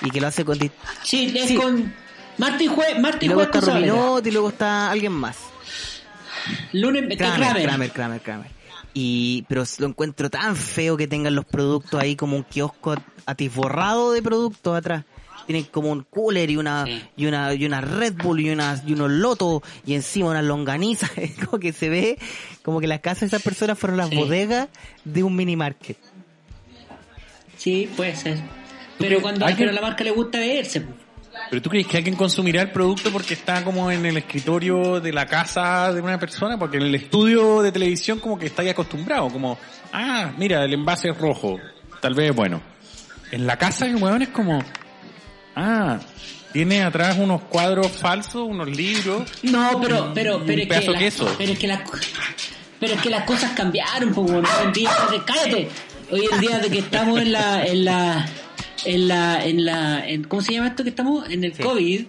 y 0.02 0.12
que 0.12 0.22
lo 0.22 0.28
hace 0.28 0.46
con... 0.46 0.58
Sí, 1.04 1.34
es 1.36 1.48
sí. 1.48 1.56
con... 1.56 1.94
Martín 2.38 2.70
Jue... 2.72 2.86
Y 2.96 3.00
Martín 3.00 3.32
luego 3.32 3.52
Jue 3.52 3.60
está. 3.60 3.74
Rubinotti 3.74 4.30
y 4.30 4.32
luego 4.32 4.50
está 4.50 4.92
alguien 4.92 5.12
más. 5.12 5.38
Lunes... 6.74 7.18
Kramer, 7.18 7.40
Kramer. 7.40 7.64
Kramer, 7.64 7.92
Kramer, 7.92 8.22
Kramer. 8.22 8.52
Y, 8.94 9.46
pero 9.48 9.64
lo 9.78 9.88
encuentro 9.88 10.30
tan 10.30 10.56
feo 10.56 10.98
que 10.98 11.08
tengan 11.08 11.36
los 11.36 11.46
productos 11.46 12.02
ahí 12.02 12.16
como 12.16 12.36
un 12.36 12.44
kiosco 12.44 12.96
atisborrado 13.26 14.12
de 14.12 14.22
productos 14.22 14.78
atrás. 14.78 15.06
Tienen 15.50 15.66
como 15.66 15.90
un 15.92 16.04
cooler 16.04 16.48
y 16.52 16.58
una, 16.58 16.86
Sí. 16.86 17.02
y 17.18 17.26
una, 17.26 17.52
y 17.56 17.66
una 17.66 17.82
Red 17.82 18.14
Bull 18.22 18.40
y 18.40 18.52
una, 18.52 18.80
y 18.86 18.94
unos 18.94 19.10
lotos 19.10 19.64
y 19.84 19.96
encima 19.96 20.30
unas 20.30 20.44
longanizas. 20.46 21.10
Es 21.18 21.44
como 21.44 21.58
que 21.60 21.74
se 21.74 21.90
ve 21.90 22.20
como 22.62 22.80
que 22.80 22.86
las 22.86 23.00
casas 23.00 23.22
de 23.22 23.26
esas 23.38 23.42
personas 23.42 23.76
fueron 23.80 23.98
las 23.98 24.10
Sí. 24.10 24.16
bodegas 24.16 24.68
de 25.04 25.24
un 25.24 25.36
mini 25.36 25.56
market. 25.56 25.98
Sí, 27.58 27.90
puede 27.98 28.16
ser. 28.16 28.38
Pero 29.00 29.24
cuando 29.24 29.44
que- 29.48 29.56
pero 29.56 29.72
a 29.72 29.74
la 29.74 29.82
marca 29.82 30.04
le 30.04 30.12
gusta 30.12 30.38
verse. 30.38 30.86
¿Pero 31.50 31.62
tú 31.64 31.70
crees 31.72 31.88
que 31.88 31.98
alguien 31.98 32.16
consumirá 32.16 32.62
el 32.62 32.70
producto 32.72 33.12
porque 33.12 33.34
está 33.34 33.64
como 33.64 33.90
en 33.90 34.06
el 34.06 34.18
escritorio 34.18 35.00
de 35.00 35.12
la 35.12 35.26
casa 35.26 35.92
de 35.92 36.00
una 36.00 36.20
persona? 36.20 36.60
Porque 36.60 36.78
en 36.78 36.84
el 36.84 36.94
estudio 36.94 37.64
de 37.64 37.72
televisión 37.72 38.20
como 38.20 38.38
que 38.38 38.46
está 38.46 38.62
ahí 38.62 38.70
acostumbrado, 38.70 39.30
como, 39.30 39.58
ah, 39.94 40.32
mira, 40.38 40.64
el 40.64 40.74
envase 40.76 41.10
es 41.10 41.18
rojo, 41.18 41.58
tal 42.02 42.14
vez 42.14 42.36
bueno. 42.36 42.62
En 43.32 43.48
la 43.48 43.58
casa 43.58 43.88
el 43.88 43.96
weón 43.96 44.22
es 44.22 44.30
como, 44.30 44.60
ah, 45.56 46.00
tiene 46.54 46.82
atrás 46.84 47.18
unos 47.20 47.42
cuadros 47.44 47.88
falsos, 47.92 48.48
unos 48.48 48.70
libros. 48.76 49.30
No, 49.44 49.80
pero, 49.82 50.12
pero, 50.14 50.44
pero 50.46 50.62
es 50.64 50.68
que, 50.68 50.92
la- 50.92 51.00
queso. 51.00 51.36
pero 51.38 51.52
es 51.54 51.60
que 51.60 51.68
las, 51.68 51.82
pero 52.80 52.94
es 52.96 53.02
que 53.02 53.10
las 53.10 53.24
cosas 53.26 53.52
cambiaron, 53.52 54.14
pues, 54.14 54.32
bueno, 54.32 54.48
hoy 54.60 54.66
en 54.68 54.74
día, 54.74 54.92
cállate, 55.26 55.70
hoy 56.12 56.26
en 56.32 56.40
día 56.40 56.60
de 56.60 56.70
que 56.70 56.80
estamos 56.80 57.20
en 57.22 57.32
la, 57.34 57.66
en 57.66 57.86
la, 57.86 58.26
en 58.86 59.08
la, 59.08 59.46
en 59.46 59.66
la, 59.66 60.08
en, 60.08 60.24
¿cómo 60.24 60.42
se 60.42 60.54
llama 60.54 60.68
esto 60.70 60.84
que 60.84 60.90
estamos? 60.90 61.30
En 61.30 61.44
el 61.44 61.52
COVID, 61.58 62.06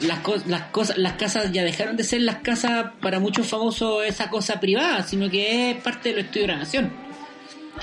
las, 0.00 0.18
co- 0.20 0.36
las 0.46 0.62
cosas, 0.64 0.98
las 0.98 1.14
casas 1.14 1.50
ya 1.52 1.64
dejaron 1.64 1.96
de 1.96 2.04
ser 2.04 2.20
las 2.20 2.36
casas 2.36 2.86
para 3.00 3.18
muchos 3.18 3.46
famosos 3.46 4.04
esa 4.04 4.28
cosa 4.30 4.60
privada, 4.60 5.02
sino 5.02 5.30
que 5.30 5.70
es 5.70 5.76
parte 5.82 6.10
de 6.10 6.16
los 6.16 6.24
estudios 6.26 6.46
de 6.48 6.52
grabación. 6.52 7.05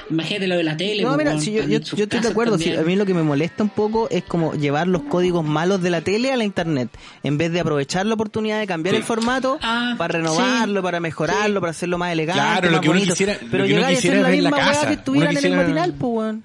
Imagínate 0.10 0.48
lo 0.48 0.58
de 0.58 0.64
la 0.64 0.76
tele. 0.78 1.04
No, 1.04 1.14
pues, 1.16 1.26
mira, 1.26 1.40
si 1.40 1.54
yo, 1.54 1.62
estoy 1.78 2.20
de 2.20 2.28
acuerdo. 2.28 2.58
si 2.58 2.76
a 2.76 2.82
mí 2.82 2.96
lo 2.96 3.06
que 3.06 3.14
me 3.14 3.24
molesta 3.24 3.64
un 3.64 3.70
poco 3.70 4.10
es 4.10 4.24
como 4.24 4.54
llevar 4.54 4.88
los 4.88 5.04
códigos 5.04 5.46
malos 5.46 5.82
de 5.82 5.90
la 5.90 6.02
tele 6.02 6.32
a 6.32 6.38
la 6.38 6.44
internet. 6.44 6.90
En 7.24 7.38
vez 7.38 7.52
de 7.52 7.60
aprovechar 7.60 8.06
la 8.06 8.14
oportunidad 8.16 8.60
de 8.60 8.68
cambiar 8.68 8.96
Sí. 8.96 9.02
el 9.02 9.04
formato 9.06 9.58
Ah, 9.62 9.96
para 9.98 10.14
renovarlo, 10.20 10.82
sí, 10.82 10.84
para 10.84 11.00
mejorarlo, 11.00 11.60
para 11.62 11.72
hacerlo 11.72 11.98
más 11.98 12.12
elegante. 12.12 12.42
Claro, 12.42 12.70
lo 12.72 12.82
que 12.82 12.90
uno 12.90 13.00
bonito. 13.00 13.14
quisiera- 13.14 13.38
Pero 13.50 13.66
llegar 13.66 13.90
quisiera 13.94 14.16
hacer 14.18 14.24
la 14.24 14.30
la 14.30 14.36
misma 14.36 14.58
weá 14.58 14.66
casa. 14.74 14.88
que 14.88 14.94
estuvieran 14.94 15.38
en 15.38 15.46
el 15.46 15.56
matinal, 15.56 15.94
pues, 15.94 16.12
weón. 16.14 16.44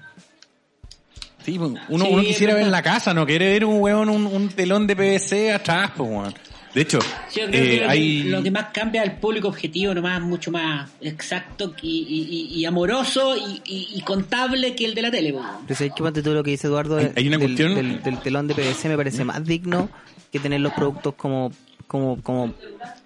Sí, 1.45 1.57
pues, 1.57 1.71
uno, 1.89 2.05
Sí, 2.05 2.11
uno 2.13 2.21
quisiera 2.23 2.53
ver 2.53 2.63
en 2.63 2.71
la 2.71 2.81
casa, 2.83 3.13
no 3.13 3.25
quiere 3.25 3.47
ver 3.49 3.65
un 3.65 3.79
weón, 3.81 4.09
un, 4.09 4.25
un 4.27 4.49
telón 4.49 4.85
de 4.87 4.95
PVC 4.95 5.51
atrás, 5.53 5.91
pues, 5.95 6.09
weón. 6.09 6.33
De 6.73 6.81
hecho, 6.81 6.99
yo 7.35 7.45
creo 7.47 7.47
eh, 7.47 7.51
que 7.51 7.75
lo, 7.77 7.81
que- 7.81 7.85
hay... 7.87 8.23
lo 8.23 8.43
que 8.43 8.51
más 8.51 8.65
cambia 8.71 9.03
es 9.03 9.09
el 9.09 9.15
público 9.17 9.47
objetivo, 9.47 9.93
nomás 9.95 10.21
mucho 10.21 10.51
más 10.51 10.89
exacto 11.01 11.73
y, 11.81 11.87
y- 12.07 12.59
y- 12.59 12.65
amoroso 12.65 13.35
y, 13.35 13.61
y- 13.65 13.87
y 13.95 14.01
contable 14.01 14.75
que 14.75 14.85
el 14.85 14.93
de 14.93 15.01
la 15.01 15.09
tele. 15.09 15.33
sabes 15.73 15.93
que 15.95 16.03
ponte 16.03 16.21
tú 16.21 16.31
lo 16.33 16.43
que 16.43 16.51
dice 16.51 16.67
Eduardo 16.67 16.97
Hay- 16.97 17.11
hay 17.15 17.27
una 17.27 17.37
del, 17.37 17.47
cuestión- 17.55 17.73
del, 17.75 18.03
del 18.03 18.19
telón 18.19 18.47
de 18.47 18.53
PVC 18.53 18.87
me 18.87 18.97
parece 18.97 19.23
más 19.25 19.43
digno 19.43 19.89
que 20.31 20.39
tener 20.39 20.61
los 20.61 20.73
productos 20.73 21.15
como 21.15 21.51
como 21.87 22.21
como 22.21 22.53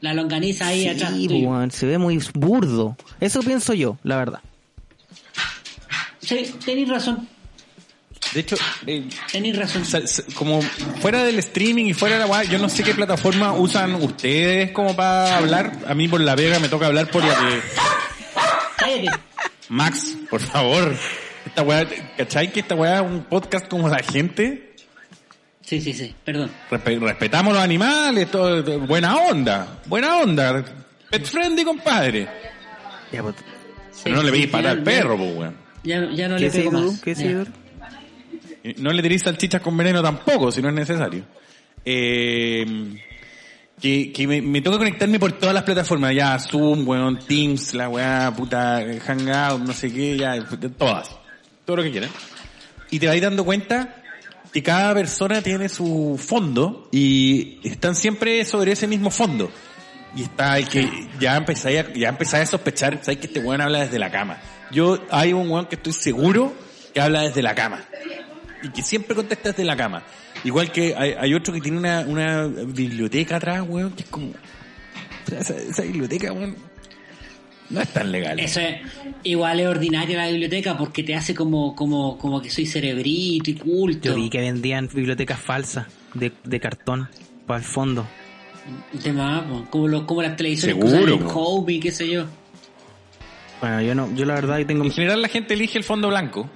La 0.01 0.13
longaniza 0.13 0.67
ahí 0.67 0.85
atrás. 0.87 1.13
sí, 1.15 1.29
tuyo. 1.29 1.47
weón, 1.47 1.71
se 1.71 1.85
ve 1.85 1.97
muy 1.97 2.19
burdo. 2.33 2.97
Eso 3.21 3.39
pienso 3.41 3.73
yo, 3.73 3.97
la 4.03 4.17
verdad. 4.17 4.41
Sí, 6.19 6.53
tenéis 6.65 6.89
razón, 6.89 7.27
De 8.33 8.39
hecho, 8.39 8.55
eh, 8.87 9.03
tenéis 9.31 9.57
razón. 9.57 9.83
como 10.35 10.61
fuera 11.01 11.23
del 11.23 11.37
streaming 11.39 11.85
y 11.85 11.93
fuera 11.93 12.15
de 12.15 12.21
la 12.21 12.25
weá, 12.27 12.43
yo 12.43 12.57
no 12.57 12.67
sé 12.69 12.83
qué 12.83 12.93
plataforma 12.95 13.53
usan 13.53 13.95
ustedes 13.95 14.71
como 14.71 14.95
para 14.95 15.37
hablar. 15.37 15.71
A 15.87 15.93
mí 15.93 16.07
por 16.07 16.19
la 16.21 16.35
vega 16.35 16.59
me 16.59 16.67
toca 16.69 16.87
hablar 16.87 17.09
por 17.11 17.23
la 17.23 17.35
que... 17.35 17.61
Cállate. 18.77 19.07
Max, 19.69 20.17
por 20.29 20.41
favor. 20.41 20.95
Esta 21.45 21.61
weá, 21.61 21.87
¿cachai 22.17 22.51
que 22.51 22.61
esta 22.61 22.75
weá 22.75 22.95
es 22.97 23.01
un 23.01 23.23
podcast 23.25 23.67
como 23.67 23.87
la 23.89 23.99
gente? 23.99 24.73
Sí, 25.61 25.79
sí, 25.79 25.93
sí, 25.93 26.13
perdón. 26.25 26.51
Respe- 26.69 26.99
respetamos 26.99 27.53
los 27.53 27.61
animales, 27.63 28.29
todo, 28.31 28.63
todo- 28.63 28.79
buena 28.79 29.15
onda, 29.17 29.79
buena 29.85 30.17
onda. 30.17 30.63
Pet 31.09 31.25
friendly, 31.25 31.63
compadre. 31.63 32.27
Ya, 33.11 33.21
pues, 33.21 33.35
Sí, 33.91 34.01
Pero 34.05 34.15
no 34.17 34.23
le 34.23 34.31
sí, 34.31 34.37
veis 34.39 34.47
para 34.49 34.71
al 34.71 34.83
perro, 34.83 35.15
pues 35.17 35.35
weón. 35.35 35.55
Ya, 35.83 36.09
ya 36.11 36.27
no 36.27 36.35
¿Qué 36.37 36.41
le 36.45 36.49
pego 36.51 36.71
tú? 36.71 36.91
más. 36.91 36.99
¿Qué 37.01 37.09
decís, 37.11 37.23
Ya. 37.25 37.29
Eduardo? 37.31 37.51
Y 38.33 38.52
No 38.77 38.91
le 38.91 39.01
tiréis 39.01 39.23
salchichas 39.23 39.61
con 39.61 39.75
veneno 39.75 40.01
tampoco, 40.01 40.51
si 40.51 40.61
no 40.61 40.69
es 40.69 40.75
necesario. 40.75 41.25
Eh, 41.83 42.65
que 43.81 44.25
me, 44.27 44.41
me 44.41 44.61
toca 44.61 44.77
conectarme 44.77 45.19
por 45.19 45.33
todas 45.33 45.53
las 45.53 45.63
plataformas, 45.63 46.15
ya, 46.15 46.39
Zoom, 46.39 46.87
weón, 46.87 47.19
Teams, 47.19 47.73
la 47.73 47.89
weá, 47.89 48.33
puta, 48.33 48.81
Hangout, 49.05 49.61
no 49.61 49.73
sé 49.73 49.91
qué, 49.91 50.17
ya, 50.17 50.41
todas. 50.77 51.17
Todo 51.65 51.77
lo 51.77 51.83
que 51.83 51.91
quieran. 51.91 52.09
Y 52.91 52.99
te 52.99 53.07
vais 53.07 53.21
dando 53.21 53.43
cuenta 53.43 54.01
que 54.53 54.63
cada 54.63 54.93
persona 54.93 55.41
tiene 55.41 55.67
su 55.67 56.17
fondo 56.17 56.87
y 56.91 57.59
están 57.63 57.95
siempre 57.95 58.45
sobre 58.45 58.71
ese 58.71 58.87
mismo 58.87 59.09
fondo. 59.09 59.51
Y 60.15 60.23
está 60.23 60.57
el 60.57 60.69
que 60.69 60.89
ya 61.19 61.35
empezáis 61.35 61.79
a, 61.79 61.93
ya 61.93 62.09
empezáis 62.09 62.47
a 62.47 62.51
sospechar, 62.51 62.99
sabes 63.01 63.19
que 63.19 63.27
este 63.27 63.39
weón 63.41 63.59
habla 63.59 63.79
desde 63.79 63.99
la 63.99 64.11
cama. 64.11 64.37
Yo, 64.71 64.99
hay 65.09 65.33
un 65.33 65.49
weón 65.49 65.65
que 65.65 65.75
estoy 65.75 65.91
seguro 65.91 66.53
que 66.93 67.01
habla 67.01 67.23
desde 67.23 67.41
la 67.41 67.53
cama 67.55 67.83
y 68.63 68.69
que 68.69 68.81
siempre 68.81 69.15
contesta 69.15 69.49
desde 69.49 69.63
la 69.63 69.75
cama. 69.75 70.03
Igual 70.43 70.71
que 70.71 70.95
hay, 70.95 71.13
hay 71.17 71.33
otro 71.33 71.53
que 71.53 71.61
tiene 71.61 71.77
una, 71.77 72.01
una 72.01 72.47
biblioteca 72.47 73.37
atrás, 73.37 73.63
weón, 73.67 73.91
que 73.91 74.03
es 74.03 74.09
como... 74.09 74.31
Esa, 75.31 75.55
esa 75.55 75.83
biblioteca, 75.83 76.33
weón, 76.33 76.55
no 77.69 77.81
es 77.81 77.89
tan 77.89 78.11
legal. 78.11 78.39
Eso 78.39 78.59
es, 78.59 78.81
igual 79.23 79.59
es 79.59 79.67
ordinaria 79.67 80.17
la 80.17 80.27
biblioteca 80.27 80.77
porque 80.77 81.03
te 81.03 81.15
hace 81.15 81.33
como, 81.33 81.75
como, 81.75 82.17
como 82.17 82.41
que 82.41 82.49
soy 82.49 82.65
cerebrito 82.65 83.49
y 83.49 83.55
culto. 83.55 84.09
Yo 84.09 84.15
vi 84.15 84.29
que 84.29 84.41
vendían 84.41 84.89
bibliotecas 84.93 85.39
falsas 85.39 85.87
de, 86.13 86.31
de 86.43 86.59
cartón 86.59 87.09
para 87.47 87.59
el 87.59 87.65
fondo. 87.65 88.07
De 89.03 89.11
más, 89.11 89.43
como, 89.69 89.87
los, 89.87 90.03
como 90.03 90.21
las 90.21 90.35
televisiones 90.37 90.77
Seguro, 90.77 91.17
que. 91.17 91.25
Hobby, 91.25 91.79
qué 91.79 91.91
sé 91.91 92.09
yo. 92.09 92.25
Bueno, 93.59 93.81
yo 93.81 93.95
no, 93.95 94.13
yo 94.13 94.25
la 94.25 94.35
verdad 94.35 94.57
que 94.57 94.65
tengo 94.65 94.83
En 94.83 94.91
general 94.91 95.21
la 95.21 95.29
gente 95.29 95.53
elige 95.53 95.77
el 95.77 95.83
fondo 95.83 96.09
blanco. 96.09 96.49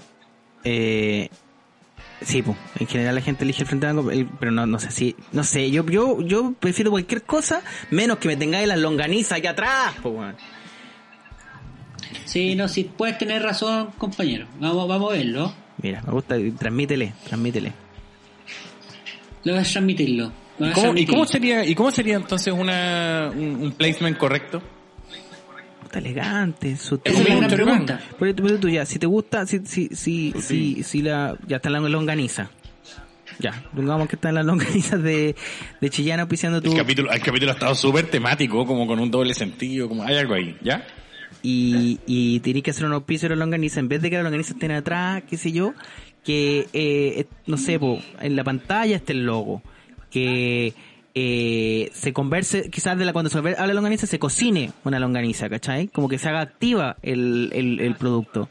Eh, 0.63 1.29
sí, 2.21 2.41
pues, 2.41 2.57
en 2.79 2.87
general 2.87 3.15
la 3.15 3.21
gente 3.21 3.43
elige 3.43 3.61
el 3.63 3.67
Frente 3.67 3.91
Blanco, 3.91 4.11
el- 4.11 4.25
pero 4.27 4.51
no, 4.51 4.65
no 4.65 4.79
sé 4.79 4.91
si, 4.91 5.15
no 5.31 5.43
sé, 5.43 5.69
yo, 5.71 5.85
yo, 5.85 6.21
yo 6.21 6.53
prefiero 6.59 6.91
cualquier 6.91 7.23
cosa 7.23 7.61
menos 7.91 8.17
que 8.17 8.27
me 8.27 8.35
tengáis 8.37 8.67
las 8.67 8.79
longanizas 8.79 9.37
aquí 9.39 9.47
atrás, 9.47 9.93
pues. 10.01 10.35
Sí, 12.25 12.55
no, 12.55 12.67
si 12.67 12.83
puedes 12.85 13.17
tener 13.17 13.41
razón, 13.41 13.89
compañero. 13.97 14.47
Vamos, 14.59 14.87
vamos 14.87 15.11
a 15.13 15.17
verlo. 15.17 15.53
Mira, 15.81 16.01
me 16.05 16.11
gusta, 16.13 16.35
transmítele, 16.57 17.13
transmítele. 17.25 17.71
Lo 19.43 19.53
vas 19.55 19.69
a 19.69 19.71
transmitirlo. 19.73 20.31
Lo 20.59 20.67
vas 20.67 20.77
a 20.77 20.81
¿Cómo- 20.81 20.97
¿Y 20.97 21.05
cómo 21.05 21.25
sería, 21.25 21.65
y 21.65 21.75
cómo 21.75 21.91
sería 21.91 22.15
entonces 22.15 22.53
una, 22.53 23.31
un, 23.33 23.55
un 23.61 23.71
placement 23.73 24.17
correcto? 24.17 24.61
Está 25.87 25.99
elegante, 25.99 26.77
su 26.77 26.99
Esa 27.03 27.19
es 27.21 27.29
la 27.29 27.35
gran 27.35 27.43
Mucho 27.43 27.55
pregunta. 27.55 28.01
Pero 28.19 28.59
tú 28.59 28.69
ya, 28.69 28.85
si 28.85 28.99
te 28.99 29.05
gusta, 29.07 29.45
si, 29.45 29.65
si, 29.65 29.89
si, 29.89 30.33
si, 30.39 30.83
si 30.83 31.01
la, 31.01 31.37
ya 31.47 31.57
está 31.57 31.69
la 31.69 31.79
longaniza. 31.79 32.49
Ya, 33.39 33.63
pongamos 33.75 34.07
que 34.07 34.15
están 34.15 34.35
las 34.35 34.45
longanizas 34.45 35.01
de, 35.01 35.35
de 35.79 35.89
Chillana 35.89 36.23
auspiciando 36.23 36.61
tu, 36.61 36.71
El 36.71 36.77
capítulo, 36.77 37.11
el 37.11 37.21
capítulo 37.21 37.51
ha 37.51 37.53
estado 37.53 37.75
súper 37.75 38.09
temático, 38.09 38.65
como 38.65 38.87
con 38.87 38.99
un 38.99 39.11
doble 39.11 39.33
sentido, 39.33 39.87
como 39.87 40.03
hay 40.03 40.17
algo 40.17 40.33
ahí, 40.33 40.57
¿ya? 40.61 40.85
y, 41.43 41.99
y 42.05 42.39
tienes 42.41 42.63
que 42.63 42.71
hacer 42.71 42.85
un 42.85 42.93
auspicio 42.93 43.29
de 43.29 43.35
la 43.35 43.39
longaniza, 43.39 43.79
en 43.79 43.87
vez 43.87 44.01
de 44.01 44.09
que 44.09 44.17
la 44.17 44.23
longaniza 44.23 44.53
estén 44.53 44.71
atrás, 44.71 45.23
qué 45.29 45.37
sé 45.37 45.51
yo, 45.51 45.73
que, 46.23 46.61
eh, 46.73 47.19
eh, 47.19 47.25
no 47.45 47.57
sé, 47.57 47.79
po, 47.79 48.01
en 48.19 48.35
la 48.35 48.43
pantalla 48.43 48.95
esté 48.95 49.13
el 49.13 49.25
logo, 49.25 49.61
que 50.11 50.73
eh, 51.19 51.89
se 51.95 52.13
converse, 52.13 52.69
quizás 52.69 52.95
de 52.97 53.03
la 53.05 53.11
cuando 53.13 53.29
se 53.31 53.39
habla 53.39 53.65
de 53.67 53.73
longaniza 53.73 54.05
se 54.05 54.19
cocine 54.19 54.71
una 54.83 54.99
longaniza, 54.99 55.49
¿cachai? 55.49 55.87
Como 55.87 56.07
que 56.07 56.19
se 56.19 56.29
haga 56.29 56.41
activa 56.41 56.97
el, 57.01 57.49
el, 57.53 57.79
el 57.79 57.95
producto. 57.95 58.49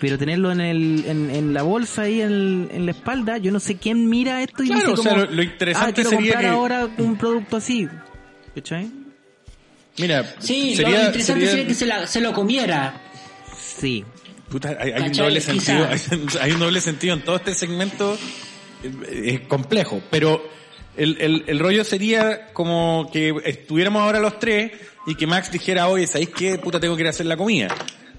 Pero 0.00 0.16
tenerlo 0.16 0.50
en, 0.50 0.62
el, 0.62 1.04
en, 1.06 1.28
en 1.30 1.52
la 1.52 1.62
bolsa 1.62 2.02
ahí 2.02 2.22
en, 2.22 2.68
en 2.72 2.86
la 2.86 2.92
espalda, 2.92 3.36
yo 3.36 3.52
no 3.52 3.60
sé 3.60 3.76
quién 3.76 4.08
mira 4.08 4.42
esto 4.42 4.62
y 4.62 4.68
Claro, 4.68 4.80
dice 4.92 5.00
o 5.00 5.02
sea, 5.02 5.12
como, 5.12 5.24
lo- 5.26 5.30
lo 5.30 5.42
interesante 5.42 6.00
ah, 6.00 6.04
sería 6.04 6.16
comprar 6.32 6.40
que- 6.42 6.48
ahora 6.48 6.88
un 6.96 7.16
producto 7.18 7.56
así, 7.58 7.86
¿cachai? 8.54 8.90
Mira, 9.98 10.24
Sí, 10.38 10.74
sería, 10.74 11.00
lo 11.00 11.04
interesante 11.06 11.22
sería- 11.40 11.50
sería 11.50 11.66
que 11.66 11.74
se, 11.74 11.84
la, 11.86 12.06
se 12.06 12.20
lo 12.22 12.32
comiera. 12.32 12.94
Sí, 13.58 14.04
Puta, 14.48 14.76
hay, 14.80 14.92
hay 14.92 15.02
un 15.02 15.12
doble 15.12 15.40
sentido, 15.42 15.86
hay, 15.88 15.98
hay 16.40 16.52
un 16.52 16.60
doble 16.60 16.80
sentido 16.80 17.14
en 17.14 17.22
todo 17.22 17.36
este 17.36 17.54
segmento, 17.54 18.16
eh, 18.82 19.22
es 19.34 19.40
complejo, 19.42 20.00
pero 20.10 20.42
el, 21.00 21.16
el, 21.18 21.44
el 21.46 21.58
rollo 21.58 21.82
sería 21.82 22.52
como 22.52 23.08
que 23.10 23.34
estuviéramos 23.46 24.02
ahora 24.02 24.20
los 24.20 24.38
tres 24.38 24.72
y 25.06 25.14
que 25.14 25.26
Max 25.26 25.50
dijera, 25.50 25.88
oye, 25.88 26.06
¿sabéis 26.06 26.28
qué? 26.28 26.58
Puta, 26.58 26.78
tengo 26.78 26.94
que 26.94 27.00
ir 27.02 27.06
a 27.06 27.10
hacer 27.10 27.24
la 27.24 27.38
comida. 27.38 27.68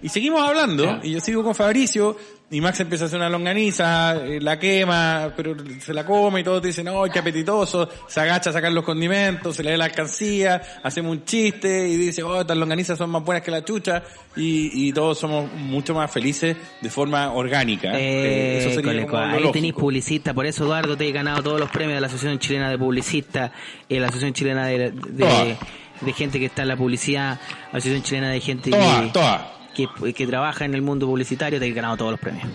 Y 0.03 0.09
seguimos 0.09 0.41
hablando, 0.47 0.99
y 1.03 1.11
yo 1.11 1.19
sigo 1.19 1.43
con 1.43 1.53
Fabricio, 1.53 2.17
y 2.49 2.59
Max 2.59 2.81
empieza 2.81 3.05
a 3.05 3.07
hacer 3.07 3.17
una 3.17 3.29
longaniza, 3.29 4.15
eh, 4.25 4.41
la 4.41 4.59
quema, 4.59 5.31
pero 5.37 5.55
se 5.79 5.93
la 5.93 6.05
come 6.05 6.41
y 6.41 6.43
todos 6.43 6.61
dicen, 6.61 6.87
oh, 6.89 7.03
qué 7.03 7.19
apetitoso, 7.19 7.87
se 8.07 8.19
agacha 8.19 8.49
a 8.49 8.53
sacar 8.53 8.73
los 8.73 8.83
condimentos, 8.83 9.55
se 9.55 9.63
le 9.63 9.71
da 9.71 9.77
la 9.77 9.85
alcancía, 9.85 10.61
hacemos 10.83 11.11
un 11.11 11.23
chiste 11.23 11.87
y 11.87 11.95
dice, 11.95 12.23
oh, 12.23 12.41
estas 12.41 12.57
longanizas 12.57 12.97
son 12.97 13.09
más 13.09 13.23
buenas 13.23 13.41
que 13.43 13.51
la 13.51 13.63
chucha, 13.63 14.03
y, 14.35 14.87
y 14.87 14.91
todos 14.91 15.17
somos 15.19 15.49
mucho 15.53 15.93
más 15.93 16.11
felices 16.11 16.57
de 16.81 16.89
forma 16.89 17.31
orgánica. 17.31 17.91
Eh, 17.97 18.57
eso 18.57 18.69
Eh, 18.69 18.73
sería 18.73 18.91
cole, 18.91 19.05
como 19.05 19.23
ahí 19.23 19.51
tenéis 19.53 19.73
publicista, 19.73 20.33
por 20.33 20.45
eso 20.45 20.65
Eduardo 20.65 20.97
te 20.97 21.07
he 21.07 21.11
ganado 21.11 21.41
todos 21.43 21.59
los 21.59 21.69
premios 21.69 21.95
de 21.95 22.01
la 22.01 22.07
Asociación 22.07 22.37
Chilena 22.39 22.69
de 22.69 22.77
Publicistas, 22.77 23.51
la 23.87 24.07
Asociación 24.07 24.33
Chilena 24.33 24.65
de, 24.65 24.91
de, 24.91 26.13
gente 26.13 26.37
que 26.39 26.47
está 26.47 26.63
en 26.63 26.67
la 26.67 26.75
publicidad, 26.75 27.39
la 27.71 27.77
Asociación 27.77 28.03
Chilena 28.03 28.29
de 28.29 28.41
gente 28.41 28.71
Toa, 28.71 29.01
que, 29.03 29.07
toa. 29.13 29.61
Que, 29.76 30.13
que 30.13 30.28
trabaja 30.28 30.65
en 30.65 30.74
el 30.74 30.82
mundo 30.82 31.07
publicitario, 31.07 31.59
te 31.59 31.67
he 31.67 31.72
ganado 31.72 31.97
todos 31.97 32.11
los 32.11 32.19
premios. 32.19 32.47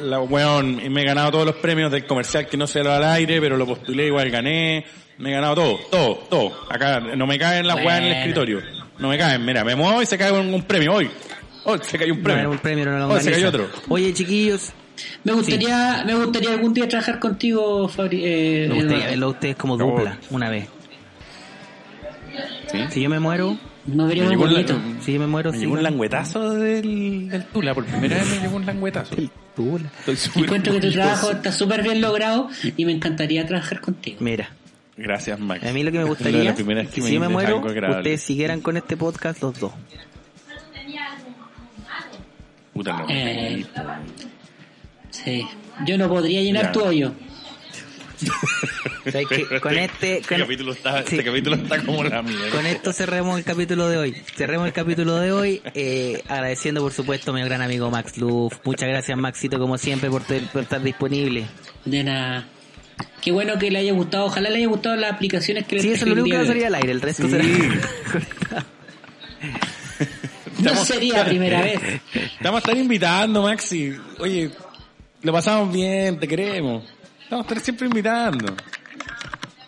La, 0.00 0.20
weón, 0.20 0.76
me 0.92 1.02
he 1.02 1.04
ganado 1.04 1.30
todos 1.30 1.46
los 1.46 1.56
premios 1.56 1.90
del 1.92 2.06
comercial 2.06 2.46
que 2.46 2.56
no 2.56 2.66
se 2.66 2.82
lo 2.82 2.92
al 2.92 3.04
aire, 3.04 3.40
pero 3.40 3.56
lo 3.56 3.66
postulé 3.66 4.06
igual 4.06 4.30
gané. 4.30 4.84
Me 5.18 5.30
he 5.30 5.32
ganado 5.32 5.54
todo, 5.54 5.78
todo, 5.90 6.14
todo. 6.28 6.52
Acá 6.70 7.00
no 7.00 7.26
me 7.26 7.38
caen 7.38 7.66
las 7.66 7.76
weas 7.76 7.98
en 7.98 8.04
el 8.04 8.08
Bueno. 8.10 8.18
escritorio. 8.20 8.60
No 8.98 9.08
me 9.08 9.18
caen, 9.18 9.44
mira, 9.44 9.64
me 9.64 9.76
muevo 9.76 10.02
y 10.02 10.06
se 10.06 10.16
cae 10.18 10.32
un, 10.32 10.52
un 10.52 10.62
premio 10.62 10.94
hoy. 10.94 11.10
Hoy 11.64 11.78
se 11.82 11.98
cayó 11.98 12.14
un 12.14 12.22
premio. 12.22 12.50
un 12.50 13.10
Hoy 13.10 13.20
se 13.20 13.30
cayó 13.30 13.48
otro. 13.48 13.68
Oye, 13.88 14.12
chiquillos, 14.12 14.72
Me 15.24 15.32
gustaría, 15.32 16.02
me 16.04 16.14
gustaría 16.14 16.50
algún 16.50 16.74
día 16.74 16.88
trabajar 16.88 17.18
contigo, 17.20 17.88
Fabri. 17.88 18.22
Eh, 18.24 18.66
me 18.68 18.74
gustaría 18.76 19.06
verlo 19.06 19.26
a 19.26 19.30
ustedes 19.30 19.56
como 19.56 19.76
dupla, 19.76 20.18
una 20.30 20.50
vez. 20.50 20.68
¿Sí? 22.70 22.78
Si 22.90 23.02
yo 23.02 23.10
me 23.10 23.20
muero, 23.20 23.56
No 23.86 24.06
vería 24.06 24.24
muy 24.24 24.36
bonito. 24.36 24.74
la- 24.74 25.02
si 25.02 25.12
yo 25.14 25.20
me 25.20 25.26
muero, 25.26 25.50
Me 25.50 25.58
sí, 25.58 25.64
llegó 25.64 25.74
un 25.74 25.82
languetazo 25.82 26.50
del, 26.54 27.28
del 27.28 27.44
Tula. 27.46 27.74
Por 27.74 27.84
primera 27.84 28.16
vez 28.16 28.30
me 28.30 28.38
llegó 28.40 28.56
un 28.56 28.64
languetazo. 28.66 29.16
Tula. 29.56 29.90
Estoy 29.98 30.16
súper 30.16 30.44
Encuentro 30.44 30.72
que 30.74 30.80
tu 30.80 30.92
trabajo 30.92 31.30
está 31.32 31.50
súper 31.52 31.82
bien 31.82 32.00
logrado 32.00 32.48
y 32.76 32.84
me 32.84 32.92
encantaría 32.92 33.44
trabajar 33.46 33.80
contigo. 33.80 34.18
Mira, 34.20 34.50
Gracias, 34.96 35.38
Max. 35.40 35.64
a 35.66 35.72
mí 35.72 35.82
lo 35.82 35.90
que 35.90 35.98
me 35.98 36.04
gustaría 36.04 36.50
es 36.50 36.56
que 36.56 36.64
me 36.64 36.86
si 36.86 37.18
me 37.18 37.28
muero, 37.28 37.60
ustedes 37.60 38.22
siguieran 38.22 38.60
con 38.60 38.76
este 38.76 38.96
podcast 38.96 39.42
los 39.42 39.58
dos. 39.58 39.72
Puta 42.72 42.92
no. 42.98 43.06
Eh, 43.08 43.64
Sí. 45.10 45.46
Yo 45.86 45.98
no 45.98 46.08
podría 46.08 46.40
llenar 46.40 46.66
Ya. 46.66 46.72
tu 46.72 46.80
hoyo. 46.84 47.12
Con 49.60 49.76
este... 49.78 50.18
Este 50.18 50.28
con- 50.28 50.38
capítulo 50.38 50.72
está, 50.72 50.98
Sí. 51.02 51.16
este 51.16 51.24
capítulo 51.24 51.56
está 51.56 51.82
como 51.84 52.04
la 52.04 52.22
mierda. 52.22 52.50
Con 52.50 52.66
esto 52.66 52.92
cerremos 52.92 53.36
el 53.38 53.44
capítulo 53.44 53.88
de 53.88 53.96
hoy. 53.98 54.16
Cerremos 54.36 54.66
el 54.66 54.72
capítulo 54.72 55.16
de 55.16 55.32
hoy, 55.32 55.62
eh, 55.74 56.22
agradeciendo 56.28 56.80
por 56.80 56.92
supuesto 56.92 57.30
a 57.30 57.34
mi 57.34 57.42
gran 57.42 57.62
amigo 57.62 57.90
Max 57.90 58.16
Luff. 58.18 58.54
Muchas 58.64 58.88
gracias 58.88 59.18
Maxito 59.18 59.58
como 59.58 59.76
siempre 59.78 60.08
por, 60.10 60.22
ter- 60.22 60.46
por 60.52 60.62
estar 60.62 60.80
disponible. 60.82 61.46
De 61.84 62.04
nada. 62.04 62.46
Qué 63.20 63.32
bueno 63.32 63.58
que 63.58 63.70
le 63.70 63.80
haya 63.80 63.92
gustado. 63.92 64.26
Ojalá 64.26 64.50
le 64.50 64.58
haya 64.58 64.68
gustado 64.68 64.96
las 64.96 65.12
aplicaciones 65.12 65.66
que 65.66 65.76
le 65.76 65.82
Sí, 65.82 65.92
eso 65.92 66.04
es 66.04 66.08
lo 66.08 66.22
único 66.22 66.26
que 66.26 66.30
el 66.30 66.36
va 66.36 66.40
a 66.40 66.42
día 66.44 66.48
salir 66.52 66.62
de 66.62 66.66
al 66.68 66.74
aire, 66.76 66.92
el 66.92 67.00
resto 67.00 67.24
Sí. 67.24 67.30
será... 67.30 67.44
No 70.58 70.76
sería 70.84 71.18
la 71.18 71.24
primera 71.24 71.60
vez. 71.62 71.80
Te 72.12 72.44
vamos 72.44 72.56
a 72.56 72.58
estar 72.58 72.76
invitando, 72.76 73.42
Maxi. 73.42 73.94
Oye, 74.18 74.50
lo 75.22 75.32
pasamos 75.32 75.72
bien, 75.74 76.20
te 76.20 76.28
queremos. 76.28 76.84
Vamos 77.32 77.46
a 77.46 77.48
estar 77.48 77.64
siempre 77.64 77.86
invitando. 77.86 78.54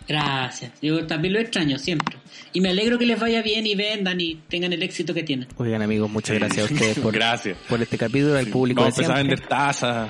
Gracias. 0.07 0.71
Yo 0.83 1.07
también 1.07 1.33
lo 1.33 1.39
extraño 1.39 1.79
siempre. 1.79 2.15
Y 2.53 2.61
me 2.61 2.69
alegro 2.69 2.99
que 2.99 3.07
les 3.07 3.19
vaya 3.19 3.41
bien 3.41 3.65
y 3.65 3.73
vendan 3.73 4.21
y 4.21 4.35
tengan 4.47 4.71
el 4.71 4.83
éxito 4.83 5.15
que 5.15 5.23
tienen. 5.23 5.47
Oigan 5.57 5.81
amigos, 5.81 6.07
muchas 6.07 6.37
gracias 6.37 6.69
a 6.69 6.73
ustedes 6.73 6.99
por, 7.03 7.11
Gracias. 7.11 7.57
por 7.67 7.81
este 7.81 7.97
capítulo, 7.97 8.37
al 8.37 8.45
público 8.47 8.81
Vamos 8.81 8.95
a 8.95 9.01
empezar 9.01 9.15
a 9.15 9.17
vender 9.17 9.39
tazas. 9.39 10.09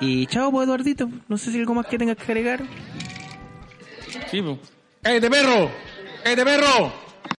Y 0.00 0.26
chao, 0.26 0.50
pues 0.50 0.66
Eduardito. 0.66 1.08
No 1.28 1.38
sé 1.38 1.50
si 1.50 1.58
hay 1.58 1.60
algo 1.60 1.74
más 1.74 1.86
que 1.86 1.98
tengas 1.98 2.16
que 2.16 2.24
agregar. 2.24 2.64
Sí, 4.28 4.42
po. 4.42 4.58
¡Cállate, 5.00 5.30
perro! 5.30 5.70
¡Cállate, 6.24 6.44
perro! 6.44 7.07